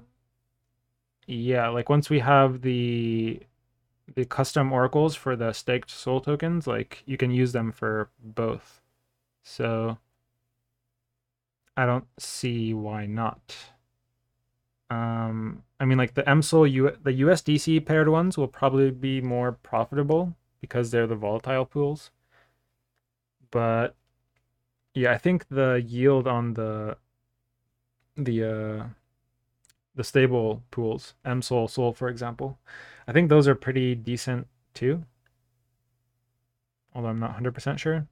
[1.25, 3.39] yeah, like once we have the
[4.13, 8.81] the custom oracles for the staked Sol tokens, like you can use them for both.
[9.45, 9.99] So
[11.77, 13.55] I don't see why not.
[14.89, 19.51] Um, I mean, like the MSOL, U- the USDC paired ones will probably be more
[19.53, 22.11] profitable because they're the volatile pools.
[23.51, 23.95] But
[24.95, 26.97] yeah, I think the yield on the
[28.17, 28.85] the uh,
[29.93, 32.57] the stable pools, MSOL, Sol, for example,
[33.07, 35.03] I think those are pretty decent too.
[36.95, 38.07] Although I'm not 100% sure.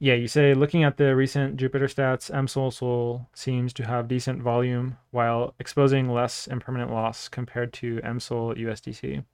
[0.00, 4.42] Yeah, you say looking at the recent Jupiter stats, MSOL Sol seems to have decent
[4.42, 9.24] volume while exposing less impermanent loss compared to MSOL USDC.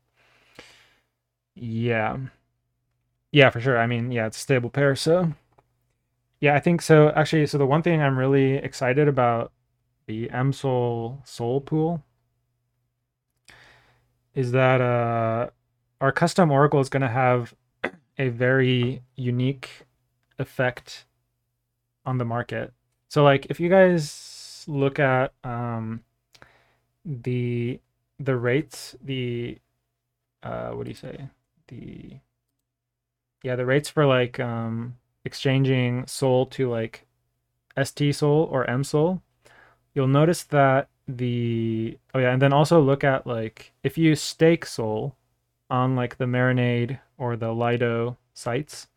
[1.54, 2.18] Yeah.
[3.32, 3.78] Yeah, for sure.
[3.78, 5.32] I mean, yeah, it's a stable pair, so
[6.40, 7.10] yeah, I think so.
[7.10, 9.52] Actually, so the one thing I'm really excited about
[10.06, 12.02] the MSOL Sol pool
[14.34, 15.50] is that uh,
[16.00, 17.54] our custom oracle is going to have
[18.18, 19.83] a very unique
[20.38, 21.04] effect
[22.04, 22.72] on the market.
[23.08, 26.02] So like if you guys look at um,
[27.04, 27.80] the
[28.18, 29.58] the rates, the
[30.42, 31.28] uh, what do you say?
[31.68, 32.18] The
[33.42, 37.06] yeah, the rates for like um, exchanging Sol to like
[37.82, 39.22] ST Sol or M Sol,
[39.94, 44.64] you'll notice that the oh yeah, and then also look at like if you stake
[44.66, 45.14] Sol
[45.70, 48.88] on like the Marinade or the Lido sites,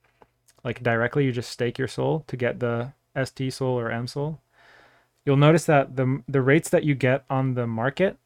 [0.63, 4.39] like directly, you just stake your Sol to get the ST Sol or M Sol.
[5.25, 8.17] You'll notice that the the rates that you get on the market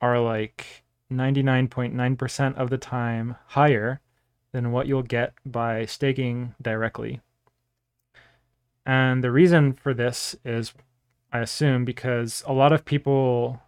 [0.00, 4.00] are like 99.9% of the time higher
[4.52, 7.20] than what you'll get by staking directly.
[8.86, 10.72] And the reason for this is
[11.30, 13.60] I assume, because a lot of people,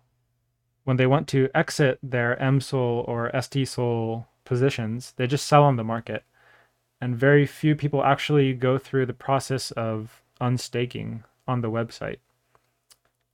[0.84, 5.84] when they want to exit their MSOL or STSOL positions, they just sell on the
[5.84, 6.24] market.
[7.00, 12.18] And very few people actually go through the process of unstaking on the website.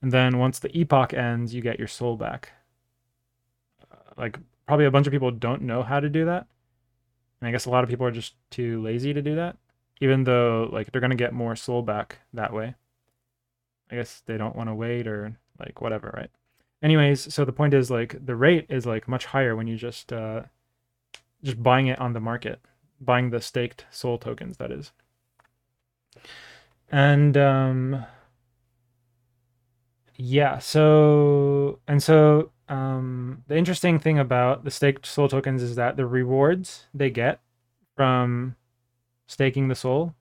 [0.01, 2.51] And then once the epoch ends, you get your Sol back.
[4.17, 6.47] Like, probably a bunch of people don't know how to do that.
[7.39, 9.57] And I guess a lot of people are just too lazy to do that,
[10.01, 12.75] even though, like, they're going to get more Sol back that way.
[13.91, 16.29] I guess they don't want to wait or like whatever, right?
[16.83, 20.13] Anyways, so the point is like the rate is like much higher when you just
[20.13, 20.41] uh
[21.43, 22.59] just buying it on the market,
[22.99, 24.91] buying the staked Sol tokens that is.
[26.89, 28.05] And um
[30.15, 35.97] yeah, so and so um the interesting thing about the staked Sol tokens is that
[35.97, 37.39] the rewards they get
[37.95, 38.55] from
[39.27, 40.15] staking the Sol,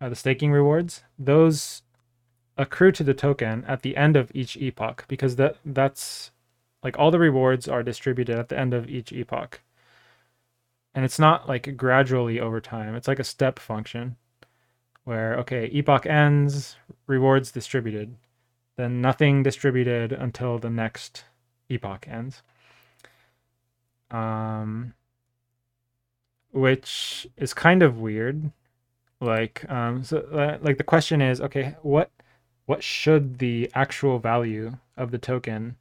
[0.00, 1.82] uh, the staking rewards those
[2.56, 6.32] accrue to the token at the end of each epoch because that that's
[6.82, 9.60] like all the rewards are distributed at the end of each epoch.
[10.98, 12.96] And it's not like gradually over time.
[12.96, 14.16] It's like a step function
[15.04, 16.74] where okay, epoch ends,
[17.06, 18.16] rewards distributed,
[18.74, 21.22] then nothing distributed until the next
[21.68, 22.42] epoch ends.
[24.10, 24.94] Um
[26.50, 28.50] which is kind of weird.
[29.20, 32.10] Like um so uh, like the question is okay, what
[32.66, 35.76] what should the actual value of the token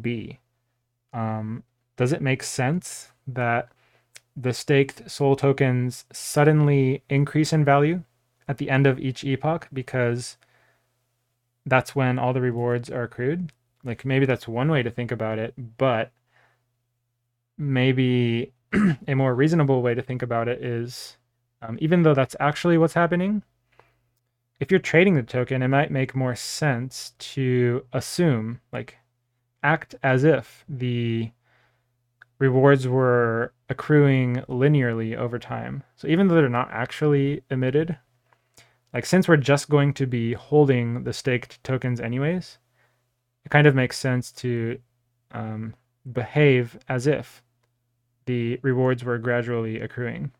[0.00, 0.38] be?
[1.12, 1.62] Um,
[1.98, 3.68] does it make sense that
[4.36, 8.02] the staked Sol tokens suddenly increase in value
[8.46, 10.36] at the end of each epoch because
[11.64, 13.52] that's when all the rewards are accrued?
[13.82, 16.12] Like maybe that's one way to think about it, but
[17.56, 18.52] maybe
[19.08, 21.16] a more reasonable way to think about it is
[21.62, 23.42] um, even though that's actually what's happening,
[24.60, 28.96] if you're trading the token, it might make more sense to assume, like,
[29.62, 31.30] act as if the
[32.38, 35.82] rewards were accruing linearly over time.
[35.96, 37.98] So even though they're not actually emitted,
[38.92, 42.58] like, since we're just going to be holding the staked tokens anyways,
[43.44, 44.78] it kind of makes sense to
[45.32, 45.74] um,
[46.12, 47.42] behave as if
[48.26, 50.32] the rewards were gradually accruing.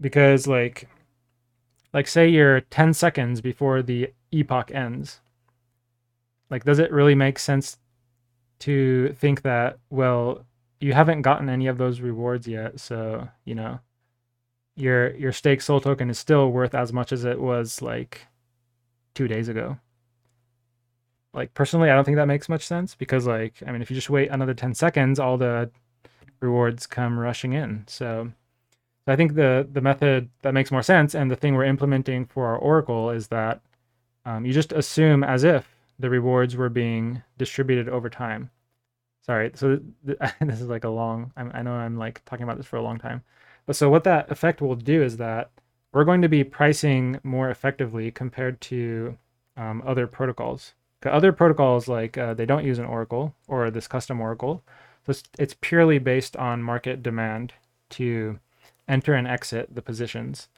[0.00, 0.88] Because like
[1.92, 5.20] like say you're 10 seconds before the epoch ends.
[6.50, 7.76] Like does it really make sense
[8.60, 10.44] to think that well
[10.80, 13.80] you haven't gotten any of those rewards yet, so, you know,
[14.76, 18.26] your your stake Sol token is still worth as much as it was like
[19.14, 19.78] 2 days ago.
[21.34, 23.94] Like personally i don't think that makes much sense because like i mean if you
[23.94, 25.70] just wait another 10 seconds all the
[26.40, 27.84] rewards come rushing in.
[27.88, 28.32] So
[29.06, 32.46] i think the the method that makes more sense and the thing we're implementing for
[32.46, 33.60] our oracle is that
[34.24, 38.50] um, you just assume as if the rewards were being distributed over time
[39.24, 42.56] sorry so th- this is like a long I'm, i know i'm like talking about
[42.56, 43.22] this for a long time
[43.66, 45.50] but so what that effect will do is that
[45.92, 49.16] we're going to be pricing more effectively compared to
[49.56, 50.74] um, other protocols
[51.06, 54.62] other protocols, like uh, they don't use an oracle or this custom oracle.
[55.06, 57.52] So it's, it's purely based on market demand
[57.90, 58.38] to
[58.88, 60.48] enter and exit the positions.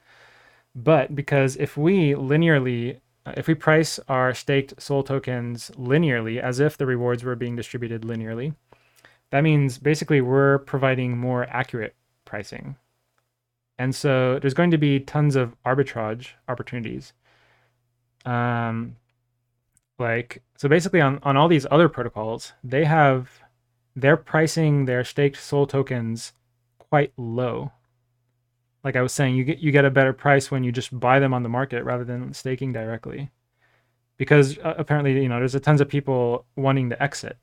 [0.73, 6.77] But because if we linearly, if we price our staked Sol tokens linearly, as if
[6.77, 8.55] the rewards were being distributed linearly,
[9.29, 11.95] that means basically we're providing more accurate
[12.25, 12.75] pricing.
[13.77, 17.13] And so there's going to be tons of arbitrage opportunities.
[18.25, 18.97] Um,
[20.01, 23.29] like so basically on on all these other protocols they have
[23.95, 26.33] they're pricing their staked Sol tokens
[26.79, 27.71] quite low
[28.83, 31.19] like i was saying you get you get a better price when you just buy
[31.19, 33.29] them on the market rather than staking directly
[34.17, 37.37] because uh, apparently you know there's a tons of people wanting to exit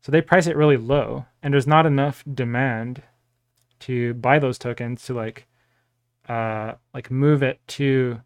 [0.00, 3.02] so they price it really low and there's not enough demand
[3.80, 5.46] to buy those tokens to like
[6.28, 8.20] uh like move it to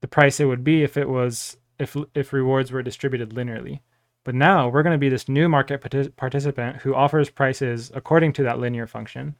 [0.00, 3.80] the price it would be if it was if if rewards were distributed linearly.
[4.24, 8.34] But now we're going to be this new market partic- participant who offers prices according
[8.34, 9.36] to that linear function.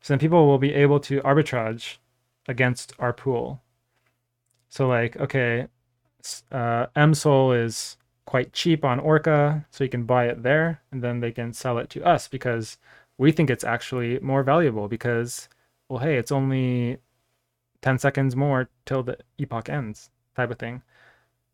[0.00, 1.96] So then people will be able to arbitrage
[2.46, 3.60] against our pool.
[4.68, 5.68] So like, okay,
[6.52, 7.96] uh, MSOL is
[8.26, 11.78] quite cheap on Orca, so you can buy it there, and then they can sell
[11.78, 12.76] it to us because
[13.16, 15.48] we think it's actually more valuable because,
[15.88, 16.98] well, hey, it's only
[17.82, 20.82] 10 seconds more till the epoch ends, type of thing.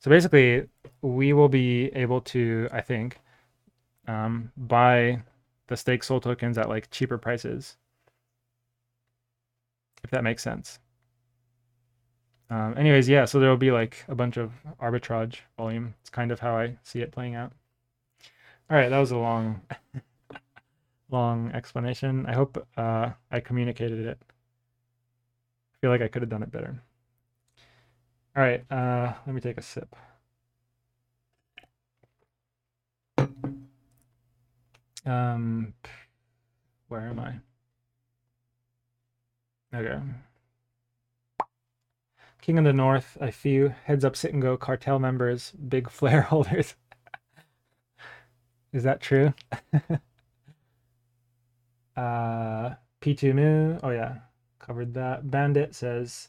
[0.01, 0.67] So basically,
[1.01, 3.21] we will be able to, I think,
[4.07, 5.23] um, buy
[5.69, 7.77] the stake Sol tokens at like cheaper prices,
[10.05, 10.79] if that makes sense.
[12.51, 15.95] Um, anyways, yeah, so there will be like a bunch of arbitrage volume.
[16.03, 17.53] It's kind of how I see it playing out.
[18.71, 19.63] All right, that was a long,
[21.11, 22.27] long explanation.
[22.27, 24.19] I hope uh, I communicated it.
[24.21, 26.81] I feel like I could have done it better.
[28.37, 29.97] All right, uh, let me take a sip.
[35.07, 35.75] Um,
[36.89, 37.35] where am I?
[39.75, 39.99] Okay.
[42.41, 46.23] King of the North, a few heads up sit and go cartel members, big flare
[46.23, 46.77] holders.
[48.73, 49.33] Is that true?
[51.97, 54.17] uh, P2 Moo, oh yeah,
[54.59, 55.31] covered that.
[55.31, 56.29] Bandit says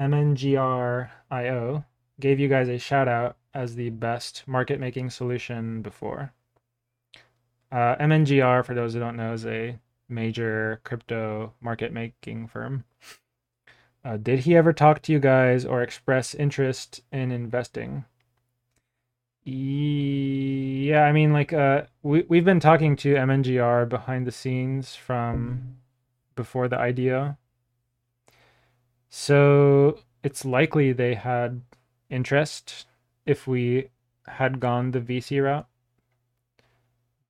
[0.00, 1.84] MNGR.io
[2.20, 6.32] gave you guys a shout out as the best market making solution before.
[7.72, 12.84] Uh, MNGR, for those who don't know, is a major crypto market making firm.
[14.02, 18.06] Uh, did he ever talk to you guys or express interest in investing?
[19.44, 25.78] Yeah, I mean, like, uh, we we've been talking to MNGR behind the scenes from
[26.36, 27.38] before the idea,
[29.08, 31.62] So it's likely they had
[32.10, 32.86] interest
[33.24, 33.90] if we
[34.26, 35.66] had gone the VC route.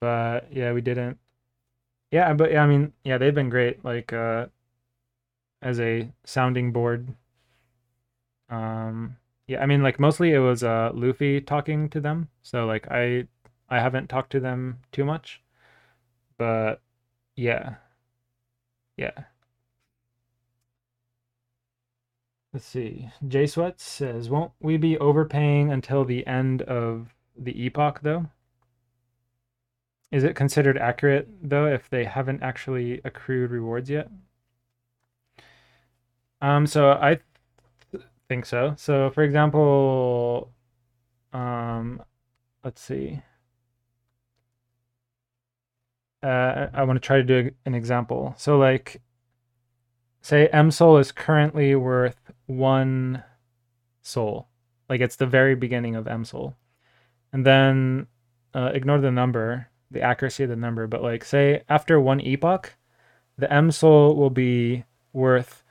[0.00, 1.18] But yeah, we didn't.
[2.10, 3.84] Yeah, but yeah, I mean, yeah, they've been great.
[3.84, 4.46] Like uh,
[5.60, 7.14] as a sounding board.
[8.48, 9.16] Um,
[9.46, 12.28] yeah, I mean, like mostly it was uh Luffy talking to them.
[12.42, 13.26] So like I
[13.68, 15.42] I haven't talked to them too much,
[16.38, 16.82] but
[17.36, 17.76] yeah,
[18.96, 19.26] yeah.
[22.52, 23.08] Let's see.
[23.28, 28.30] J Sweat says, "Won't we be overpaying until the end of the epoch, though?
[30.12, 34.08] Is it considered accurate though if they haven't actually accrued rewards yet?"
[36.40, 36.66] Um.
[36.66, 37.20] So I
[37.90, 38.74] th- think so.
[38.76, 40.52] So for example,
[41.32, 42.02] um,
[42.64, 43.22] let's see.
[46.22, 48.34] Uh, I want to try to do an example.
[48.36, 49.00] So like
[50.22, 53.22] say M Sol is currently worth one
[54.02, 54.48] Sol.
[54.88, 56.56] Like it's the very beginning of M Sol,
[57.32, 58.06] And then
[58.54, 62.74] uh, ignore the number, the accuracy of the number, but like say after one epoch,
[63.38, 65.62] the M sol will be worth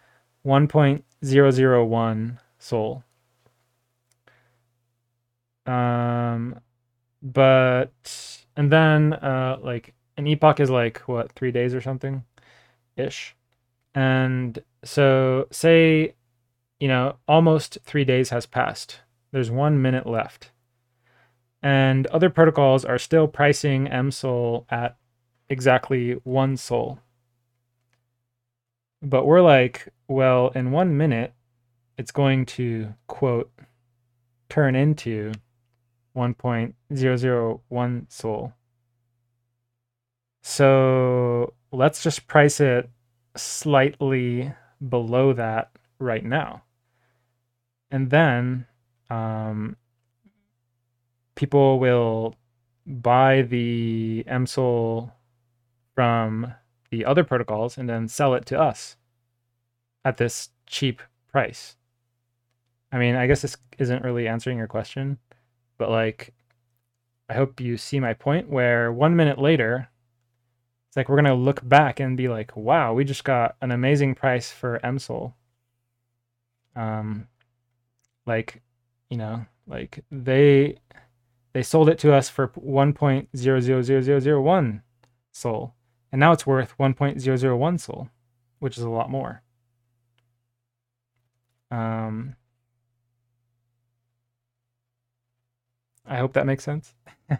[0.45, 3.03] 1.001 sol.
[5.65, 6.59] Um,
[7.21, 12.23] but and then uh, like an epoch is like what three days or something,
[12.95, 13.35] ish,
[13.95, 16.13] and so say,
[16.79, 18.99] you know, almost three days has passed.
[19.31, 20.51] There's one minute left,
[21.61, 24.97] and other protocols are still pricing MSOL at
[25.49, 26.99] exactly one sol.
[29.01, 31.33] But we're like, well, in one minute,
[31.97, 33.51] it's going to quote
[34.49, 35.31] turn into
[36.15, 38.53] 1.001 sol.
[40.43, 42.89] So let's just price it
[43.35, 44.53] slightly
[44.87, 46.63] below that right now.
[47.91, 48.65] And then
[49.09, 49.75] um,
[51.35, 52.35] people will
[52.85, 55.11] buy the MSOL
[55.93, 56.53] from
[56.91, 58.95] the other protocols and then sell it to us
[60.03, 61.01] at this cheap
[61.31, 61.75] price.
[62.91, 65.17] I mean, I guess this isn't really answering your question,
[65.77, 66.33] but like,
[67.27, 69.89] I hope you see my point where one minute later,
[70.87, 73.71] it's like we're going to look back and be like, wow, we just got an
[73.71, 75.33] amazing price for MSOL.
[76.75, 77.27] Um,
[78.25, 78.61] like,
[79.09, 80.77] you know, like they
[81.55, 84.81] they sold it to us for 1.000001
[85.31, 85.73] sol,
[86.11, 88.09] and now it's worth 1.001 sol,
[88.59, 89.41] which is a lot more.
[91.71, 92.35] Um,
[96.05, 96.93] I hope that makes sense.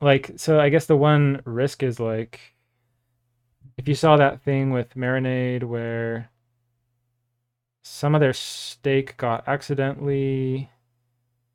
[0.00, 2.40] like, so I guess the one risk is like,
[3.76, 6.31] if you saw that thing with Marinade where
[7.82, 10.70] some of their stake got accidentally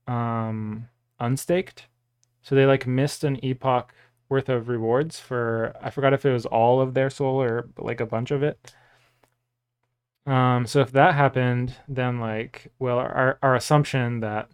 [0.07, 0.87] um,
[1.19, 1.87] unstaked,
[2.41, 3.93] so they like missed an epoch
[4.29, 8.01] worth of rewards for I forgot if it was all of their Sol or like
[8.01, 8.73] a bunch of it.
[10.25, 14.49] Um, so if that happened, then like, well, our, our assumption that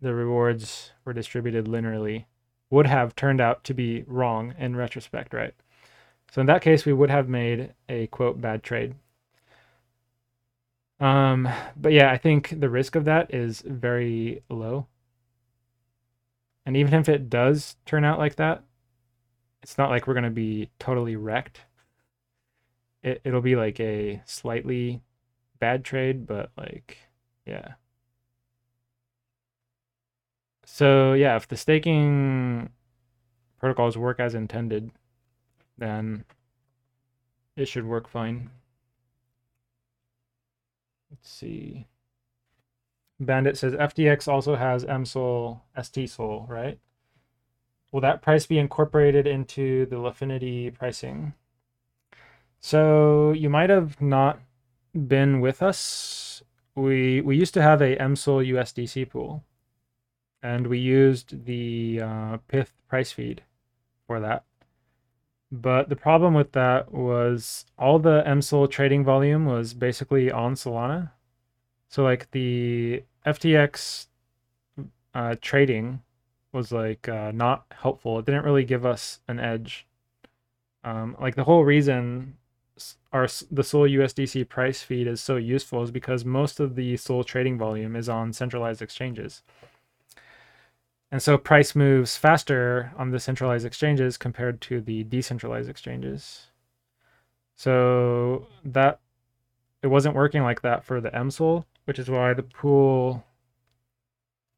[0.00, 2.26] the rewards were distributed linearly
[2.70, 5.54] would have turned out to be wrong in retrospect, right?
[6.30, 8.94] So in that case, we would have made a quote bad trade.
[11.02, 14.86] Um, but yeah, I think the risk of that is very low.
[16.64, 18.62] And even if it does turn out like that,
[19.62, 21.62] it's not like we're going to be totally wrecked
[23.02, 25.02] it, it'll be like a slightly
[25.58, 26.98] bad trade, but like,
[27.46, 27.74] yeah.
[30.64, 32.70] So yeah, if the staking
[33.58, 34.90] protocols work as intended,
[35.78, 36.24] then
[37.56, 38.50] it should work fine.
[41.12, 41.86] Let's see.
[43.20, 46.78] Bandit says FTX also has MSOL, STSOL, right?
[47.92, 51.34] Will that price be incorporated into the Lifinity pricing?
[52.60, 54.40] So you might have not
[54.94, 56.42] been with us.
[56.74, 59.44] We we used to have a MSOL USDC pool,
[60.42, 63.42] and we used the uh, Pyth price feed
[64.06, 64.44] for that.
[65.52, 71.10] But the problem with that was all the MSOL trading volume was basically on Solana.
[71.90, 74.06] So like the FTX
[75.14, 76.00] uh, trading
[76.52, 78.18] was like uh, not helpful.
[78.18, 79.86] It didn't really give us an edge.
[80.84, 82.38] Um, like the whole reason
[83.12, 87.24] our the Sol USDC price feed is so useful is because most of the Sol
[87.24, 89.42] trading volume is on centralized exchanges.
[91.12, 96.46] And so price moves faster on the centralized exchanges compared to the decentralized exchanges.
[97.54, 98.98] So that
[99.82, 103.22] it wasn't working like that for the MSOL, which is why the pool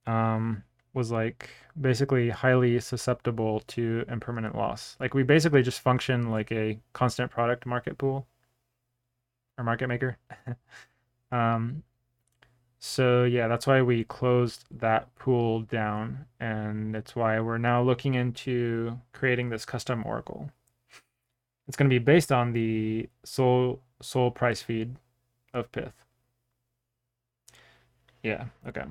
[0.07, 0.63] um,
[0.93, 1.51] was like
[1.81, 4.97] basically highly susceptible to impermanent loss.
[5.01, 8.29] Like we basically just function like a constant product market pool
[9.59, 10.19] or market maker.
[11.33, 11.83] um,
[12.87, 18.13] so yeah, that's why we closed that pool down, and that's why we're now looking
[18.13, 20.51] into creating this custom oracle.
[21.67, 24.97] It's going to be based on the Sol Sol price feed
[25.55, 25.95] of Pyth.
[28.23, 28.45] Yeah.
[28.69, 28.85] Okay.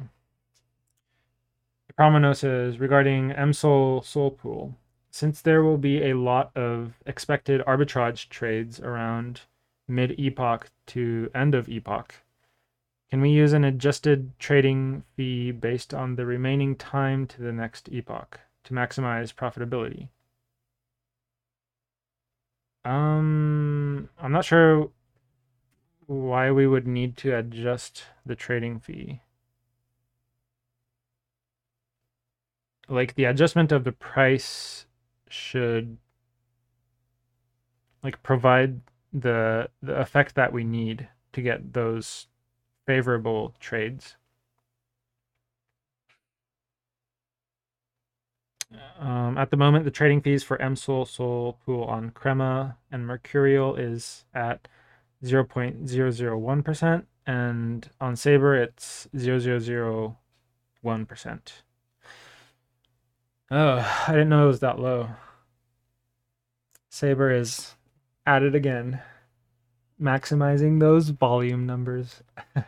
[1.96, 4.74] Promino says regarding MSOL Sol Pool,
[5.12, 9.42] since there will be a lot of expected arbitrage trades around
[9.88, 12.23] mid epoch to end of epoch,
[13.14, 17.88] can we use an adjusted trading fee based on the remaining time to the next
[17.92, 20.08] epoch to maximize profitability?
[22.84, 24.90] Um, I'm not sure
[26.08, 29.22] why we would need to adjust the trading fee.
[32.90, 34.88] like the adjustment of the price
[35.30, 35.98] should
[38.02, 38.82] like provide
[39.14, 42.26] the the effect that we need to get those
[42.86, 44.16] favorable trades.
[49.00, 53.76] Um, at the moment, the trading fees for MSOL Sol Pool on Crema and Mercurial
[53.76, 54.68] is at
[55.24, 61.40] 0.001%, and on Saber, it's 0.001%.
[63.52, 65.10] Oh, I didn't know it was that low.
[66.90, 67.76] Saber is
[68.26, 69.02] at it again,
[70.02, 72.24] maximizing those volume numbers.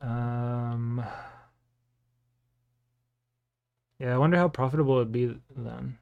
[0.00, 1.04] um,
[3.98, 5.98] yeah, I wonder how profitable it'd be then.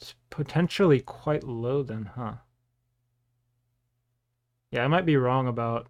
[0.00, 2.34] It's potentially quite low then, huh?
[4.70, 5.88] Yeah, I might be wrong about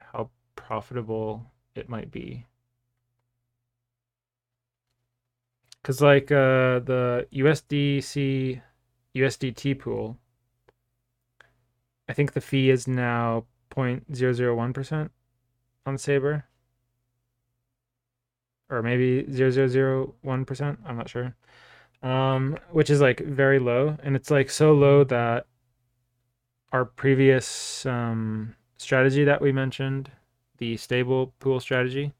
[0.00, 2.46] how profitable it might be.
[5.82, 8.60] Cause like uh, the USDC
[9.16, 10.16] USDT pool,
[12.08, 15.10] I think the fee is now 0.001%
[15.86, 16.44] on Saber.
[18.70, 21.34] Or maybe 0.001%, I'm not sure.
[22.02, 23.96] Um, which is like very low.
[24.02, 25.46] And it's like so low that
[26.72, 30.10] our previous um, strategy that we mentioned,
[30.58, 32.12] the stable pool strategy,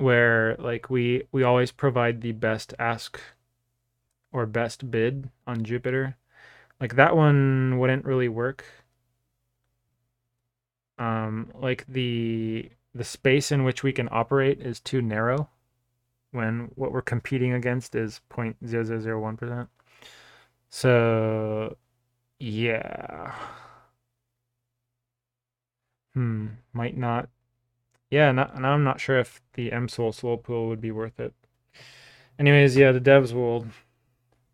[0.00, 3.20] where like we we always provide the best ask
[4.32, 6.16] or best bid on Jupiter.
[6.80, 8.64] Like that one wouldn't really work.
[10.98, 15.48] Um, like the the space in which we can operate is too narrow
[16.32, 19.68] when what we're competing against is 0.0001%.
[20.70, 21.76] So
[22.38, 23.34] yeah.
[26.14, 27.28] Hmm, might not
[28.10, 31.32] yeah, now, now I'm not sure if the MSOL Sol Pool would be worth it.
[32.38, 33.66] Anyways, yeah, the devs will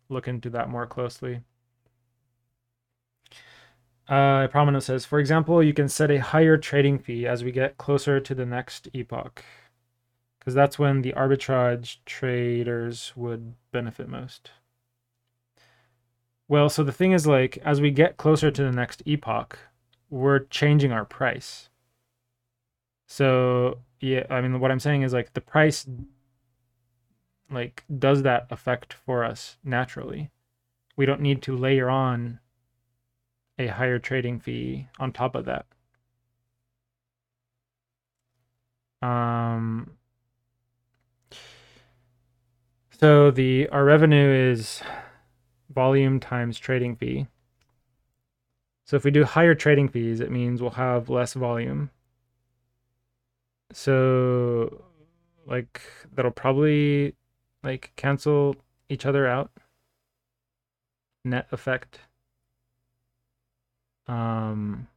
[0.09, 1.41] look into that more closely.
[4.07, 7.77] Uh, Prominent says, for example, you can set a higher trading fee as we get
[7.77, 9.43] closer to the next epoch,
[10.39, 14.51] because that's when the arbitrage traders would benefit most.
[16.47, 19.59] Well, so the thing is, like, as we get closer to the next epoch,
[20.09, 21.67] we're changing our price.
[23.07, 25.87] So yeah, I mean, what I'm saying is like the price,
[27.49, 30.29] like, does that affect for us naturally?
[30.95, 32.39] We don't need to layer on
[33.57, 35.65] a higher trading fee on top of that.
[39.01, 39.91] Um,
[42.99, 44.81] so the our revenue is
[45.69, 47.27] volume times trading fee.
[48.85, 51.91] So if we do higher trading fees, it means we'll have less volume
[53.71, 54.83] so
[55.45, 55.81] like
[56.13, 57.15] that'll probably
[57.63, 58.55] like cancel
[58.89, 59.51] each other out.
[61.23, 61.99] Net effect.
[64.07, 64.87] Um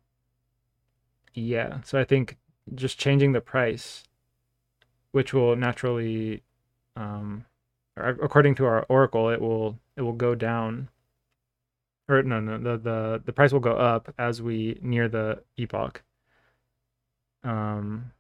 [1.34, 2.36] yeah so i think
[2.74, 4.02] just changing the price
[5.12, 6.42] which will naturally
[6.96, 7.44] um
[7.96, 10.88] according to our oracle it will it will go down.
[12.08, 16.02] Or no no the the, the price will go up as we near the epoch.
[17.44, 18.12] Um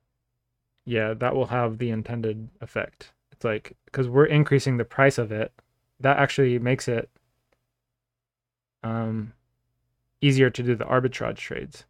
[0.84, 3.12] yeah, that will have the intended effect.
[3.32, 5.52] It's like because we're increasing the price of it,
[6.00, 7.10] that actually makes it
[8.82, 9.32] um,
[10.20, 11.84] easier to do the arbitrage trades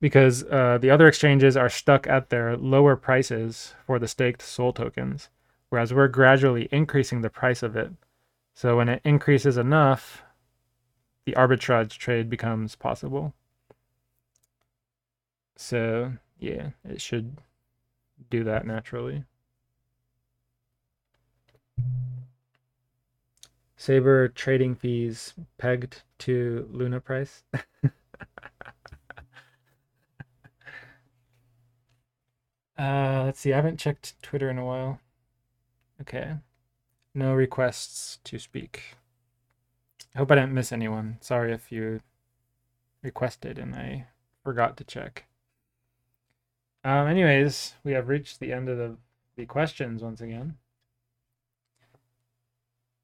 [0.00, 4.72] because uh, the other exchanges are stuck at their lower prices for the staked SOL
[4.72, 5.28] tokens,
[5.70, 7.92] whereas we're gradually increasing the price of it.
[8.54, 10.22] So when it increases enough,
[11.26, 13.34] the arbitrage trade becomes possible.
[15.56, 17.38] So yeah, it should
[18.30, 19.24] do that naturally.
[23.76, 27.44] Saber trading fees pegged to Luna price.
[32.76, 33.52] uh, let's see.
[33.52, 34.98] I haven't checked Twitter in a while.
[36.00, 36.34] Okay.
[37.14, 38.96] No requests to speak.
[40.12, 41.18] I hope I didn't miss anyone.
[41.20, 42.00] Sorry if you
[43.02, 44.08] requested and I
[44.42, 45.27] forgot to check.
[46.88, 48.96] Um, anyways, we have reached the end of the,
[49.36, 50.56] the questions once again.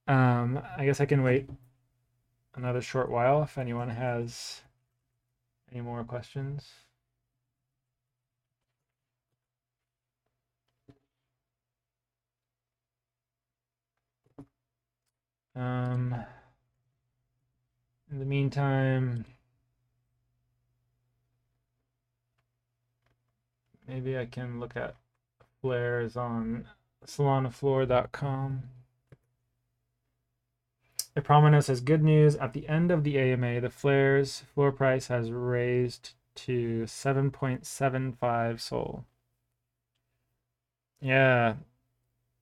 [0.08, 1.50] Um, I guess I can wait
[2.54, 4.62] another short while if anyone has
[5.70, 6.66] any more questions.
[15.54, 16.14] Um,
[18.10, 19.26] in the meantime,
[23.86, 24.96] maybe I can look at
[25.60, 26.66] flares on
[27.06, 28.62] solanafloor.com.
[31.16, 32.34] Eprominus has good news.
[32.36, 39.04] At the end of the AMA, the flares floor price has raised to 7.75 Sol.
[41.00, 41.54] Yeah,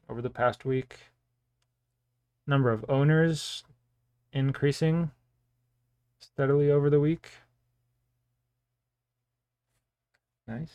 [0.09, 0.97] over the past week.
[2.47, 3.65] Number of owners
[4.33, 5.11] increasing
[6.19, 7.29] steadily over the week.
[10.49, 10.73] Nice.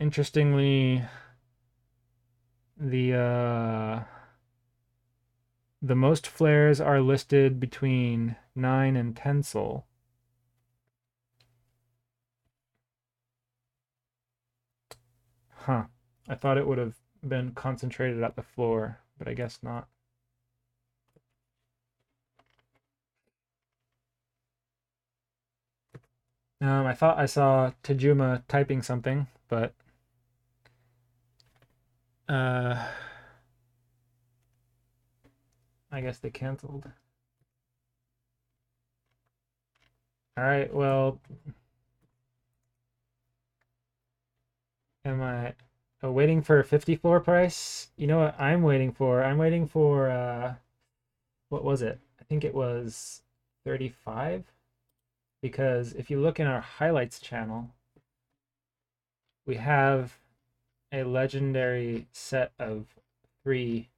[0.00, 1.02] Interestingly,
[2.78, 4.15] the uh,
[5.86, 9.86] the most flares are listed between 9 and 10 sol.
[15.54, 15.84] Huh.
[16.28, 16.94] I thought it would have
[17.26, 19.88] been concentrated at the floor, but I guess not.
[26.60, 29.74] Um, I thought I saw Tajuma typing something, but
[32.28, 32.88] uh,
[35.96, 36.84] I guess they canceled.
[40.36, 41.18] All right, well,
[45.06, 45.54] am I
[46.04, 47.88] uh, waiting for a 50 floor price?
[47.96, 49.24] You know what I'm waiting for?
[49.24, 50.56] I'm waiting for, uh,
[51.48, 51.98] what was it?
[52.20, 53.22] I think it was
[53.64, 54.44] 35
[55.40, 57.70] because if you look in our highlights channel,
[59.46, 60.18] we have
[60.92, 62.84] a legendary set of
[63.42, 63.88] three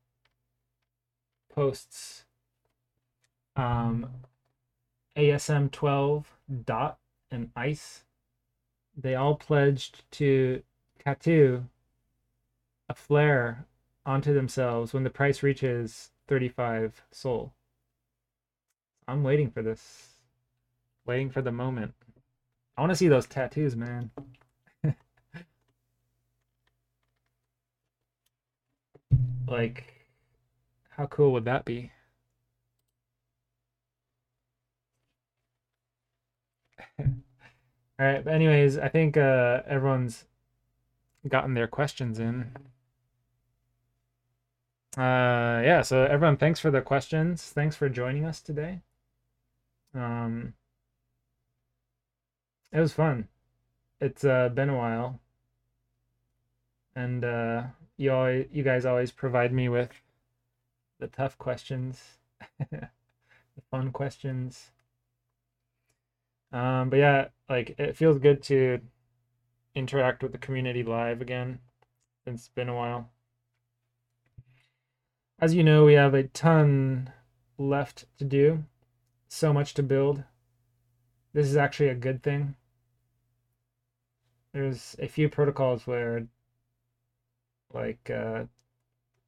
[1.58, 2.24] posts.
[3.56, 4.10] Um,
[5.16, 6.98] ASM 12, Dot,
[7.32, 8.04] and Ice.
[8.96, 10.62] They all pledged to
[11.04, 11.64] tattoo
[12.88, 13.66] a flare
[14.06, 17.52] onto themselves when the price reaches 35 sol.
[19.08, 20.10] I'm waiting for this.
[21.06, 21.92] Waiting for the moment.
[22.76, 24.12] I want to see those tattoos, man.
[29.48, 29.97] like,
[30.98, 31.92] how cool would that be?
[36.98, 37.06] All
[38.00, 40.26] right, but anyways, I think uh, everyone's
[41.28, 42.50] gotten their questions in.
[44.96, 47.44] Uh, yeah, so everyone, thanks for the questions.
[47.44, 48.80] Thanks for joining us today.
[49.94, 50.54] Um,
[52.72, 53.28] it was fun.
[54.00, 55.20] It's uh, been a while,
[56.96, 57.62] and uh,
[57.96, 59.92] you always, you guys always provide me with
[60.98, 62.18] the tough questions,
[62.70, 62.88] the
[63.70, 64.70] fun questions.
[66.52, 68.80] Um, but yeah, like it feels good to
[69.74, 71.60] interact with the community live again.
[72.26, 73.10] It's been a while.
[75.40, 77.12] As you know, we have a ton
[77.58, 78.64] left to do,
[79.28, 80.24] so much to build.
[81.32, 82.56] This is actually a good thing.
[84.52, 86.26] There's a few protocols where,
[87.72, 88.44] like, uh,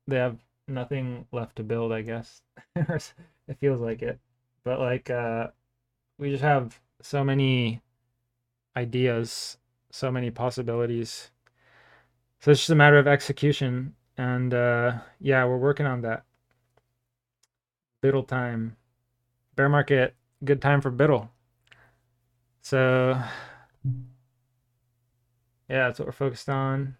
[0.09, 0.39] they have
[0.71, 2.43] nothing left to build, I guess.
[2.77, 3.13] it
[3.61, 4.19] feels like it.
[4.65, 5.49] But, like, uh,
[6.19, 7.83] we just have so many
[8.77, 9.59] ideas,
[9.91, 11.31] so many possibilities.
[12.41, 13.95] So it's just a matter of execution.
[14.17, 16.25] And uh, yeah, we're working on that.
[18.03, 18.77] BUIDL time.
[19.57, 20.15] Bear market,
[20.45, 21.29] good time for BUIDL.
[22.63, 23.21] So
[25.69, 26.97] yeah, that's what we're focused on.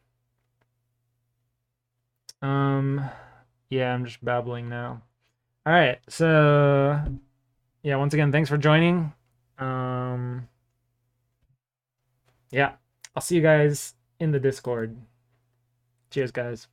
[2.43, 3.11] Um
[3.71, 5.03] yeah, I'm just babbling now.
[5.65, 7.01] All right, so
[7.83, 9.13] yeah, once again, thanks for joining.
[9.59, 10.49] Um
[12.51, 12.73] yeah,
[13.15, 14.97] I'll see you guys in the Discord.
[16.11, 16.67] Cheers, guys.